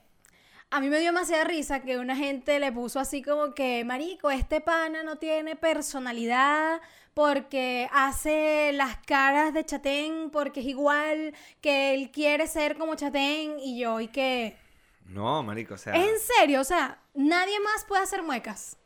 A 0.71 0.79
mí 0.79 0.89
me 0.89 0.97
dio 0.99 1.07
demasiada 1.07 1.43
risa 1.43 1.81
que 1.81 1.97
una 1.97 2.15
gente 2.15 2.59
le 2.59 2.71
puso 2.71 2.99
así 2.99 3.21
como 3.21 3.53
que, 3.53 3.85
marico, 3.85 4.31
este 4.31 4.61
pana 4.61 5.03
no 5.03 5.17
tiene 5.17 5.55
personalidad 5.55 6.81
porque 7.13 7.87
hace 7.93 8.71
las 8.73 8.97
caras 9.05 9.53
de 9.53 9.63
Chatén 9.63 10.31
porque 10.31 10.59
es 10.59 10.65
igual 10.65 11.33
que 11.61 11.93
él 11.93 12.11
quiere 12.11 12.47
ser 12.47 12.77
como 12.77 12.95
Chatén 12.95 13.57
y 13.59 13.79
yo 13.79 14.01
y 14.01 14.07
que... 14.07 14.57
No, 15.05 15.43
marico, 15.43 15.75
o 15.75 15.77
sea... 15.77 15.93
Es 15.93 16.09
en 16.09 16.19
serio, 16.19 16.61
o 16.61 16.65
sea, 16.65 16.99
nadie 17.13 17.59
más 17.59 17.85
puede 17.85 18.03
hacer 18.03 18.23
muecas. 18.23 18.77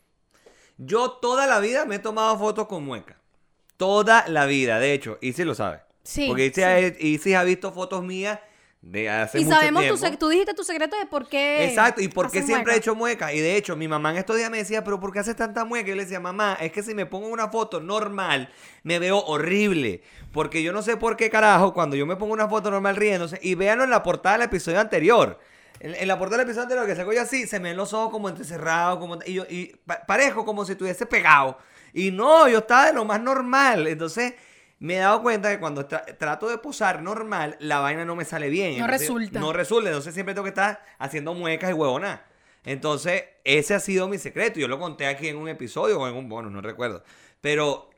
Yo 0.77 1.11
toda 1.13 1.47
la 1.47 1.59
vida 1.59 1.85
me 1.85 1.95
he 1.95 1.99
tomado 1.99 2.37
fotos 2.37 2.67
con 2.67 2.85
mueca. 2.85 3.18
Toda 3.79 4.25
la 4.27 4.45
vida, 4.45 4.77
de 4.77 4.91
hecho, 4.91 5.17
Isi 5.21 5.45
lo 5.45 5.55
sabe. 5.55 5.79
Sí, 6.03 6.25
Porque 6.27 6.47
Isi, 6.47 6.55
sí. 6.55 6.61
ha, 6.63 6.79
Isi 6.81 7.33
ha 7.33 7.43
visto 7.43 7.71
fotos 7.71 8.03
mías 8.03 8.37
de 8.81 9.09
hace 9.09 9.39
Y 9.39 9.45
mucho 9.45 9.55
sabemos, 9.55 9.83
tu 9.87 9.95
tiempo. 9.97 10.05
sec- 10.05 10.17
tú 10.19 10.27
dijiste 10.27 10.53
tu 10.53 10.65
secreto 10.65 10.97
de 10.97 11.05
por 11.05 11.29
qué... 11.29 11.63
Exacto, 11.65 12.01
y 12.01 12.09
por 12.09 12.29
qué 12.29 12.41
siempre 12.43 12.73
he 12.73 12.75
muecas. 12.75 12.77
hecho 12.77 12.95
mueca. 12.95 13.33
Y 13.33 13.39
de 13.39 13.55
hecho, 13.55 13.77
mi 13.77 13.87
mamá 13.87 14.11
en 14.11 14.17
estos 14.17 14.35
días 14.35 14.51
me 14.51 14.57
decía, 14.57 14.83
pero 14.83 14.99
¿por 14.99 15.13
qué 15.13 15.19
haces 15.19 15.37
tanta 15.37 15.63
mueca? 15.63 15.87
Y 15.87 15.89
yo 15.91 15.95
le 15.95 16.03
decía, 16.03 16.19
mamá, 16.19 16.57
es 16.59 16.73
que 16.73 16.83
si 16.83 16.93
me 16.93 17.05
pongo 17.05 17.27
una 17.29 17.47
foto 17.47 17.79
normal, 17.79 18.49
me 18.83 18.99
veo 18.99 19.19
horrible. 19.19 20.01
Porque 20.33 20.61
yo 20.61 20.73
no 20.73 20.81
sé 20.81 20.97
por 20.97 21.15
qué 21.15 21.29
carajo, 21.29 21.73
cuando 21.73 21.95
yo 21.95 22.05
me 22.05 22.17
pongo 22.17 22.33
una 22.33 22.49
foto 22.49 22.69
normal 22.71 22.97
riéndose, 22.97 23.39
y 23.41 23.55
véanlo 23.55 23.85
en 23.85 23.89
la 23.91 24.03
portada 24.03 24.37
del 24.37 24.47
episodio 24.47 24.81
anterior. 24.81 25.39
En, 25.79 25.95
en 25.95 26.07
la 26.07 26.17
portada 26.19 26.37
del 26.39 26.47
episodio 26.47 26.63
anterior, 26.63 26.87
que 26.87 26.95
salgo 26.95 27.13
yo 27.13 27.21
así, 27.21 27.47
se 27.47 27.59
me 27.59 27.69
ven 27.69 27.77
los 27.77 27.93
ojos 27.93 28.09
como 28.11 28.27
entrecerrados, 28.29 28.99
como, 28.99 29.17
y 29.25 29.33
yo 29.33 29.45
y 29.49 29.67
pa- 29.85 30.05
parezco 30.05 30.45
como 30.45 30.65
si 30.65 30.73
estuviese 30.73 31.05
pegado. 31.05 31.57
Y 31.93 32.11
no, 32.11 32.47
yo 32.47 32.59
estaba 32.59 32.87
de 32.87 32.93
lo 32.93 33.05
más 33.05 33.21
normal. 33.21 33.87
Entonces, 33.87 34.33
me 34.79 34.95
he 34.95 34.99
dado 34.99 35.21
cuenta 35.21 35.49
que 35.49 35.59
cuando 35.59 35.87
tra- 35.87 36.17
trato 36.17 36.47
de 36.47 36.57
posar 36.57 37.01
normal, 37.01 37.55
la 37.59 37.79
vaina 37.79 38.05
no 38.05 38.15
me 38.15 38.25
sale 38.25 38.49
bien. 38.49 38.77
No 38.77 38.85
Entonces, 38.85 39.01
resulta. 39.07 39.39
No 39.39 39.53
resulta. 39.53 39.89
Entonces, 39.89 40.13
siempre 40.13 40.33
tengo 40.33 40.43
que 40.43 40.49
estar 40.49 40.83
haciendo 40.99 41.33
muecas 41.33 41.69
y 41.69 41.73
huevonas. 41.73 42.19
Entonces, 42.65 43.23
ese 43.43 43.73
ha 43.73 43.79
sido 43.79 44.07
mi 44.07 44.17
secreto. 44.17 44.59
Yo 44.59 44.67
lo 44.67 44.79
conté 44.79 45.07
aquí 45.07 45.27
en 45.29 45.37
un 45.37 45.47
episodio 45.49 45.99
o 45.99 46.07
en 46.07 46.15
un 46.15 46.27
bono, 46.29 46.49
no 46.49 46.61
recuerdo. 46.61 47.03
Pero 47.41 47.88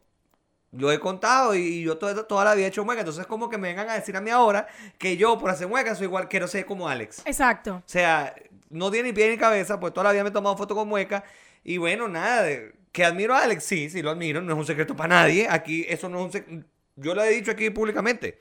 lo 0.71 0.91
he 0.91 0.99
contado 0.99 1.53
y 1.55 1.83
yo 1.83 1.97
toda, 1.97 2.27
toda 2.27 2.45
la 2.45 2.55
vida 2.55 2.65
he 2.65 2.69
hecho 2.69 2.85
muecas. 2.85 3.01
Entonces, 3.01 3.25
como 3.25 3.49
que 3.49 3.57
me 3.57 3.69
vengan 3.69 3.89
a 3.89 3.93
decir 3.93 4.15
a 4.15 4.21
mí 4.21 4.29
ahora 4.29 4.67
que 4.97 5.17
yo, 5.17 5.37
por 5.37 5.49
hacer 5.49 5.67
muecas, 5.67 5.97
soy 5.97 6.07
igual, 6.07 6.27
quiero 6.27 6.47
ser 6.47 6.65
como 6.65 6.87
Alex. 6.87 7.23
Exacto. 7.25 7.75
O 7.75 7.83
sea, 7.85 8.33
no 8.69 8.89
tiene 8.89 9.09
ni 9.09 9.13
pie 9.13 9.29
ni 9.29 9.37
cabeza, 9.37 9.79
pues 9.79 9.93
toda 9.93 10.05
la 10.05 10.11
vida 10.13 10.23
me 10.23 10.29
he 10.29 10.33
tomado 10.33 10.57
fotos 10.57 10.77
con 10.77 10.87
muecas. 10.87 11.23
Y 11.63 11.77
bueno, 11.77 12.07
nada, 12.07 12.47
que 12.91 13.05
admiro 13.05 13.35
a 13.35 13.43
Alex, 13.43 13.63
sí, 13.63 13.89
sí 13.89 14.01
lo 14.01 14.11
admiro, 14.11 14.41
no 14.41 14.53
es 14.53 14.59
un 14.59 14.65
secreto 14.65 14.95
para 14.95 15.15
nadie. 15.15 15.47
Aquí, 15.49 15.85
eso 15.87 16.09
no 16.09 16.19
es 16.19 16.25
un 16.25 16.31
secreto. 16.31 16.65
Yo 16.95 17.15
lo 17.15 17.23
he 17.23 17.29
dicho 17.29 17.51
aquí 17.51 17.69
públicamente. 17.69 18.39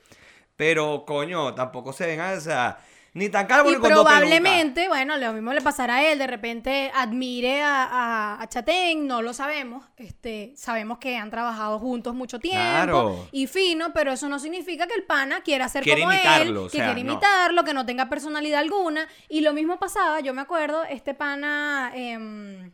Pero, 0.55 1.05
coño, 1.05 1.55
tampoco 1.55 1.91
se 1.91 2.05
venga, 2.05 2.33
o 2.33 2.39
sea, 2.39 2.79
ni 3.13 3.27
tan 3.29 3.45
calvo 3.45 3.69
Y 3.69 3.73
ni 3.73 3.79
con 3.79 3.89
probablemente, 3.91 4.87
bueno, 4.87 5.17
lo 5.17 5.33
mismo 5.33 5.51
le 5.53 5.59
pasará 5.61 5.95
a 5.97 6.03
él, 6.11 6.17
de 6.17 6.27
repente 6.27 6.91
admire 6.95 7.61
a, 7.61 7.83
a, 7.83 8.41
a 8.41 8.47
Chatén, 8.47 9.05
no 9.05 9.21
lo 9.21 9.33
sabemos, 9.33 9.83
este, 9.97 10.53
sabemos 10.55 10.97
que 10.97 11.17
han 11.17 11.29
trabajado 11.29 11.77
juntos 11.79 12.15
mucho 12.15 12.39
tiempo 12.39 12.57
Claro. 12.61 13.27
y 13.33 13.47
fino, 13.47 13.91
pero 13.93 14.13
eso 14.13 14.29
no 14.29 14.39
significa 14.39 14.87
que 14.87 14.93
el 14.93 15.03
pana 15.03 15.41
quiera 15.41 15.67
ser 15.67 15.83
Quiere 15.83 16.01
como 16.03 16.13
imitarlo, 16.13 16.49
él, 16.51 16.57
o 16.57 16.63
que 16.69 16.77
sea, 16.77 16.85
quiere 16.85 17.03
no. 17.03 17.11
imitarlo, 17.11 17.63
que 17.65 17.73
no 17.73 17.85
tenga 17.85 18.07
personalidad 18.07 18.61
alguna, 18.61 19.07
y 19.27 19.41
lo 19.41 19.51
mismo 19.53 19.77
pasaba, 19.77 20.21
yo 20.21 20.33
me 20.33 20.41
acuerdo, 20.41 20.83
este 20.85 21.13
pana... 21.13 21.91
em, 21.95 22.71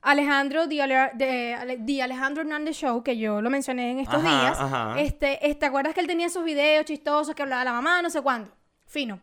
Alejandro, 0.00 0.62
Ale- 0.62 1.10
de- 1.14 1.78
The 1.86 2.02
Alejandro 2.02 2.42
Hernández 2.42 2.76
Show, 2.76 3.02
que 3.02 3.16
yo 3.16 3.40
lo 3.40 3.48
mencioné 3.48 3.90
en 3.90 4.00
estos 4.00 4.22
Ajá, 4.22 4.40
días. 4.42 4.60
ajá. 4.60 5.00
Este, 5.00 5.38
¿te 5.58 5.64
acuerdas 5.66 5.94
que 5.94 6.00
él 6.00 6.06
tenía 6.06 6.26
esos 6.26 6.44
videos 6.44 6.84
chistosos 6.84 7.34
que 7.34 7.40
hablaba 7.42 7.64
la 7.64 7.72
mamá, 7.72 8.02
no 8.02 8.10
sé 8.10 8.20
cuándo? 8.20 8.50
Fino. 8.86 9.20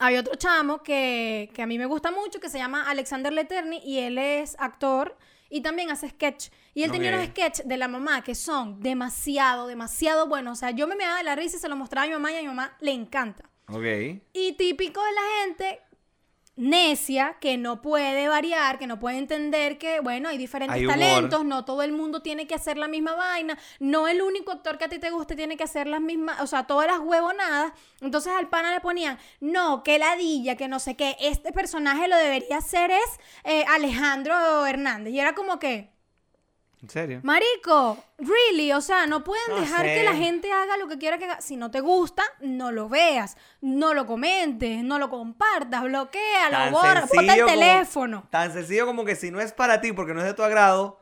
Había 0.00 0.20
otro 0.20 0.34
chamo 0.34 0.82
que, 0.82 1.50
que 1.54 1.62
a 1.62 1.66
mí 1.66 1.78
me 1.78 1.86
gusta 1.86 2.10
mucho 2.10 2.40
que 2.40 2.48
se 2.48 2.58
llama 2.58 2.88
Alexander 2.90 3.32
Leterni 3.32 3.80
y 3.84 3.98
él 3.98 4.16
es 4.16 4.56
actor 4.58 5.16
y 5.50 5.60
también 5.60 5.90
hace 5.90 6.08
sketch. 6.08 6.48
Y 6.72 6.84
él 6.84 6.90
tenía 6.90 7.10
unos 7.10 7.26
sketch 7.26 7.60
de 7.64 7.76
la 7.76 7.86
mamá 7.86 8.22
que 8.22 8.34
son 8.34 8.80
demasiado, 8.80 9.66
demasiado 9.66 10.26
buenos. 10.26 10.58
O 10.58 10.60
sea, 10.60 10.70
yo 10.70 10.86
me 10.86 10.94
me 10.94 11.04
daba 11.04 11.18
de 11.18 11.24
la 11.24 11.36
risa 11.36 11.56
y 11.56 11.60
se 11.60 11.68
lo 11.68 11.76
mostraba 11.76 12.04
a 12.04 12.08
mi 12.08 12.14
mamá 12.14 12.32
y 12.32 12.36
a 12.36 12.40
mi 12.40 12.46
mamá 12.46 12.76
le 12.80 12.92
encanta. 12.92 13.50
Ok. 13.68 13.84
Y 14.32 14.52
típico 14.52 15.02
de 15.04 15.12
la 15.12 15.20
gente, 15.42 15.80
necia 16.60 17.36
que 17.40 17.56
no 17.56 17.80
puede 17.80 18.28
variar, 18.28 18.78
que 18.78 18.86
no 18.86 19.00
puede 19.00 19.18
entender 19.18 19.78
que, 19.78 20.00
bueno, 20.00 20.28
hay 20.28 20.38
diferentes 20.38 20.76
Hay 20.76 20.86
talentos, 20.86 21.44
no 21.44 21.64
todo 21.64 21.82
el 21.82 21.92
mundo 21.92 22.20
tiene 22.20 22.46
que 22.46 22.54
hacer 22.54 22.76
la 22.76 22.86
misma 22.86 23.14
vaina, 23.14 23.58
no 23.78 24.06
el 24.06 24.20
único 24.20 24.52
actor 24.52 24.76
que 24.76 24.84
a 24.84 24.88
ti 24.88 24.98
te 24.98 25.10
guste 25.10 25.36
tiene 25.36 25.56
que 25.56 25.64
hacer 25.64 25.86
las 25.86 26.00
mismas, 26.00 26.40
o 26.40 26.46
sea, 26.46 26.66
todas 26.66 26.86
las 26.86 27.00
huevonadas. 27.00 27.72
Entonces 28.00 28.32
al 28.36 28.48
pana 28.48 28.72
le 28.72 28.80
ponían, 28.80 29.18
no, 29.40 29.82
que 29.82 29.98
ladilla, 29.98 30.56
que 30.56 30.68
no 30.68 30.78
sé 30.78 30.96
qué, 30.96 31.16
este 31.20 31.50
personaje 31.52 32.08
lo 32.08 32.16
debería 32.16 32.58
hacer 32.58 32.90
es 32.90 33.20
eh, 33.44 33.64
Alejandro 33.68 34.66
Hernández. 34.66 35.14
Y 35.14 35.20
era 35.20 35.34
como 35.34 35.58
que, 35.58 35.90
¿En 36.82 36.88
serio? 36.88 37.20
Marico, 37.22 37.98
really, 38.18 38.72
o 38.72 38.80
sea, 38.80 39.06
no 39.06 39.22
pueden 39.22 39.44
No 39.50 39.60
dejar 39.60 39.84
sé. 39.84 39.94
que 39.96 40.02
la 40.02 40.14
gente 40.14 40.50
haga 40.50 40.78
lo 40.78 40.88
que 40.88 40.96
quiera 40.96 41.18
que 41.18 41.26
haga. 41.26 41.40
Si 41.42 41.56
no 41.56 41.70
te 41.70 41.80
gusta, 41.80 42.22
no 42.40 42.72
lo 42.72 42.88
veas, 42.88 43.36
no 43.60 43.92
lo 43.92 44.06
comentes, 44.06 44.82
no 44.82 44.98
lo 44.98 45.10
compartas, 45.10 45.82
bloquea, 45.82 46.48
lo 46.70 46.72
borra, 46.72 47.02
bota 47.12 47.34
el 47.34 47.40
como- 47.42 47.52
teléfono. 47.52 48.26
Tan 48.30 48.50
sencillo 48.52 48.86
como 48.86 49.04
que 49.04 49.14
si 49.14 49.30
no 49.30 49.40
es 49.40 49.52
para 49.52 49.80
ti 49.82 49.92
porque 49.92 50.14
no 50.14 50.20
es 50.20 50.26
de 50.26 50.32
tu 50.34 50.42
agrado, 50.42 50.98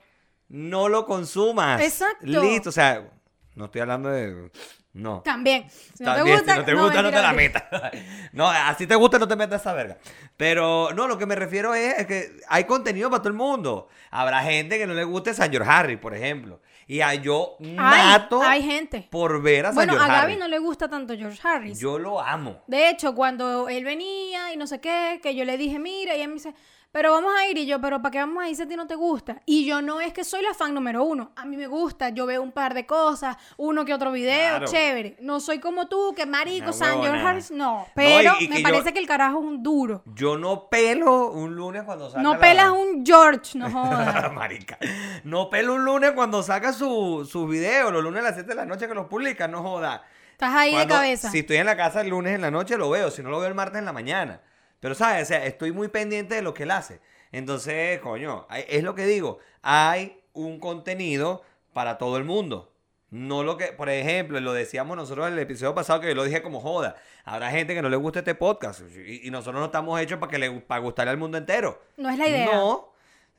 no 0.48 0.88
lo 0.88 1.06
consumas. 1.06 1.80
Exacto. 1.80 2.26
Listo, 2.26 2.70
o 2.70 2.72
sea, 2.72 3.08
no 3.54 3.66
estoy 3.66 3.80
hablando 3.80 4.08
de... 4.08 4.50
No. 4.98 5.22
También. 5.22 5.70
Si 5.70 6.02
no 6.02 6.12
te 6.12 6.16
También, 6.18 6.36
gusta, 6.38 6.52
si 6.54 6.58
no 6.58 6.64
te 6.64 6.74
gusta, 6.74 7.02
no 7.02 7.10
te 7.10 7.22
la 7.22 7.32
metas. 7.32 7.62
no, 8.32 8.48
así 8.48 8.86
te 8.86 8.96
gusta, 8.96 9.18
no 9.18 9.28
te 9.28 9.36
metas 9.36 9.60
esa 9.60 9.72
verga. 9.72 9.96
Pero 10.36 10.90
no, 10.94 11.06
lo 11.06 11.16
que 11.16 11.26
me 11.26 11.36
refiero 11.36 11.74
es, 11.74 11.98
es 11.98 12.06
que 12.06 12.40
hay 12.48 12.64
contenido 12.64 13.08
para 13.08 13.22
todo 13.22 13.28
el 13.30 13.36
mundo. 13.36 13.88
Habrá 14.10 14.42
gente 14.42 14.76
que 14.76 14.86
no 14.86 14.94
le 14.94 15.04
guste 15.04 15.34
San 15.34 15.50
George 15.50 15.70
Harry, 15.70 15.96
por 15.96 16.14
ejemplo. 16.14 16.60
Y 16.88 17.00
a 17.02 17.14
yo 17.14 17.56
mato 17.60 18.42
hay 18.42 18.62
gente. 18.62 19.06
por 19.10 19.42
ver 19.42 19.66
a 19.66 19.68
San 19.68 19.74
Bueno, 19.76 19.92
a 19.92 20.06
Gaby 20.06 20.32
Harry. 20.32 20.36
no 20.36 20.48
le 20.48 20.58
gusta 20.58 20.88
tanto 20.88 21.14
George 21.16 21.38
Harris. 21.46 21.78
Yo 21.78 21.98
lo 21.98 22.20
amo. 22.20 22.62
De 22.66 22.88
hecho, 22.88 23.14
cuando 23.14 23.68
él 23.68 23.84
venía 23.84 24.52
y 24.52 24.56
no 24.56 24.66
sé 24.66 24.80
qué, 24.80 25.20
que 25.22 25.34
yo 25.34 25.44
le 25.44 25.58
dije, 25.58 25.78
mira, 25.78 26.16
y 26.16 26.22
él 26.22 26.28
me 26.28 26.34
dice, 26.34 26.54
pero 26.90 27.12
vamos 27.12 27.32
a 27.38 27.46
ir. 27.48 27.58
Y 27.58 27.66
yo, 27.66 27.80
pero 27.80 28.00
¿para 28.02 28.10
qué 28.12 28.18
vamos 28.18 28.42
a 28.42 28.48
ir 28.48 28.56
si 28.56 28.62
a 28.62 28.66
ti 28.68 28.74
no 28.76 28.86
te 28.86 28.94
gusta? 28.94 29.40
Y 29.46 29.64
yo 29.66 29.82
no 29.82 30.00
es 30.00 30.12
que 30.12 30.24
soy 30.24 30.42
la 30.42 30.54
fan 30.54 30.74
número 30.74 31.04
uno. 31.04 31.32
A 31.36 31.44
mí 31.44 31.56
me 31.56 31.66
gusta, 31.66 32.08
yo 32.08 32.26
veo 32.26 32.42
un 32.42 32.52
par 32.52 32.74
de 32.74 32.86
cosas, 32.86 33.36
uno 33.56 33.84
que 33.84 33.92
otro 33.94 34.10
video, 34.12 34.56
Claro. 34.56 34.66
chévere. 34.66 35.16
No 35.20 35.40
soy 35.40 35.58
como 35.60 35.86
tú, 35.88 36.14
que 36.16 36.26
marico, 36.26 36.72
San 36.72 37.00
George. 37.02 37.20
Harris, 37.26 37.50
no. 37.50 37.86
Pero 37.94 38.34
y- 38.40 38.44
y 38.44 38.48
me 38.48 38.56
que 38.56 38.62
yo- 38.62 38.68
parece 38.68 38.92
que 38.92 38.98
el 38.98 39.06
carajo 39.06 39.38
es 39.38 39.44
un 39.44 39.62
duro. 39.62 40.02
Yo 40.06 40.38
no 40.38 40.68
pelo 40.68 41.30
un 41.30 41.54
lunes 41.54 41.82
cuando 41.84 42.08
saca 42.10 42.22
No 42.22 42.34
la- 42.34 42.40
pelas 42.40 42.70
un 42.70 43.04
George, 43.04 43.58
no 43.58 43.70
jodas. 43.70 44.32
Marica. 44.32 44.78
No 45.24 45.50
pelo 45.50 45.74
un 45.74 45.84
lunes 45.84 46.12
cuando 46.12 46.42
saca 46.42 46.72
su- 46.72 47.28
sus 47.30 47.48
videos, 47.48 47.92
los 47.92 48.02
lunes 48.02 48.20
a 48.20 48.24
las 48.24 48.34
7 48.34 48.48
de 48.50 48.54
la 48.56 48.64
noche 48.64 48.88
que 48.88 48.94
los 48.94 49.06
publica, 49.06 49.46
no 49.46 49.62
joda. 49.62 50.02
Estás 50.32 50.54
ahí 50.54 50.70
Cuando- 50.72 50.94
de 50.94 51.00
cabeza. 51.00 51.30
Si 51.30 51.40
estoy 51.40 51.56
en 51.58 51.66
la 51.66 51.76
casa 51.76 52.00
el 52.00 52.08
lunes 52.08 52.34
en 52.34 52.40
la 52.40 52.50
noche 52.50 52.76
lo 52.76 52.88
veo, 52.90 53.10
si 53.10 53.22
no 53.22 53.28
lo 53.30 53.40
veo 53.40 53.48
el 53.48 53.54
martes 53.54 53.78
en 53.78 53.84
la 53.84 53.92
mañana. 53.92 54.40
Pero, 54.80 54.94
¿sabes? 54.94 55.24
O 55.24 55.26
sea, 55.26 55.44
estoy 55.44 55.72
muy 55.72 55.88
pendiente 55.88 56.34
de 56.34 56.42
lo 56.42 56.54
que 56.54 56.64
él 56.64 56.70
hace. 56.70 57.00
Entonces, 57.32 58.00
coño, 58.00 58.46
es 58.68 58.82
lo 58.82 58.94
que 58.94 59.06
digo. 59.06 59.38
Hay 59.62 60.22
un 60.32 60.60
contenido 60.60 61.42
para 61.72 61.98
todo 61.98 62.16
el 62.16 62.24
mundo. 62.24 62.72
No 63.10 63.42
lo 63.42 63.56
que, 63.56 63.66
por 63.68 63.88
ejemplo, 63.88 64.38
lo 64.40 64.52
decíamos 64.52 64.96
nosotros 64.96 65.28
en 65.28 65.32
el 65.32 65.38
episodio 65.38 65.74
pasado 65.74 66.00
que 66.00 66.08
yo 66.08 66.14
lo 66.14 66.24
dije 66.24 66.42
como 66.42 66.60
joda. 66.60 66.96
Habrá 67.24 67.50
gente 67.50 67.74
que 67.74 67.80
no 67.80 67.88
le 67.88 67.96
guste 67.96 68.18
este 68.18 68.34
podcast 68.34 68.82
y, 68.82 69.26
y 69.26 69.30
nosotros 69.30 69.60
no 69.60 69.66
estamos 69.66 69.98
hechos 70.00 70.18
para 70.18 70.30
que 70.30 70.38
le 70.38 70.50
para 70.60 70.80
gustarle 70.80 71.10
al 71.12 71.16
mundo 71.16 71.38
entero. 71.38 71.80
No 71.96 72.10
es 72.10 72.18
la 72.18 72.28
idea. 72.28 72.46
No. 72.54 72.92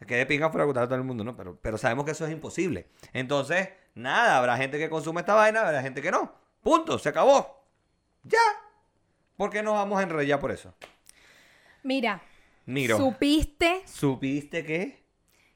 Que 0.08 0.15
de 0.15 0.25
pinga 0.25 0.49
fuera 0.49 0.63
a 0.63 0.65
gustar 0.65 0.84
a 0.84 0.88
todo 0.88 0.95
el 0.95 1.04
mundo, 1.04 1.23
¿no? 1.23 1.36
Pero, 1.36 1.60
pero 1.62 1.78
sabemos 1.78 2.06
que 2.06 2.12
eso 2.12 2.25
es 2.25 2.32
imposible. 2.32 2.88
Entonces, 3.13 3.69
nada, 3.93 4.38
habrá 4.38 4.58
gente 4.58 4.80
que 4.80 4.89
consume 4.89 5.19
esta 5.19 5.36
vaina, 5.36 5.62
habrá 5.62 5.82
gente 5.82 6.02
que 6.02 6.10
no. 6.10 6.34
Punto, 6.62 6.97
se 6.97 7.10
acabó. 7.10 7.63
Ya. 8.23 8.39
¿Por 9.38 9.49
qué 9.49 9.62
nos 9.62 9.73
vamos 9.73 9.99
a 9.99 10.04
enrollar 10.04 10.39
por 10.39 10.52
eso? 10.52 10.73
Mira, 11.84 12.22
Miro. 12.65 12.98
supiste 12.98 13.82
¿Supiste 13.86 14.65
que? 14.65 15.04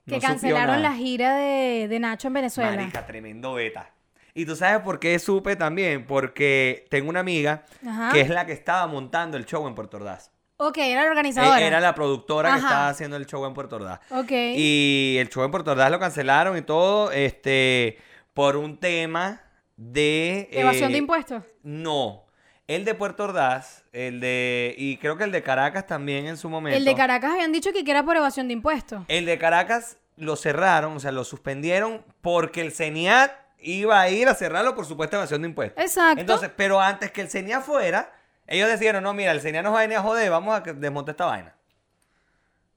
que 0.07 0.15
No 0.15 0.19
cancelaron 0.19 0.81
la 0.81 0.93
gira 0.93 1.35
de, 1.37 1.87
de 1.87 1.99
Nacho 1.99 2.27
en 2.27 2.33
Venezuela. 2.33 2.75
Marica, 2.75 3.05
tremendo 3.05 3.53
beta. 3.53 3.89
Y 4.33 4.45
tú 4.45 4.55
sabes 4.55 4.81
por 4.81 4.99
qué 4.99 5.17
supe 5.19 5.55
también, 5.55 6.05
porque 6.07 6.85
tengo 6.89 7.09
una 7.09 7.19
amiga 7.19 7.65
Ajá. 7.87 8.11
que 8.11 8.21
es 8.21 8.29
la 8.29 8.45
que 8.45 8.51
estaba 8.53 8.87
montando 8.87 9.37
el 9.37 9.45
show 9.45 9.67
en 9.67 9.75
Puerto 9.75 9.97
Ordaz. 9.97 10.31
Ok, 10.57 10.77
era 10.79 11.01
la 11.01 11.07
E- 11.07 11.09
organizadora. 11.09 11.61
Era 11.61 11.79
la 11.79 11.93
productora 11.93 12.51
que 12.51 12.57
estaba 12.59 12.89
haciendo 12.89 13.15
el 13.17 13.25
show 13.27 13.45
en 13.45 13.53
Puerto 13.53 13.75
Ordaz. 13.75 13.99
Ok. 14.11 14.31
Y 14.31 15.17
el 15.19 15.29
show 15.29 15.43
en 15.43 15.51
Puerto 15.51 15.71
Ordaz 15.71 15.91
lo 15.91 15.99
cancelaron 15.99 16.57
y 16.57 16.61
todo, 16.63 17.11
este, 17.11 17.97
por 18.33 18.55
un 18.57 18.77
tema 18.77 19.41
de... 19.77 20.49
Evasión 20.51 20.89
eh, 20.89 20.93
de 20.93 20.97
impuestos. 20.99 21.43
No. 21.63 22.22
El 22.67 22.85
de 22.85 22.95
Puerto 22.95 23.25
Ordaz, 23.25 23.83
el 23.91 24.21
de... 24.21 24.73
Y 24.77 24.97
creo 24.97 25.17
que 25.17 25.25
el 25.25 25.31
de 25.31 25.43
Caracas 25.43 25.85
también 25.85 26.27
en 26.27 26.37
su 26.37 26.49
momento. 26.49 26.77
El 26.77 26.85
de 26.85 26.95
Caracas 26.95 27.33
habían 27.33 27.51
dicho 27.51 27.71
que 27.73 27.83
era 27.89 28.03
por 28.03 28.15
evasión 28.15 28.47
de 28.47 28.53
impuestos. 28.53 29.03
El 29.09 29.25
de 29.25 29.37
Caracas 29.37 29.97
lo 30.15 30.35
cerraron, 30.35 30.95
o 30.95 30.99
sea, 30.99 31.11
lo 31.11 31.25
suspendieron 31.25 32.05
porque 32.21 32.61
el 32.61 32.71
CENIAT 32.71 33.31
iba 33.59 33.99
a 33.99 34.09
ir 34.09 34.29
a 34.29 34.35
cerrarlo 34.35 34.75
por 34.75 34.85
supuesta 34.85 35.17
evasión 35.17 35.41
de 35.41 35.49
impuestos. 35.49 35.83
Exacto. 35.83 36.21
Entonces, 36.21 36.51
pero 36.55 36.79
antes 36.79 37.11
que 37.11 37.21
el 37.21 37.29
CENIAT 37.29 37.63
fuera, 37.63 38.13
ellos 38.47 38.69
decidieron, 38.69 39.03
no, 39.03 39.13
mira, 39.13 39.31
el 39.31 39.41
CENIAT 39.41 39.63
nos 39.63 39.73
va 39.73 39.79
a 39.79 39.81
venir 39.81 39.97
a 39.97 40.01
joder, 40.01 40.29
vamos 40.29 40.57
a 40.57 40.63
que 40.63 40.73
desmonte 40.73 41.11
esta 41.11 41.25
vaina. 41.25 41.55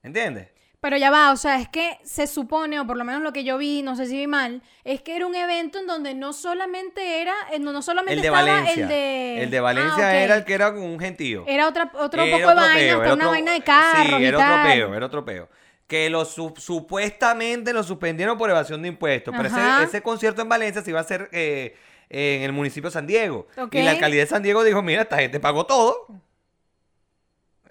¿Entiendes? 0.03 0.49
Pero 0.79 0.95
ya 0.95 1.09
va, 1.09 1.31
o 1.31 1.37
sea, 1.37 1.59
es 1.59 1.67
que 1.69 1.97
se 2.03 2.27
supone, 2.27 2.79
o 2.79 2.85
por 2.85 2.97
lo 2.97 3.03
menos 3.03 3.21
lo 3.23 3.33
que 3.33 3.43
yo 3.43 3.57
vi, 3.57 3.81
no 3.81 3.95
sé 3.95 4.05
si 4.05 4.15
vi 4.15 4.27
mal, 4.27 4.61
es 4.83 5.01
que 5.01 5.15
era 5.15 5.25
un 5.25 5.33
evento 5.33 5.79
en 5.79 5.87
donde 5.87 6.13
no 6.13 6.33
solamente 6.33 7.19
era, 7.21 7.33
en 7.51 7.63
donde 7.63 7.77
no 7.79 7.81
solamente 7.81 8.13
El 8.13 8.21
de 8.21 8.27
estaba 8.27 8.45
Valencia. 8.45 8.83
el 8.83 8.87
de... 8.89 9.43
El 9.43 9.49
de 9.49 9.57
Ah, 9.57 9.61
Valencia 9.61 10.07
ok. 10.07 10.13
era 10.13 10.35
el 10.35 10.45
que 10.45 10.53
era 10.53 10.71
con 10.73 10.83
un 10.83 10.99
gentío. 10.99 11.43
Era 11.47 11.67
otra, 11.67 11.91
otro 11.95 12.21
Era 12.21 12.37
poco 12.37 12.49
de 12.49 12.55
vaina, 12.55 12.93
hasta 12.93 12.97
una 13.05 13.13
otro- 13.13 13.29
vaina 13.31 13.51
de 13.53 13.61
carros 13.61 14.05
Sí, 14.17 14.21
y 14.21 14.25
era 14.25 14.37
tal. 14.37 14.51
otro 14.59 14.71
peo, 14.71 14.93
era 14.95 15.05
otro 15.07 15.25
peo. 15.25 15.49
Que 15.87 16.09
lo 16.11 16.25
su- 16.25 16.53
supuestamente 16.57 17.73
lo 17.73 17.81
suspendieron 17.83 18.37
por 18.37 18.49
evasión 18.51 18.81
de 18.83 18.89
impuestos. 18.89 19.33
Pero 19.35 19.47
ese, 19.49 19.83
ese 19.83 20.01
concierto 20.03 20.41
en 20.43 20.49
Valencia 20.49 20.83
se 20.83 20.91
iba 20.91 20.99
a 20.99 21.01
hacer 21.01 21.29
eh, 21.31 21.75
en 22.09 22.43
el 22.43 22.51
municipio 22.53 22.89
de 22.89 22.93
San 22.93 23.07
Diego. 23.07 23.47
Y 23.71 23.81
la 23.81 23.91
alcaldía 23.91 24.21
de 24.21 24.27
San 24.27 24.43
Diego 24.43 24.63
dijo, 24.63 24.81
mira, 24.83 25.01
esta 25.01 25.17
gente 25.17 25.39
pagó 25.39 25.65
todo. 25.65 26.07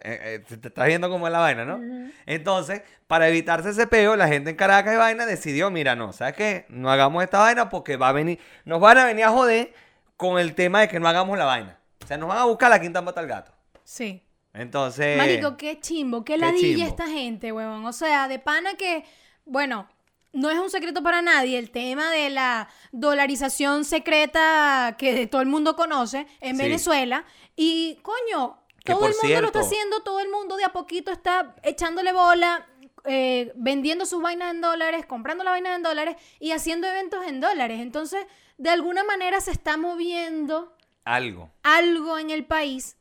Eh, 0.08 0.40
eh, 0.48 0.56
te 0.56 0.68
estás 0.68 0.86
viendo 0.86 1.10
cómo 1.10 1.26
es 1.26 1.32
la 1.32 1.40
vaina, 1.40 1.64
¿no? 1.64 1.80
Entonces, 2.26 2.82
para 3.08 3.26
evitarse 3.28 3.70
ese 3.70 3.88
peo, 3.88 4.14
la 4.14 4.28
gente 4.28 4.50
en 4.50 4.56
Caracas 4.56 4.94
y 4.94 4.96
vaina 4.96 5.26
decidió, 5.26 5.68
mira, 5.68 5.96
no, 5.96 6.12
¿sabes 6.12 6.34
qué? 6.34 6.64
No 6.68 6.92
hagamos 6.92 7.24
esta 7.24 7.40
vaina 7.40 7.68
porque 7.68 7.96
va 7.96 8.10
a 8.10 8.12
venir, 8.12 8.38
nos 8.64 8.80
van 8.80 8.98
a 8.98 9.04
venir 9.04 9.24
a 9.24 9.30
joder 9.30 9.74
con 10.16 10.38
el 10.38 10.54
tema 10.54 10.80
de 10.82 10.88
que 10.88 11.00
no 11.00 11.08
hagamos 11.08 11.36
la 11.36 11.44
vaina. 11.44 11.80
O 12.04 12.06
sea, 12.06 12.18
nos 12.18 12.28
van 12.28 12.38
a 12.38 12.44
buscar 12.44 12.70
la 12.70 12.80
quinta 12.80 13.02
mata 13.02 13.20
al 13.20 13.26
gato. 13.26 13.50
Sí. 13.82 14.22
Entonces... 14.54 15.18
Marico, 15.18 15.56
qué 15.56 15.80
chimbo, 15.80 16.24
qué 16.24 16.34
qué 16.34 16.38
ladilla 16.38 16.76
chimbo. 16.76 16.88
esta 16.88 17.06
gente, 17.08 17.50
huevón. 17.50 17.84
O 17.84 17.92
sea, 17.92 18.28
de 18.28 18.38
pana 18.38 18.74
que, 18.74 19.04
bueno, 19.44 19.88
no 20.32 20.50
es 20.50 20.58
un 20.60 20.70
secreto 20.70 21.02
para 21.02 21.20
nadie 21.20 21.58
el 21.58 21.70
tema 21.70 22.12
de 22.12 22.30
la 22.30 22.68
dolarización 22.92 23.84
secreta 23.84 24.94
que 24.98 25.26
todo 25.26 25.40
el 25.40 25.48
mundo 25.48 25.74
conoce 25.74 26.28
en 26.40 26.56
Sí. 26.56 26.62
Venezuela. 26.62 27.24
Y, 27.56 27.98
coño, 28.02 28.58
todo 28.92 29.00
por 29.00 29.10
el 29.10 29.16
mundo 29.22 29.40
lo 29.40 29.46
está 29.48 29.60
haciendo, 29.60 30.00
todo 30.02 30.20
el 30.20 30.28
mundo 30.30 30.56
de 30.56 30.64
a 30.64 30.72
poquito 30.72 31.10
está 31.12 31.54
echándole 31.62 32.12
bola. 32.12 32.66
eh, 33.08 33.52
vendiendo 33.54 34.04
sus 34.04 34.20
vainas 34.20 34.50
en 34.52 34.60
dólares, 34.60 35.06
comprando 35.06 35.44
las 35.44 35.52
vainas 35.52 35.76
en 35.76 35.82
dólares 35.84 36.16
y 36.40 36.50
haciendo 36.50 36.88
eventos 36.88 37.24
en 37.24 37.40
dólares. 37.40 37.80
Entonces, 37.80 38.26
de 38.58 38.70
alguna 38.70 39.04
manera 39.04 39.40
se 39.40 39.52
está 39.52 39.76
moviendo 39.76 40.76
Algo. 41.04 41.50
algo 41.62 42.18
en 42.18 42.30
el 42.30 42.44
país. 42.44 42.96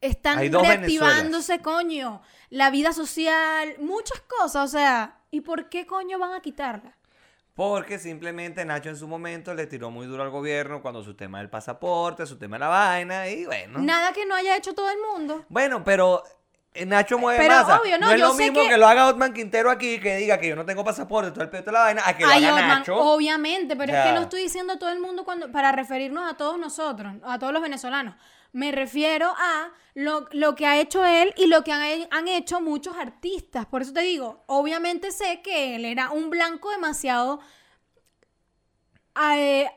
Están 0.00 0.38
reactivándose, 0.38 1.60
coño. 1.60 2.22
La 2.48 2.70
vida 2.70 2.92
social, 2.92 3.76
muchas 3.78 4.20
cosas. 4.22 4.64
O 4.64 4.68
sea, 4.68 5.20
¿y 5.30 5.42
por 5.42 5.68
qué 5.68 5.86
coño 5.86 6.18
van 6.18 6.32
a 6.32 6.40
quitarla? 6.40 6.96
Porque 7.60 7.98
simplemente 7.98 8.64
Nacho 8.64 8.88
en 8.88 8.96
su 8.96 9.06
momento 9.06 9.52
le 9.52 9.66
tiró 9.66 9.90
muy 9.90 10.06
duro 10.06 10.22
al 10.22 10.30
gobierno 10.30 10.80
cuando 10.80 11.02
su 11.02 11.12
tema 11.12 11.40
del 11.40 11.50
pasaporte, 11.50 12.24
su 12.24 12.38
tema 12.38 12.56
de 12.56 12.60
la 12.60 12.68
vaina 12.68 13.28
y 13.28 13.44
bueno. 13.44 13.80
Nada 13.80 14.14
que 14.14 14.24
no 14.24 14.34
haya 14.34 14.56
hecho 14.56 14.72
todo 14.72 14.88
el 14.88 14.96
mundo. 14.98 15.44
Bueno, 15.50 15.84
pero 15.84 16.22
eh, 16.72 16.86
Nacho 16.86 17.18
mueve 17.18 17.38
Pero 17.38 17.56
masa. 17.56 17.78
obvio, 17.78 17.98
no, 17.98 18.10
es 18.12 18.18
yo 18.18 18.28
lo 18.28 18.32
sé 18.32 18.44
mismo 18.44 18.62
que... 18.62 18.68
que- 18.70 18.76
lo 18.78 18.86
haga 18.88 19.08
Otman 19.08 19.34
Quintero 19.34 19.70
aquí, 19.70 20.00
que 20.00 20.16
diga 20.16 20.38
que 20.38 20.48
yo 20.48 20.56
no 20.56 20.64
tengo 20.64 20.82
pasaporte, 20.82 21.32
todo 21.32 21.44
el 21.44 21.50
pedo 21.50 21.64
de 21.64 21.72
la 21.72 21.80
vaina, 21.80 22.02
a 22.06 22.16
que 22.16 22.24
lo 22.24 22.30
Ay, 22.30 22.44
haga 22.46 22.54
Otman, 22.54 22.68
Nacho. 22.78 22.96
obviamente, 22.96 23.76
pero 23.76 23.92
es 23.94 24.06
que 24.06 24.12
lo 24.14 24.20
estoy 24.22 24.40
diciendo 24.44 24.72
a 24.72 24.78
todo 24.78 24.88
el 24.88 25.00
mundo 25.00 25.24
cuando, 25.26 25.52
para 25.52 25.70
referirnos 25.70 26.32
a 26.32 26.38
todos 26.38 26.58
nosotros, 26.58 27.12
a 27.22 27.38
todos 27.38 27.52
los 27.52 27.60
venezolanos. 27.60 28.14
Me 28.52 28.72
refiero 28.72 29.32
a 29.36 29.72
lo, 29.94 30.26
lo 30.32 30.54
que 30.54 30.66
ha 30.66 30.78
hecho 30.80 31.04
él 31.06 31.32
y 31.36 31.46
lo 31.46 31.62
que 31.64 31.72
han, 31.72 32.08
han 32.10 32.28
hecho 32.28 32.60
muchos 32.60 32.96
artistas. 32.96 33.66
Por 33.66 33.82
eso 33.82 33.92
te 33.92 34.00
digo, 34.02 34.42
obviamente 34.46 35.12
sé 35.12 35.40
que 35.42 35.76
él 35.76 35.84
era 35.84 36.10
un 36.10 36.30
blanco 36.30 36.70
demasiado 36.70 37.40
eh, 39.34 39.68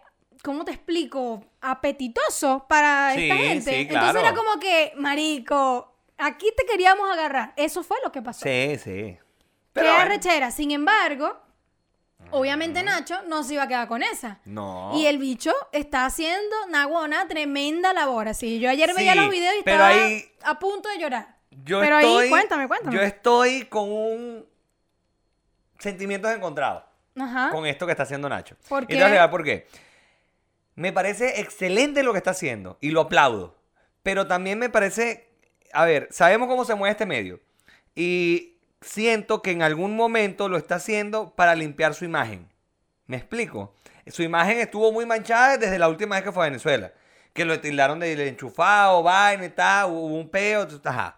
¿cómo 0.44 0.66
te 0.66 0.72
explico? 0.72 1.44
Apetitoso 1.62 2.66
para 2.68 3.14
Sí, 3.16 3.24
esta 3.24 3.36
gente. 3.36 3.72
sí, 3.72 3.76
Entonces 3.82 4.12
claro. 4.12 4.20
era 4.20 4.34
como 4.34 4.60
que, 4.60 4.94
marico, 4.98 5.96
aquí 6.18 6.48
te 6.56 6.66
queríamos 6.66 7.10
agarrar. 7.12 7.54
Eso 7.56 7.84
fue 7.84 7.98
lo 8.04 8.12
que 8.12 8.22
pasó. 8.22 8.42
Sí, 8.44 8.78
sí. 8.78 8.92
Qué 8.92 9.20
Pero 9.74 9.88
bueno. 9.90 10.02
arrechera. 10.04 10.52
Sin 10.52 10.72
embargo, 10.72 11.36
obviamente 12.34 12.84
Nacho 12.84 13.22
no 13.28 13.44
se 13.44 13.54
iba 13.56 13.64
a 13.64 13.68
quedar 13.68 13.88
con 13.88 14.04
esa. 14.04 14.40
No. 14.46 14.92
Y 14.96 15.06
el 15.08 15.18
bicho 15.18 15.54
está 15.72 16.06
haciendo, 16.06 16.56
Nagona, 16.70 17.28
tremenda 17.28 17.94
labor. 17.94 18.28
Así, 18.28 18.60
yo 18.60 18.70
ayer 18.70 18.94
veía 18.94 19.14
Sí, 19.14 19.20
los 19.20 19.30
videos 19.30 19.56
y 19.60 19.64
pero 19.64 19.84
estaba 19.86 20.06
ahí- 20.06 20.26
a 20.44 20.60
punto 20.60 20.90
de 20.90 21.00
llorar. 21.00 21.38
Yo 21.64 21.80
Pero 21.80 21.96
ahí, 21.96 22.06
estoy, 22.06 22.30
cuéntame, 22.30 22.68
cuéntame. 22.68 22.96
Yo 22.96 23.02
estoy 23.02 23.66
con 23.66 23.90
un 23.92 24.46
sentimientos 25.80 26.32
encontrados 26.34 26.84
Ajá. 27.18 27.50
con 27.52 27.66
esto 27.66 27.86
que 27.86 27.92
está 27.92 28.04
haciendo 28.04 28.28
Nacho. 28.30 28.56
¿Por 28.68 28.84
Y 28.84 28.88
qué? 28.88 28.94
te 28.94 29.00
voy 29.00 29.04
a 29.04 29.08
explicar 29.08 29.32
por 29.32 29.44
qué. 29.44 29.68
Me 30.76 30.92
parece 30.92 31.40
excelente 31.42 32.02
lo 32.04 32.12
que 32.14 32.18
está 32.18 32.32
haciendo 32.32 32.78
y 32.82 32.90
lo 32.92 33.02
aplaudo. 33.02 33.56
Pero 34.02 34.28
también 34.28 34.58
me 34.60 34.70
parece, 34.70 35.30
a 35.72 35.86
ver, 35.86 36.08
sabemos 36.12 36.48
cómo 36.48 36.66
se 36.66 36.76
mueve 36.76 36.92
este 36.92 37.06
medio. 37.06 37.40
Y 37.96 38.53
siento 38.84 39.42
que 39.42 39.52
en 39.52 39.62
algún 39.62 39.96
momento 39.96 40.50
lo 40.50 40.58
está 40.58 40.76
haciendo 40.76 41.34
para 41.36 41.56
limpiar 41.56 41.94
su 41.94 42.06
imagen. 42.06 42.50
¿Me 43.06 43.18
explico? 43.18 43.74
Su 44.08 44.24
imagen 44.24 44.60
estuvo 44.60 44.92
muy 44.92 45.06
manchada 45.06 45.58
desde 45.58 45.80
la 45.80 45.90
última 45.90 46.16
vez 46.16 46.24
que 46.24 46.32
fue 46.32 46.44
a 46.46 46.50
Venezuela. 46.50 46.94
Que 47.34 47.46
lo 47.46 47.60
tildaron 47.60 48.00
de 48.00 48.28
enchufado, 48.28 49.02
vaina 49.02 49.46
y 49.46 49.50
tal, 49.50 49.90
hubo 49.92 50.18
un 50.18 50.30
peo, 50.30 50.68
ajá. 50.84 51.18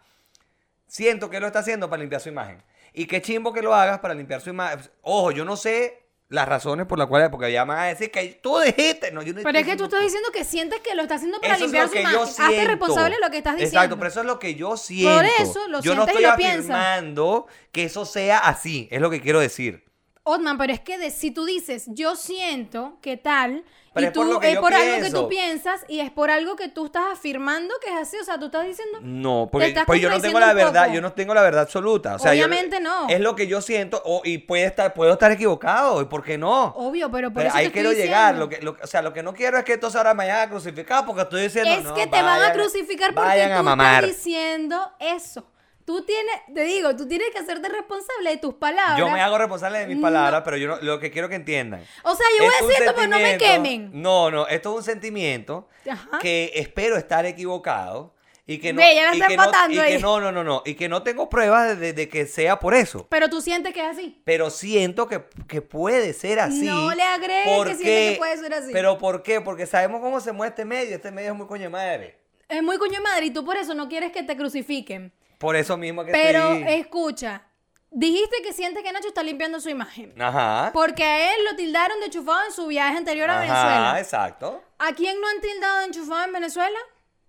Siento 0.87 1.29
que 1.29 1.39
lo 1.39 1.47
está 1.47 1.59
haciendo 1.59 1.89
para 1.89 2.01
limpiar 2.01 2.21
su 2.21 2.29
imagen. 2.29 2.63
Y 2.93 3.07
qué 3.07 3.21
chimbo 3.21 3.51
que 3.51 3.61
lo 3.61 3.75
hagas 3.75 3.99
para 3.99 4.13
limpiar 4.13 4.39
su 4.39 4.51
imagen. 4.51 4.79
Ojo, 5.01 5.31
yo 5.31 5.43
no 5.43 5.57
sé 5.57 6.04
las 6.27 6.47
razones 6.47 6.87
por 6.87 6.97
las 6.97 7.07
cuales, 7.07 7.29
porque 7.29 7.51
ya 7.51 7.65
me 7.65 7.73
van 7.75 7.83
a 7.83 7.87
decir 7.87 8.11
que 8.11 8.39
tú 8.41 8.57
dijiste. 8.59 9.11
No, 9.11 9.21
yo 9.21 9.33
no 9.33 9.41
Pero 9.43 9.59
es 9.59 9.65
que 9.65 9.75
tú 9.75 9.83
estás 9.85 10.01
diciendo 10.01 10.29
que 10.31 10.43
sientes 10.43 10.79
que 10.81 10.95
lo 10.95 11.03
está 11.03 11.15
haciendo 11.15 11.39
para 11.39 11.55
eso 11.55 11.65
es 11.65 11.71
limpiar 11.71 11.83
lo 12.13 12.25
su 12.25 12.37
que 12.37 12.43
Hazte 12.43 12.65
responsable 12.65 13.15
de 13.15 13.21
lo 13.21 13.29
que 13.29 13.37
estás 13.37 13.55
diciendo. 13.55 13.77
Exacto, 13.77 13.97
pero 13.97 14.09
eso 14.09 14.19
es 14.21 14.25
lo 14.25 14.39
que 14.39 14.55
yo 14.55 14.77
siento. 14.77 15.21
eso 15.39 15.67
lo 15.67 15.81
yo 15.81 15.95
no 15.95 16.05
sientes 16.05 16.21
y 16.21 16.23
estoy 16.25 16.31
lo 16.31 16.37
piensas. 16.37 16.75
afirmando 16.75 17.47
que 17.71 17.83
eso 17.83 18.05
sea 18.05 18.39
así, 18.39 18.87
es 18.91 19.01
lo 19.01 19.09
que 19.09 19.21
quiero 19.21 19.39
decir. 19.39 19.85
Otman, 20.27 20.57
pero 20.57 20.73
es 20.73 20.79
que 20.79 20.97
de- 20.97 21.11
si 21.11 21.29
tú 21.29 21.45
dices, 21.45 21.85
yo 21.89 22.15
siento 22.15 22.97
que 22.99 23.15
tal, 23.15 23.63
Pero 23.93 24.05
y 24.05 24.07
es 24.07 24.13
por 24.13 24.25
tú, 24.25 24.33
lo 24.33 24.39
que 24.39 24.47
es 24.49 24.55
yo 24.55 24.61
por 24.61 24.73
algo 24.73 25.05
que 25.05 25.11
tú 25.11 25.29
piensas 25.29 25.85
y 25.87 25.99
es 25.99 26.09
por 26.09 26.31
algo 26.31 26.55
que 26.55 26.67
tú 26.67 26.87
estás 26.87 27.03
afirmando 27.13 27.75
que 27.79 27.91
es 27.91 27.95
así, 27.95 28.17
o 28.17 28.23
sea, 28.23 28.39
tú 28.39 28.47
estás 28.47 28.65
diciendo, 28.65 28.97
No, 29.03 29.47
porque 29.51 29.75
pues 29.85 30.01
yo 30.01 30.09
no 30.09 30.19
tengo 30.19 30.39
la 30.39 30.53
verdad, 30.53 30.91
yo 30.91 30.99
no 30.99 31.13
tengo 31.13 31.35
la 31.35 31.43
verdad 31.43 31.61
absoluta. 31.61 32.15
O 32.15 32.19
sea, 32.19 32.33
yo- 32.33 32.45
Obviamente 32.47 32.79
no. 32.79 33.07
Es 33.07 33.19
lo 33.19 33.35
que 33.35 33.45
yo 33.45 33.61
siento 33.61 34.01
o- 34.03 34.23
y 34.25 34.39
puede 34.39 34.65
estar, 34.65 34.95
puedo 34.95 35.13
estar 35.13 35.31
equivocado, 35.31 36.01
¿y 36.01 36.05
por 36.05 36.23
qué 36.23 36.39
no? 36.39 36.73
obvio, 36.75 37.11
pero 37.11 37.29
por 37.29 37.43
Pero 37.43 37.49
eso 37.49 37.57
ahí 37.59 37.67
te 37.67 37.71
quiero 37.73 37.91
estoy 37.91 38.05
llegar. 38.05 38.33
Lo 38.35 38.49
que, 38.49 38.59
lo- 38.61 38.77
o 38.81 38.87
sea, 38.87 39.03
lo 39.03 39.13
que 39.13 39.21
no 39.21 39.31
quiero 39.35 39.59
es 39.59 39.63
que 39.63 39.73
entonces 39.73 39.95
ahora 39.95 40.15
me 40.15 40.23
vayan 40.25 40.39
a 40.39 40.49
crucificar 40.49 41.05
porque 41.05 41.21
estoy 41.21 41.43
diciendo. 41.43 41.71
es 41.71 41.83
no, 41.83 41.93
que 41.93 42.07
te 42.07 42.19
van 42.23 42.41
a 42.41 42.51
crucificar 42.51 43.13
porque 43.13 43.29
a 43.43 43.61
tú 43.61 43.69
estás 43.69 44.01
diciendo 44.07 44.91
eso. 44.99 45.45
Tú 45.85 46.03
tienes, 46.03 46.33
te 46.51 46.63
digo, 46.63 46.95
tú 46.95 47.07
tienes 47.07 47.29
que 47.29 47.37
hacerte 47.37 47.69
responsable 47.69 48.31
de 48.31 48.37
tus 48.37 48.55
palabras. 48.55 48.97
Yo 48.97 49.07
me 49.09 49.21
hago 49.21 49.37
responsable 49.37 49.79
de 49.79 49.87
mis 49.87 50.01
palabras, 50.01 50.41
pero 50.43 50.57
yo 50.57 50.67
no- 50.67 50.77
lo 50.81 50.99
que 50.99 51.11
quiero 51.11 51.29
que 51.29 51.35
entiendan. 51.35 51.83
O 52.03 52.15
sea, 52.15 52.25
yo 52.39 52.43
voy 52.45 52.53
a 52.53 52.65
decir 52.65 52.81
esto 52.83 52.95
para 52.95 53.07
no 53.07 53.19
me 53.19 53.37
quemen. 53.37 53.91
No, 53.93 54.31
no, 54.31 54.47
esto 54.47 54.71
es 54.71 54.77
un 54.77 54.83
sentimiento 54.83 55.67
Ajá. 55.87 56.17
que 56.19 56.51
espero 56.55 56.97
estar 56.97 57.27
equivocado 57.27 58.15
y 58.47 58.57
que 58.57 58.73
no. 58.73 58.81
Ve, 58.81 58.95
ya 58.95 59.03
la 59.11 59.15
y 59.15 59.21
que 59.21 59.37
no, 59.37 59.43
y 59.69 59.77
que 59.87 59.99
no, 59.99 60.19
no, 60.19 60.31
no, 60.31 60.43
no, 60.43 60.63
y 60.65 60.73
que 60.73 60.89
no 60.89 61.03
tengo 61.03 61.29
pruebas 61.29 61.67
de, 61.67 61.75
de- 61.75 61.93
de 61.93 62.09
que 62.09 62.25
sea 62.25 62.57
por 62.57 62.73
eso. 62.73 63.05
Pero 63.09 63.29
tú 63.29 63.39
sientes 63.41 63.71
que 63.71 63.81
es 63.81 63.87
así. 63.87 64.19
Pero 64.25 64.49
siento 64.49 65.07
que, 65.07 65.23
que 65.47 65.61
puede 65.61 66.13
ser 66.13 66.39
así. 66.39 66.65
No 66.65 66.95
le 66.95 67.03
agregues 67.03 67.63
que 67.67 67.75
siente 67.75 68.11
que 68.13 68.15
puede 68.17 68.37
ser 68.37 68.53
así. 68.55 68.71
Pero 68.73 68.97
¿por 68.97 69.21
qué? 69.21 69.39
Porque 69.39 69.67
sabemos 69.67 70.01
cómo 70.01 70.19
se 70.19 70.31
mueve 70.31 70.49
este 70.49 70.65
medio. 70.65 70.95
Este 70.95 71.11
medio 71.11 71.31
es 71.33 71.37
muy 71.37 71.45
coño 71.45 71.63
de 71.63 71.69
madre. 71.69 72.17
Es 72.49 72.63
muy 72.63 72.77
coño 72.79 72.93
de 72.93 73.01
madre 73.01 73.25
y 73.27 73.29
tú 73.31 73.45
por 73.45 73.55
eso 73.57 73.75
no 73.75 73.87
quieres 73.87 74.11
que 74.11 74.23
te 74.23 74.35
crucifiquen. 74.35 75.11
Por 75.37 75.55
eso 75.55 75.77
mismo 75.77 76.03
que 76.05 76.11
Pero 76.11 76.53
estoy... 76.53 76.73
escucha, 76.73 77.43
dijiste 77.91 78.37
que 78.41 78.53
sientes 78.53 78.83
que 78.83 78.91
Nacho 78.91 79.07
está 79.09 79.23
limpiando 79.23 79.59
su 79.59 79.69
imagen. 79.69 80.19
Ajá. 80.21 80.71
Porque 80.73 81.03
a 81.03 81.33
él 81.35 81.45
lo 81.45 81.55
tildaron 81.55 81.99
de 81.99 82.07
enchufado 82.07 82.45
en 82.45 82.51
su 82.51 82.67
viaje 82.67 82.97
anterior 82.97 83.29
a 83.29 83.33
Ajá, 83.33 83.41
Venezuela. 83.41 83.99
exacto. 83.99 84.63
¿A 84.79 84.93
quién 84.93 85.19
no 85.19 85.27
han 85.27 85.41
tildado 85.41 85.79
de 85.79 85.85
enchufado 85.85 86.23
en 86.25 86.33
Venezuela? 86.33 86.79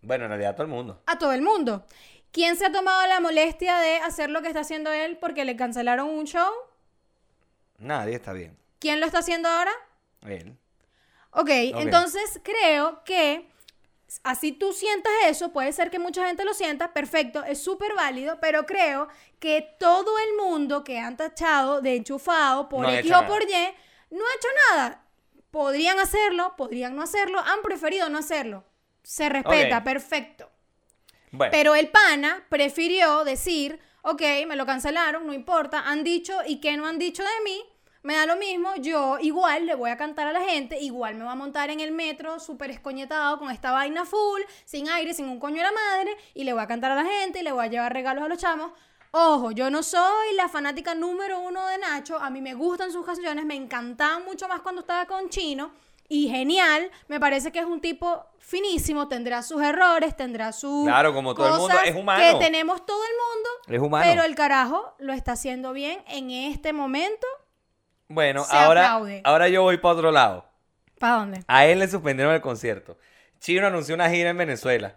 Bueno, 0.02 0.24
en 0.24 0.30
realidad 0.30 0.54
todo 0.54 0.62
el 0.64 0.68
mundo. 0.72 1.02
A 1.06 1.18
todo 1.18 1.32
el 1.32 1.42
mundo. 1.42 1.84
¿Quién 2.32 2.56
se 2.56 2.66
ha 2.66 2.72
tomado 2.72 3.06
la 3.06 3.18
molestia 3.20 3.78
de 3.78 3.96
hacer 3.96 4.30
lo 4.30 4.42
que 4.42 4.48
está 4.48 4.60
haciendo 4.60 4.92
él 4.92 5.16
porque 5.18 5.44
le 5.44 5.56
cancelaron 5.56 6.08
un 6.08 6.24
show? 6.26 6.50
Nadie 7.78 8.14
está 8.16 8.32
bien. 8.32 8.56
¿Quién 8.78 9.00
lo 9.00 9.06
está 9.06 9.18
haciendo 9.20 9.48
ahora? 9.48 9.72
Él. 10.22 10.56
Ok, 11.30 11.48
entonces 11.50 12.40
creo 12.42 13.02
que 13.04 13.48
así 14.22 14.52
tú 14.52 14.72
sientas 14.72 15.12
eso, 15.26 15.52
puede 15.52 15.72
ser 15.72 15.90
que 15.90 15.98
mucha 15.98 16.26
gente 16.26 16.44
lo 16.44 16.54
sienta, 16.54 16.92
perfecto, 16.92 17.44
es 17.44 17.62
súper 17.62 17.94
válido, 17.94 18.38
pero 18.40 18.66
creo 18.66 19.08
que 19.38 19.76
todo 19.78 20.18
el 20.18 20.36
mundo 20.36 20.84
que 20.84 20.98
han 20.98 21.16
tachado 21.16 21.80
de 21.80 21.96
enchufado 21.96 22.68
por 22.68 22.82
No 22.82 22.90
X 22.90 23.12
o 23.12 23.26
por 23.26 23.42
Y, 23.42 23.46
no 24.10 24.24
ha 24.24 24.36
hecho 24.36 24.48
nada. 24.70 25.02
Podrían 25.50 25.98
hacerlo, 25.98 26.54
podrían 26.56 26.94
no 26.94 27.02
hacerlo, 27.02 27.40
han 27.40 27.62
preferido 27.62 28.08
no 28.08 28.18
hacerlo. 28.18 28.64
Se 29.02 29.28
respeta, 29.28 29.82
perfecto. 29.82 30.50
Bueno. 31.30 31.50
Pero 31.50 31.74
el 31.74 31.88
pana 31.88 32.44
prefirió 32.48 33.24
decir, 33.24 33.80
ok, 34.02 34.22
me 34.46 34.56
lo 34.56 34.66
cancelaron, 34.66 35.26
no 35.26 35.32
importa, 35.32 35.88
han 35.88 36.04
dicho 36.04 36.38
y 36.46 36.60
que 36.60 36.76
no 36.76 36.86
han 36.86 36.98
dicho 36.98 37.22
de 37.22 37.44
mí, 37.44 37.62
me 38.06 38.14
da 38.14 38.24
lo 38.24 38.36
mismo, 38.36 38.70
yo 38.76 39.18
igual 39.20 39.66
le 39.66 39.74
voy 39.74 39.90
a 39.90 39.96
cantar 39.96 40.28
a 40.28 40.32
la 40.32 40.40
gente, 40.40 40.78
igual 40.80 41.16
me 41.16 41.24
voy 41.24 41.32
a 41.32 41.34
montar 41.34 41.70
en 41.70 41.80
el 41.80 41.90
metro 41.90 42.38
súper 42.38 42.70
escoñetado 42.70 43.36
con 43.36 43.50
esta 43.50 43.72
vaina 43.72 44.04
full, 44.04 44.42
sin 44.64 44.88
aire, 44.88 45.12
sin 45.12 45.28
un 45.28 45.40
coño 45.40 45.56
de 45.56 45.64
la 45.64 45.72
madre, 45.72 46.16
y 46.32 46.44
le 46.44 46.52
voy 46.52 46.62
a 46.62 46.68
cantar 46.68 46.92
a 46.92 46.94
la 46.94 47.04
gente 47.04 47.40
y 47.40 47.42
le 47.42 47.50
voy 47.50 47.64
a 47.64 47.68
llevar 47.68 47.92
regalos 47.92 48.22
a 48.24 48.28
los 48.28 48.38
chamos. 48.38 48.70
Ojo, 49.10 49.50
yo 49.50 49.70
no 49.70 49.82
soy 49.82 50.34
la 50.36 50.48
fanática 50.48 50.94
número 50.94 51.40
uno 51.40 51.66
de 51.66 51.78
Nacho, 51.78 52.16
a 52.16 52.30
mí 52.30 52.40
me 52.40 52.54
gustan 52.54 52.92
sus 52.92 53.04
canciones, 53.04 53.44
me 53.44 53.56
encantaban 53.56 54.24
mucho 54.24 54.46
más 54.46 54.60
cuando 54.60 54.82
estaba 54.82 55.06
con 55.06 55.28
Chino. 55.28 55.72
Y 56.08 56.28
genial, 56.28 56.88
me 57.08 57.18
parece 57.18 57.50
que 57.50 57.58
es 57.58 57.64
un 57.64 57.80
tipo 57.80 58.24
finísimo, 58.38 59.08
tendrá 59.08 59.42
sus 59.42 59.60
errores, 59.60 60.16
tendrá 60.16 60.52
sus 60.52 60.84
Claro, 60.84 61.12
como 61.12 61.34
todo 61.34 61.48
el 61.48 61.60
mundo, 61.60 61.74
es 61.84 61.96
humano. 61.96 62.22
Que 62.38 62.44
tenemos 62.44 62.86
todo 62.86 63.02
el 63.02 63.10
mundo, 63.10 63.48
Es 63.66 63.80
humano. 63.80 64.04
pero 64.08 64.22
el 64.22 64.36
carajo 64.36 64.94
lo 65.00 65.12
está 65.12 65.32
haciendo 65.32 65.72
bien 65.72 66.04
en 66.06 66.30
este 66.30 66.72
momento. 66.72 67.26
Bueno, 68.08 68.44
se 68.44 68.56
ahora, 68.56 68.86
aplaude. 68.94 69.20
ahora 69.24 69.48
yo 69.48 69.62
voy 69.62 69.78
para 69.78 69.94
otro 69.94 70.10
lado. 70.12 70.44
¿Para 70.98 71.14
dónde? 71.16 71.44
A 71.46 71.66
él 71.66 71.78
le 71.80 71.88
suspendieron 71.88 72.34
el 72.34 72.40
concierto. 72.40 72.98
Chino 73.40 73.66
anunció 73.66 73.94
una 73.94 74.08
gira 74.10 74.30
en 74.30 74.38
Venezuela. 74.38 74.94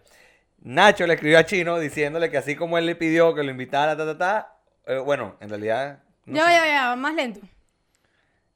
Nacho 0.61 1.07
le 1.07 1.13
escribió 1.13 1.39
a 1.39 1.45
Chino 1.45 1.79
diciéndole 1.79 2.29
que 2.29 2.37
así 2.37 2.55
como 2.55 2.77
él 2.77 2.85
le 2.85 2.95
pidió 2.95 3.33
que 3.33 3.43
lo 3.43 3.51
invitara, 3.51 3.95
ta, 3.97 4.05
ta, 4.05 4.17
ta. 4.17 4.55
eh, 4.85 4.97
bueno, 4.99 5.35
en 5.39 5.49
realidad. 5.49 5.99
no 6.25 6.35
ya, 6.37 6.45
sé. 6.45 6.51
ya, 6.51 6.67
ya, 6.67 6.95
más 6.95 7.13
lento. 7.15 7.39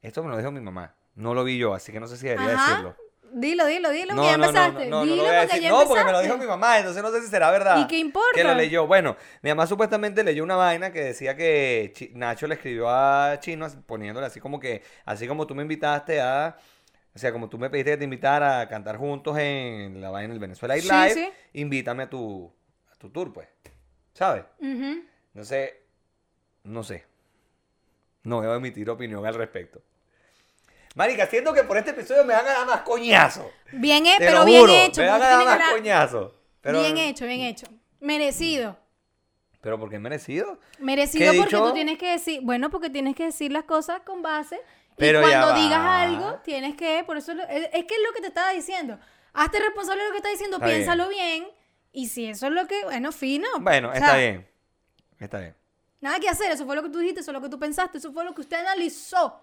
Esto 0.02 0.22
me 0.22 0.30
lo 0.30 0.36
dijo 0.36 0.50
mi 0.50 0.60
mamá. 0.60 0.94
No 1.14 1.32
lo 1.34 1.44
vi 1.44 1.58
yo, 1.58 1.74
así 1.74 1.92
que 1.92 2.00
no 2.00 2.06
sé 2.06 2.16
si 2.16 2.26
debería 2.26 2.54
Ajá. 2.54 2.68
decirlo. 2.70 2.96
Dilo, 3.36 3.66
dilo, 3.66 3.90
dilo, 3.90 4.14
No, 4.14 4.22
que 4.22 4.28
ya 4.28 4.36
no, 4.36 4.44
no, 4.44 4.48
empezaste. 4.50 4.84
no, 4.86 4.90
no, 4.90 4.96
no 5.00 5.02
dilo 5.04 5.16
lo 5.16 5.22
voy 5.24 5.34
a 5.34 5.40
porque 5.40 5.46
decir. 5.56 5.62
ya 5.62 5.70
No, 5.70 5.88
porque 5.88 6.04
me 6.04 6.12
lo 6.12 6.22
dijo 6.22 6.38
mi 6.38 6.46
mamá, 6.46 6.78
entonces 6.78 7.02
no 7.02 7.10
sé 7.10 7.20
si 7.20 7.26
será 7.26 7.50
verdad. 7.50 7.80
¿Y 7.80 7.86
qué 7.88 7.98
importa? 7.98 8.30
Que 8.34 8.44
lo 8.44 8.54
leyó. 8.54 8.86
Bueno, 8.86 9.16
mi 9.42 9.50
mamá 9.50 9.66
supuestamente 9.66 10.22
leyó 10.22 10.44
una 10.44 10.54
vaina 10.54 10.92
que 10.92 11.02
decía 11.02 11.34
que 11.36 11.92
Nacho 12.14 12.46
le 12.46 12.54
escribió 12.54 12.88
a 12.88 13.38
Chino 13.40 13.66
poniéndole 13.86 14.26
así 14.26 14.38
como 14.38 14.60
que, 14.60 14.82
así 15.04 15.26
como 15.26 15.48
tú 15.48 15.54
me 15.56 15.62
invitaste 15.62 16.20
a, 16.20 16.56
o 17.12 17.18
sea, 17.18 17.32
como 17.32 17.48
tú 17.48 17.58
me 17.58 17.70
pediste 17.70 17.90
que 17.90 17.96
te 17.96 18.04
invitara 18.04 18.60
a 18.60 18.68
cantar 18.68 18.98
juntos 18.98 19.36
en 19.36 20.00
la 20.00 20.10
vaina 20.10 20.32
del 20.32 20.38
Venezuela 20.40 20.76
Live, 20.76 21.14
sí. 21.14 21.28
invítame 21.54 22.04
a 22.04 22.10
tu, 22.10 22.52
a 22.92 22.94
tu 22.96 23.10
tour, 23.10 23.32
pues. 23.32 23.48
¿Sabes? 24.12 24.44
Ujú. 24.60 25.02
No 25.32 25.44
sé, 25.44 25.82
no 26.62 26.84
sé. 26.84 27.04
No 28.22 28.36
voy 28.40 28.46
a 28.46 28.54
emitir 28.54 28.88
opinión 28.88 29.26
al 29.26 29.34
respecto. 29.34 29.82
Marica, 30.94 31.26
siento 31.26 31.52
que 31.52 31.64
por 31.64 31.76
este 31.76 31.90
episodio 31.90 32.24
me 32.24 32.34
van 32.34 32.46
a 32.46 32.52
dar 32.52 32.66
más 32.66 32.80
coñazos. 32.82 33.46
Bien, 33.72 34.06
he- 34.06 34.14
pero 34.18 34.44
bien 34.44 34.60
juro, 34.60 34.72
hecho. 34.72 35.00
Me 35.00 35.08
van 35.08 35.22
a 35.22 35.26
dar 35.28 35.44
más 35.44 35.58
dar- 35.58 35.72
coñazos. 35.72 36.32
Pero, 36.60 36.80
Bien 36.80 36.96
hecho, 36.98 37.26
bien 37.26 37.40
hecho. 37.40 37.66
Merecido. 38.00 38.78
Pero 39.60 39.78
porque 39.78 39.96
¿Qué 39.96 40.00
merecido. 40.00 40.58
Merecido 40.78 41.32
porque 41.32 41.44
dicho? 41.56 41.64
tú 41.68 41.72
tienes 41.72 41.98
que 41.98 42.10
decir, 42.10 42.40
bueno, 42.42 42.70
porque 42.70 42.90
tienes 42.90 43.16
que 43.16 43.24
decir 43.24 43.50
las 43.50 43.64
cosas 43.64 44.00
con 44.04 44.22
base. 44.22 44.60
Pero 44.96 45.20
y 45.20 45.22
cuando 45.24 45.54
digas 45.54 45.80
algo, 45.80 46.34
tienes 46.44 46.76
que, 46.76 47.02
por 47.04 47.16
eso, 47.16 47.32
es, 47.32 47.68
es 47.72 47.84
que 47.84 47.94
es 47.94 48.00
lo 48.06 48.12
que 48.14 48.20
te 48.20 48.28
estaba 48.28 48.50
diciendo. 48.50 48.98
Hazte 49.32 49.58
responsable 49.58 50.02
de 50.02 50.08
lo 50.08 50.12
que 50.12 50.18
estás 50.18 50.32
diciendo, 50.32 50.56
Está 50.58 50.68
piénsalo 50.68 51.08
bien. 51.08 51.48
Y 51.92 52.08
si 52.08 52.26
eso 52.26 52.46
es 52.46 52.52
lo 52.52 52.66
que, 52.66 52.84
bueno, 52.84 53.10
fino. 53.10 53.48
Bueno, 53.60 53.92
está 53.92 54.10
sea, 54.10 54.16
bien. 54.16 54.48
Está 55.18 55.38
bien. 55.40 55.56
Nada 56.00 56.20
que 56.20 56.28
hacer, 56.28 56.52
eso 56.52 56.66
fue 56.66 56.76
lo 56.76 56.82
que 56.82 56.90
tú 56.90 56.98
dijiste, 56.98 57.20
eso 57.20 57.30
es 57.30 57.34
lo 57.34 57.40
que 57.40 57.48
tú 57.48 57.58
pensaste, 57.58 57.98
eso 57.98 58.12
fue 58.12 58.24
lo 58.24 58.34
que 58.34 58.42
usted 58.42 58.58
analizó 58.58 59.40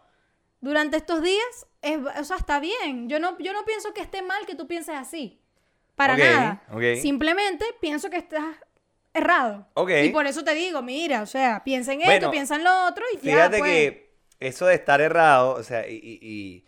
durante 0.62 0.97
estos 0.97 1.22
días. 1.22 1.68
Es, 1.82 1.97
o 2.20 2.24
sea, 2.24 2.38
está 2.38 2.59
bien. 2.59 3.09
Yo 3.09 3.20
no, 3.20 3.38
yo 3.39 3.51
no 3.53 3.66
pienso 3.66 3.93
que 3.93 4.01
esté 4.01 4.22
mal 4.22 4.45
que 4.45 4.55
tú 4.55 4.68
pienses 4.68 4.95
así. 4.95 5.39
Para 5.95 6.16
nada. 6.18 6.64
Simplemente 7.01 7.66
pienso 7.82 8.09
que 8.09 8.18
estás 8.18 8.45
errado. 9.14 9.68
Ok. 9.74 9.89
Y 10.05 10.09
por 10.09 10.26
eso 10.26 10.43
te 10.43 10.53
digo, 10.55 10.82
mira, 10.82 11.22
o 11.22 11.26
sea, 11.26 11.64
piensa 11.64 11.91
en 11.93 11.99
Bueno, 11.99 12.14
esto, 12.14 12.32
piensa 12.32 12.55
en 12.55 12.64
lo 12.64 12.86
otro 12.88 13.03
y 13.14 13.18
ya, 13.18 13.22
Fíjate 13.34 13.57
pues. 13.59 13.72
que 13.72 14.16
eso 14.39 14.66
de 14.66 14.76
estar 14.76 15.01
errado, 15.01 15.53
o 15.55 15.64
sea, 15.64 15.88
y, 15.88 15.95
y- 15.95 16.20
y 16.22 16.66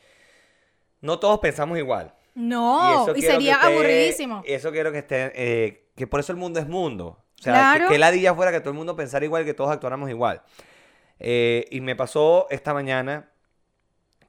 no 1.01 1.19
todos 1.19 1.39
pensamos 1.39 1.77
igual. 1.77 2.13
No, 2.35 3.07
y, 3.15 3.21
sería 3.21 3.55
esté- 3.55 3.65
aburridísimo. 3.67 4.43
Eso 4.45 4.71
quiero 4.71 4.91
que 4.91 4.99
esté, 4.99 5.31
eh, 5.35 5.89
que 5.95 6.05
por 6.05 6.19
eso 6.19 6.31
el 6.31 6.37
mundo 6.37 6.59
es 6.59 6.67
mundo. 6.67 7.23
O 7.39 7.41
sea, 7.43 7.53
Claro. 7.53 7.87
que, 7.87 7.93
que 7.93 7.99
ladilla 7.99 8.33
fuera 8.35 8.51
que 8.51 8.59
todo 8.59 8.71
el 8.71 8.77
mundo 8.77 8.95
pensara 8.95 9.23
igual, 9.25 9.45
que 9.45 9.53
todos 9.53 9.71
actuáramos 9.71 10.09
igual. 10.09 10.41
Eh, 11.19 11.65
y 11.71 11.81
me 11.81 11.95
pasó 11.95 12.47
esta 12.49 12.73
mañana 12.73 13.29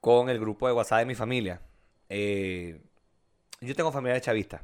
con 0.04 0.28
el 0.28 0.38
grupo 0.38 0.66
de 0.66 0.74
WhatsApp 0.74 0.98
de 0.98 1.06
mi 1.06 1.14
familia. 1.14 1.62
Eh, 2.10 2.78
yo 3.62 3.74
tengo 3.74 3.90
familiares 3.90 4.22
chavistas. 4.22 4.60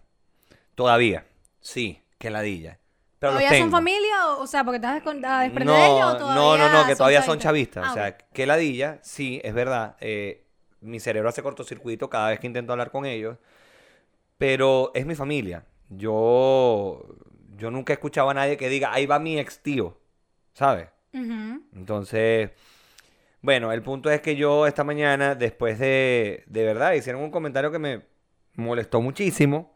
Todavía. 0.74 1.24
Sí, 1.62 1.99
que 2.18 2.28
ladilla. 2.28 2.78
Pero 3.18 3.32
los 3.32 3.41
¿Todavía 3.41 3.59
son 3.62 3.70
familia? 3.70 4.28
O, 4.28 4.43
o 4.43 4.47
sea, 4.47 4.64
porque 4.64 4.78
vas 4.80 5.03
a 5.03 5.41
desprender 5.41 5.64
no, 5.64 5.72
de 5.72 5.86
ellos 5.86 6.05
o 6.05 6.16
todavía 6.18 6.34
no, 6.34 6.59
no, 6.59 6.82
no, 6.82 6.86
que 6.86 6.95
todavía 6.95 7.22
son 7.22 7.38
chavistas? 7.38 7.84
chavistas. 7.84 7.84
Ah, 7.86 7.91
o 7.91 7.95
sea, 7.95 8.18
que 8.18 8.47
ladilla, 8.47 8.99
sí, 9.01 9.41
es 9.43 9.55
verdad. 9.55 9.97
eh, 10.01 10.45
mi 10.82 11.01
cerebro 11.01 11.30
hace 11.30 11.43
cortocircuito 11.43 12.11
cada 12.11 12.28
vez 12.28 12.38
que 12.38 12.47
intento 12.47 12.72
hablar 12.72 12.91
con 12.91 13.07
ellos. 13.07 13.38
Pero 14.36 14.93
es 14.95 15.07
mi 15.07 15.14
familia. 15.14 15.64
Yo, 15.88 17.03
yo 17.57 17.70
nunca 17.70 17.95
he 17.95 17.95
escuchado 17.95 18.28
a 18.28 18.34
nadie 18.34 18.59
que 18.59 18.68
diga, 18.68 18.93
ahí 18.93 19.07
va 19.07 19.18
mi 19.18 19.38
ex 19.38 19.62
tío. 19.62 19.97
¿Sabes? 20.53 20.88
Entonces, 21.14 22.51
bueno, 23.43 23.72
el 23.72 23.82
punto 23.82 24.11
es 24.11 24.20
que 24.20 24.36
yo 24.36 24.66
esta 24.66 24.84
mañana, 24.84 25.34
después 25.34 25.78
de, 25.78 26.45
de 26.47 26.64
verdad, 26.64 26.93
hicieron 26.93 27.22
un 27.22 27.30
comentario 27.30 27.72
que 27.72 27.78
me 27.78 28.03
molestó 28.55 29.01
muchísimo. 29.01 29.74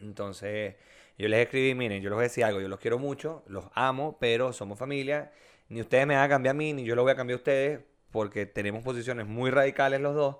Entonces, 0.00 0.76
yo 1.18 1.28
les 1.28 1.40
escribí, 1.40 1.74
miren, 1.74 2.02
yo 2.02 2.10
les 2.10 2.14
voy 2.14 2.22
a 2.22 2.28
decir 2.28 2.44
algo, 2.44 2.60
yo 2.60 2.68
los 2.68 2.78
quiero 2.78 2.98
mucho, 2.98 3.42
los 3.48 3.66
amo, 3.74 4.18
pero 4.20 4.52
somos 4.52 4.78
familia. 4.78 5.32
Ni 5.68 5.80
ustedes 5.80 6.06
me 6.06 6.14
van 6.14 6.24
a 6.24 6.28
cambiar 6.28 6.54
a 6.54 6.58
mí, 6.58 6.72
ni 6.72 6.84
yo 6.84 6.94
lo 6.94 7.02
voy 7.02 7.12
a 7.12 7.16
cambiar 7.16 7.36
a 7.36 7.38
ustedes, 7.38 7.80
porque 8.12 8.46
tenemos 8.46 8.84
posiciones 8.84 9.26
muy 9.26 9.50
radicales 9.50 10.00
los 10.00 10.14
dos. 10.14 10.36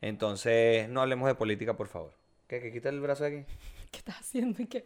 Entonces, 0.00 0.88
no 0.88 1.00
hablemos 1.00 1.26
de 1.26 1.34
política, 1.34 1.76
por 1.76 1.88
favor. 1.88 2.12
¿Qué? 2.46 2.60
¿Que 2.60 2.72
quita 2.72 2.88
el 2.90 3.00
brazo 3.00 3.24
de 3.24 3.38
aquí? 3.38 3.52
¿Qué 3.90 3.98
estás 3.98 4.20
haciendo 4.20 4.58
qué? 4.68 4.84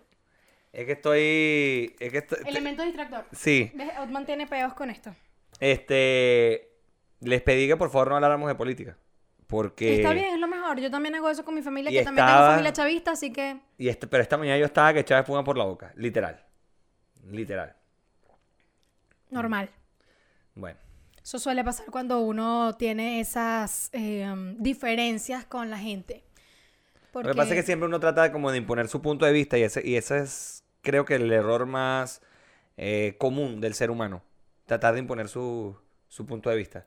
Es 0.72 0.86
que 0.86 0.92
estoy... 0.92 1.94
Es 2.00 2.10
que 2.10 2.18
estoy... 2.18 2.38
Elemento 2.46 2.82
distractor. 2.82 3.26
Sí. 3.32 3.70
¿Ves? 3.74 3.90
Outman 3.98 4.24
tiene 4.24 4.46
peos 4.46 4.72
con 4.72 4.88
esto. 4.88 5.14
Este, 5.60 6.71
les 7.22 7.42
pedí 7.42 7.66
que 7.66 7.76
por 7.76 7.90
favor 7.90 8.08
no 8.08 8.16
habláramos 8.16 8.48
de 8.48 8.54
política. 8.54 8.96
Porque... 9.46 9.96
Está 9.96 10.12
bien, 10.12 10.34
es 10.34 10.40
lo 10.40 10.48
mejor. 10.48 10.80
Yo 10.80 10.90
también 10.90 11.14
hago 11.14 11.28
eso 11.28 11.44
con 11.44 11.54
mi 11.54 11.62
familia, 11.62 11.90
Y 11.90 11.94
que 11.94 12.04
también 12.04 12.26
tengo 12.26 12.38
familia 12.40 12.72
chavista, 12.72 13.12
así 13.12 13.32
que... 13.32 13.60
Y 13.76 13.88
este, 13.88 14.06
pero 14.06 14.22
esta 14.22 14.38
mañana 14.38 14.58
yo 14.58 14.64
estaba 14.64 14.94
que 14.94 15.00
echaba 15.00 15.20
espuma 15.20 15.44
por 15.44 15.58
la 15.58 15.64
boca. 15.64 15.92
Literal. 15.96 16.42
Literal. 17.30 17.76
Normal. 19.30 19.70
Bueno. 20.54 20.78
Eso 21.22 21.38
suele 21.38 21.62
pasar 21.62 21.86
cuando 21.90 22.20
uno 22.20 22.74
tiene 22.78 23.20
esas 23.20 23.90
eh, 23.92 24.28
um, 24.30 24.56
diferencias 24.58 25.44
con 25.44 25.70
la 25.70 25.78
gente. 25.78 26.24
Lo 27.14 27.22
que 27.22 27.34
pasa 27.34 27.50
es 27.50 27.60
que 27.60 27.66
siempre 27.66 27.86
uno 27.86 28.00
trata 28.00 28.22
de 28.22 28.32
como 28.32 28.50
de 28.50 28.58
imponer 28.58 28.88
su 28.88 29.02
punto 29.02 29.26
de 29.26 29.32
vista 29.32 29.58
y 29.58 29.62
ese, 29.62 29.86
y 29.86 29.96
ese 29.96 30.18
es, 30.18 30.64
creo 30.80 31.04
que 31.04 31.16
el 31.16 31.30
error 31.30 31.66
más 31.66 32.22
eh, 32.76 33.16
común 33.18 33.60
del 33.60 33.74
ser 33.74 33.90
humano. 33.90 34.22
Tratar 34.66 34.94
de 34.94 35.00
imponer 35.00 35.28
su, 35.28 35.76
su 36.08 36.26
punto 36.26 36.48
de 36.48 36.56
vista. 36.56 36.86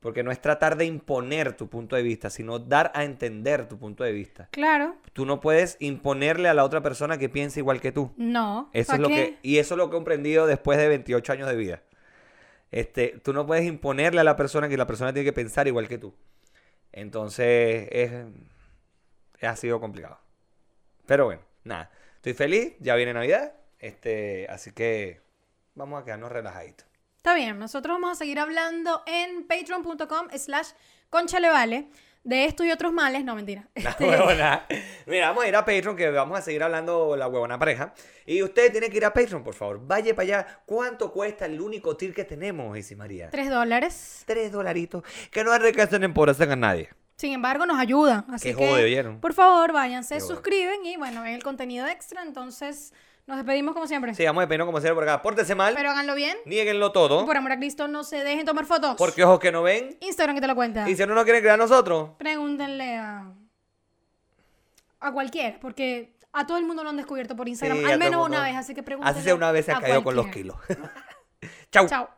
Porque 0.00 0.22
no 0.22 0.30
es 0.30 0.40
tratar 0.40 0.76
de 0.76 0.84
imponer 0.84 1.54
tu 1.56 1.68
punto 1.68 1.96
de 1.96 2.02
vista, 2.02 2.30
sino 2.30 2.58
dar 2.58 2.92
a 2.94 3.04
entender 3.04 3.66
tu 3.66 3.78
punto 3.78 4.04
de 4.04 4.12
vista. 4.12 4.48
Claro, 4.52 4.96
Tú 5.12 5.24
no 5.26 5.40
puedes 5.40 5.76
imponerle 5.80 6.48
a 6.48 6.54
la 6.54 6.64
otra 6.64 6.82
persona 6.82 7.18
que 7.18 7.28
piense 7.28 7.60
igual 7.60 7.80
que 7.80 7.92
tú. 7.92 8.12
no. 8.16 8.68
Eso 8.72 8.88
¿pa' 8.90 8.94
es 8.96 9.00
lo 9.00 9.08
qué? 9.08 9.14
que, 9.14 9.38
y 9.42 9.58
eso 9.58 9.74
es 9.74 9.78
lo 9.78 9.88
que 9.88 9.96
he 9.96 9.98
comprendido 9.98 10.46
después 10.46 10.78
de 10.78 10.88
28 10.88 11.32
años 11.32 11.48
de 11.48 11.56
vida. 11.56 11.82
Este, 12.70 13.18
tú 13.22 13.32
no 13.32 13.46
puedes 13.46 13.64
imponerle 13.64 14.20
a 14.20 14.24
la 14.24 14.36
persona 14.36 14.68
que 14.68 14.76
la 14.76 14.86
persona 14.86 15.12
tiene 15.12 15.24
que 15.24 15.32
pensar 15.32 15.66
igual 15.66 15.88
que 15.88 15.98
tú. 15.98 16.14
Entonces, 16.92 17.88
es, 17.90 18.12
ha 19.42 19.56
sido 19.56 19.80
complicado. 19.80 20.18
Pero 21.06 21.24
bueno, 21.26 21.42
nada. 21.64 21.90
Estoy 22.16 22.34
feliz, 22.34 22.74
ya 22.80 22.94
viene 22.96 23.12
Navidad. 23.14 23.54
Este, 23.78 24.46
así 24.50 24.72
que 24.72 25.20
vamos 25.74 26.00
a 26.00 26.04
quedarnos 26.04 26.32
relajaditos. 26.32 26.85
Está 27.26 27.34
bien, 27.34 27.58
nosotros 27.58 27.96
vamos 27.96 28.12
a 28.12 28.14
seguir 28.14 28.38
hablando 28.38 29.02
en 29.04 29.48
patreon.com 29.48 30.28
slash 30.38 30.68
conchalevale 31.10 31.88
de 32.22 32.44
esto 32.44 32.62
y 32.62 32.70
otros 32.70 32.92
males. 32.92 33.24
No, 33.24 33.34
mentira. 33.34 33.66
La 33.74 33.90
Este, 33.90 34.04
huevona. 34.08 34.64
Mira, 35.06 35.30
vamos 35.30 35.42
a 35.42 35.48
ir 35.48 35.56
a 35.56 35.64
Patreon 35.64 35.96
que 35.96 36.08
vamos 36.10 36.38
a 36.38 36.42
seguir 36.42 36.62
hablando 36.62 37.16
la 37.16 37.26
huevona 37.26 37.58
pareja. 37.58 37.92
Y 38.26 38.44
usted 38.44 38.70
tiene 38.70 38.88
que 38.90 38.98
ir 38.98 39.04
a 39.04 39.12
Patreon, 39.12 39.42
por 39.42 39.54
favor. 39.54 39.84
Vaya 39.84 40.14
para 40.14 40.22
allá. 40.22 40.62
¿Cuánto 40.66 41.12
cuesta 41.12 41.46
el 41.46 41.60
único 41.60 41.96
tier 41.96 42.14
que 42.14 42.22
tenemos, 42.22 42.78
Isi 42.78 42.94
María? 42.94 43.28
Tres 43.30 43.50
dólares. 43.50 44.22
Tres 44.24 44.52
dolaritos. 44.52 45.02
Que 45.32 45.42
no 45.42 45.52
enriquecen 45.52 45.96
en 45.96 46.04
empobrecen 46.04 46.52
a 46.52 46.54
nadie. 46.54 46.90
Sin 47.16 47.32
embargo, 47.32 47.66
nos 47.66 47.80
ayudan. 47.80 48.24
Así 48.30 48.50
Qué 48.50 48.54
que, 48.56 48.68
jode, 48.68 48.84
¿oyeron? 48.84 49.20
por 49.20 49.32
favor, 49.34 49.72
váyanse, 49.72 50.14
Qué 50.14 50.20
suscriben 50.20 50.86
y 50.86 50.96
bueno, 50.96 51.22
ven 51.22 51.34
el 51.34 51.42
contenido 51.42 51.88
extra. 51.88 52.22
Entonces, 52.22 52.92
nos 53.26 53.36
despedimos 53.38 53.74
como 53.74 53.86
siempre. 53.86 54.14
Sí, 54.14 54.24
vamos 54.24 54.42
de 54.42 54.46
pena 54.48 54.64
como 54.64 54.78
siempre 54.80 54.94
por 54.94 55.08
acá. 55.08 55.20
Pórtese 55.22 55.54
mal. 55.54 55.74
Pero 55.76 55.90
háganlo 55.90 56.14
bien. 56.14 56.36
Nieguenlo 56.46 56.88
Y 56.88 56.92
todo. 56.92 57.26
por 57.26 57.36
amor 57.36 57.52
a 57.52 57.56
Cristo, 57.56 57.88
no 57.88 58.04
se 58.04 58.22
dejen 58.22 58.46
tomar 58.46 58.64
fotos. 58.66 58.94
Porque 58.96 59.24
ojos 59.24 59.40
que 59.40 59.50
no 59.52 59.62
ven. 59.62 59.96
Instagram 60.00 60.36
que 60.36 60.40
te 60.40 60.46
lo 60.46 60.54
cuenta. 60.54 60.88
Y 60.88 60.96
si 60.96 61.04
no 61.06 61.14
nos 61.14 61.24
quieren 61.24 61.42
creer 61.42 61.54
a 61.54 61.56
nosotros. 61.56 62.10
Pregúntenle 62.18 62.96
a. 62.96 63.32
a 65.00 65.12
cualquiera, 65.12 65.58
porque 65.60 66.14
a 66.32 66.46
todo 66.46 66.58
el 66.58 66.64
mundo 66.66 66.84
lo 66.84 66.90
han 66.90 66.96
descubierto 66.96 67.34
por 67.34 67.48
Instagram. 67.48 67.78
Sí, 67.78 67.84
a 67.84 67.88
al 67.88 67.98
menos 67.98 68.26
una 68.26 68.42
vez, 68.42 68.54
así 68.56 68.74
que 68.74 68.82
pregúntenle. 68.82 69.18
Así 69.18 69.24
sea 69.24 69.34
una 69.34 69.50
vez 69.52 69.66
se 69.66 69.72
ha 69.72 69.78
a 69.78 69.80
caído 69.80 70.04
con 70.04 70.14
los 70.14 70.28
kilos. 70.28 70.56
Chau. 71.72 71.88
Chao. 71.88 72.08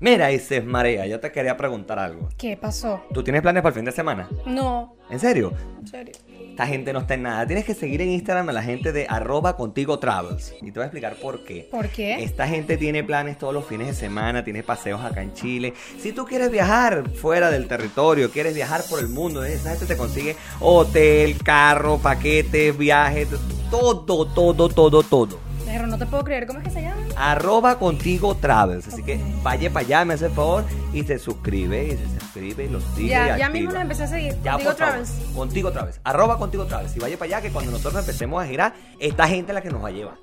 Mira, 0.00 0.30
Isis 0.32 0.64
Marea, 0.64 1.06
yo 1.06 1.20
te 1.20 1.32
quería 1.32 1.56
preguntar 1.56 1.98
algo. 1.98 2.28
¿Qué 2.38 2.56
pasó? 2.56 3.04
¿Tú 3.12 3.22
tienes 3.22 3.42
planes 3.42 3.62
para 3.62 3.70
el 3.70 3.74
fin 3.74 3.84
de 3.84 3.92
semana? 3.92 4.28
No, 4.46 4.96
¿En 5.10 5.18
serio? 5.20 5.52
en 5.80 5.86
serio. 5.86 6.14
Esta 6.56 6.68
gente 6.68 6.94
no 6.94 7.00
está 7.00 7.12
en 7.12 7.24
nada. 7.24 7.46
Tienes 7.46 7.66
que 7.66 7.74
seguir 7.74 8.00
en 8.00 8.08
Instagram 8.08 8.48
a 8.48 8.52
la 8.52 8.62
gente 8.62 8.90
de 8.90 9.04
arroba 9.10 9.58
contigo 9.58 9.98
travels. 9.98 10.54
Y 10.62 10.70
te 10.70 10.78
voy 10.78 10.84
a 10.84 10.86
explicar 10.86 11.16
por 11.16 11.44
qué. 11.44 11.68
¿Por 11.70 11.86
qué? 11.88 12.24
Esta 12.24 12.48
gente 12.48 12.78
tiene 12.78 13.04
planes 13.04 13.36
todos 13.36 13.52
los 13.52 13.66
fines 13.66 13.88
de 13.88 13.92
semana, 13.92 14.42
tiene 14.42 14.62
paseos 14.62 15.04
acá 15.04 15.20
en 15.20 15.34
Chile. 15.34 15.74
Si 16.00 16.12
tú 16.12 16.24
quieres 16.24 16.50
viajar 16.50 17.10
fuera 17.10 17.50
del 17.50 17.68
territorio, 17.68 18.30
quieres 18.30 18.54
viajar 18.54 18.80
por 18.88 19.00
el 19.00 19.08
mundo, 19.08 19.44
esa 19.44 19.72
gente 19.72 19.84
te 19.84 19.98
consigue 19.98 20.34
hotel, 20.58 21.36
carro, 21.44 21.98
paquetes, 21.98 22.78
viajes, 22.78 23.28
todo, 23.70 24.26
todo, 24.26 24.70
todo, 24.70 25.02
todo. 25.02 25.45
Pero 25.66 25.86
no 25.86 25.98
te 25.98 26.06
puedo 26.06 26.24
creer. 26.24 26.46
¿Cómo 26.46 26.60
es 26.60 26.64
que 26.64 26.70
se 26.70 26.80
llama? 26.82 27.02
Arroba 27.16 27.78
contigo 27.78 28.34
travels. 28.36 28.86
Así 28.88 29.02
que 29.02 29.20
vaya 29.42 29.70
para 29.70 29.84
allá, 29.84 30.04
me 30.04 30.14
hace 30.14 30.26
el 30.26 30.32
favor, 30.32 30.64
y 30.92 31.02
se 31.02 31.18
suscribe, 31.18 31.84
y 31.88 31.90
se 31.90 32.20
suscribe, 32.20 32.64
y 32.64 32.68
los 32.68 32.82
sigue. 32.94 33.06
y 33.06 33.10
Ya, 33.10 33.26
ya 33.26 33.32
activa. 33.34 33.48
mismo 33.50 33.72
los 33.72 33.82
empecé 33.82 34.04
a 34.04 34.06
seguir. 34.06 34.36
Ya, 34.42 34.52
Contigo 34.52 34.70
favor. 34.72 34.76
Travels. 34.76 35.10
Contigo 35.34 35.72
Travels. 35.72 36.00
Arroba 36.04 36.38
contigo 36.38 36.64
Travels. 36.66 36.96
Y 36.96 37.00
vaya 37.00 37.18
para 37.18 37.26
allá 37.36 37.42
que 37.42 37.50
cuando 37.50 37.72
nosotros 37.72 38.00
empecemos 38.00 38.42
a 38.42 38.46
girar, 38.46 38.74
esta 39.00 39.26
gente 39.28 39.52
es 39.52 39.54
la 39.54 39.60
que 39.60 39.70
nos 39.70 39.82
va 39.84 39.88
a 39.88 39.92
llevar. 39.92 40.14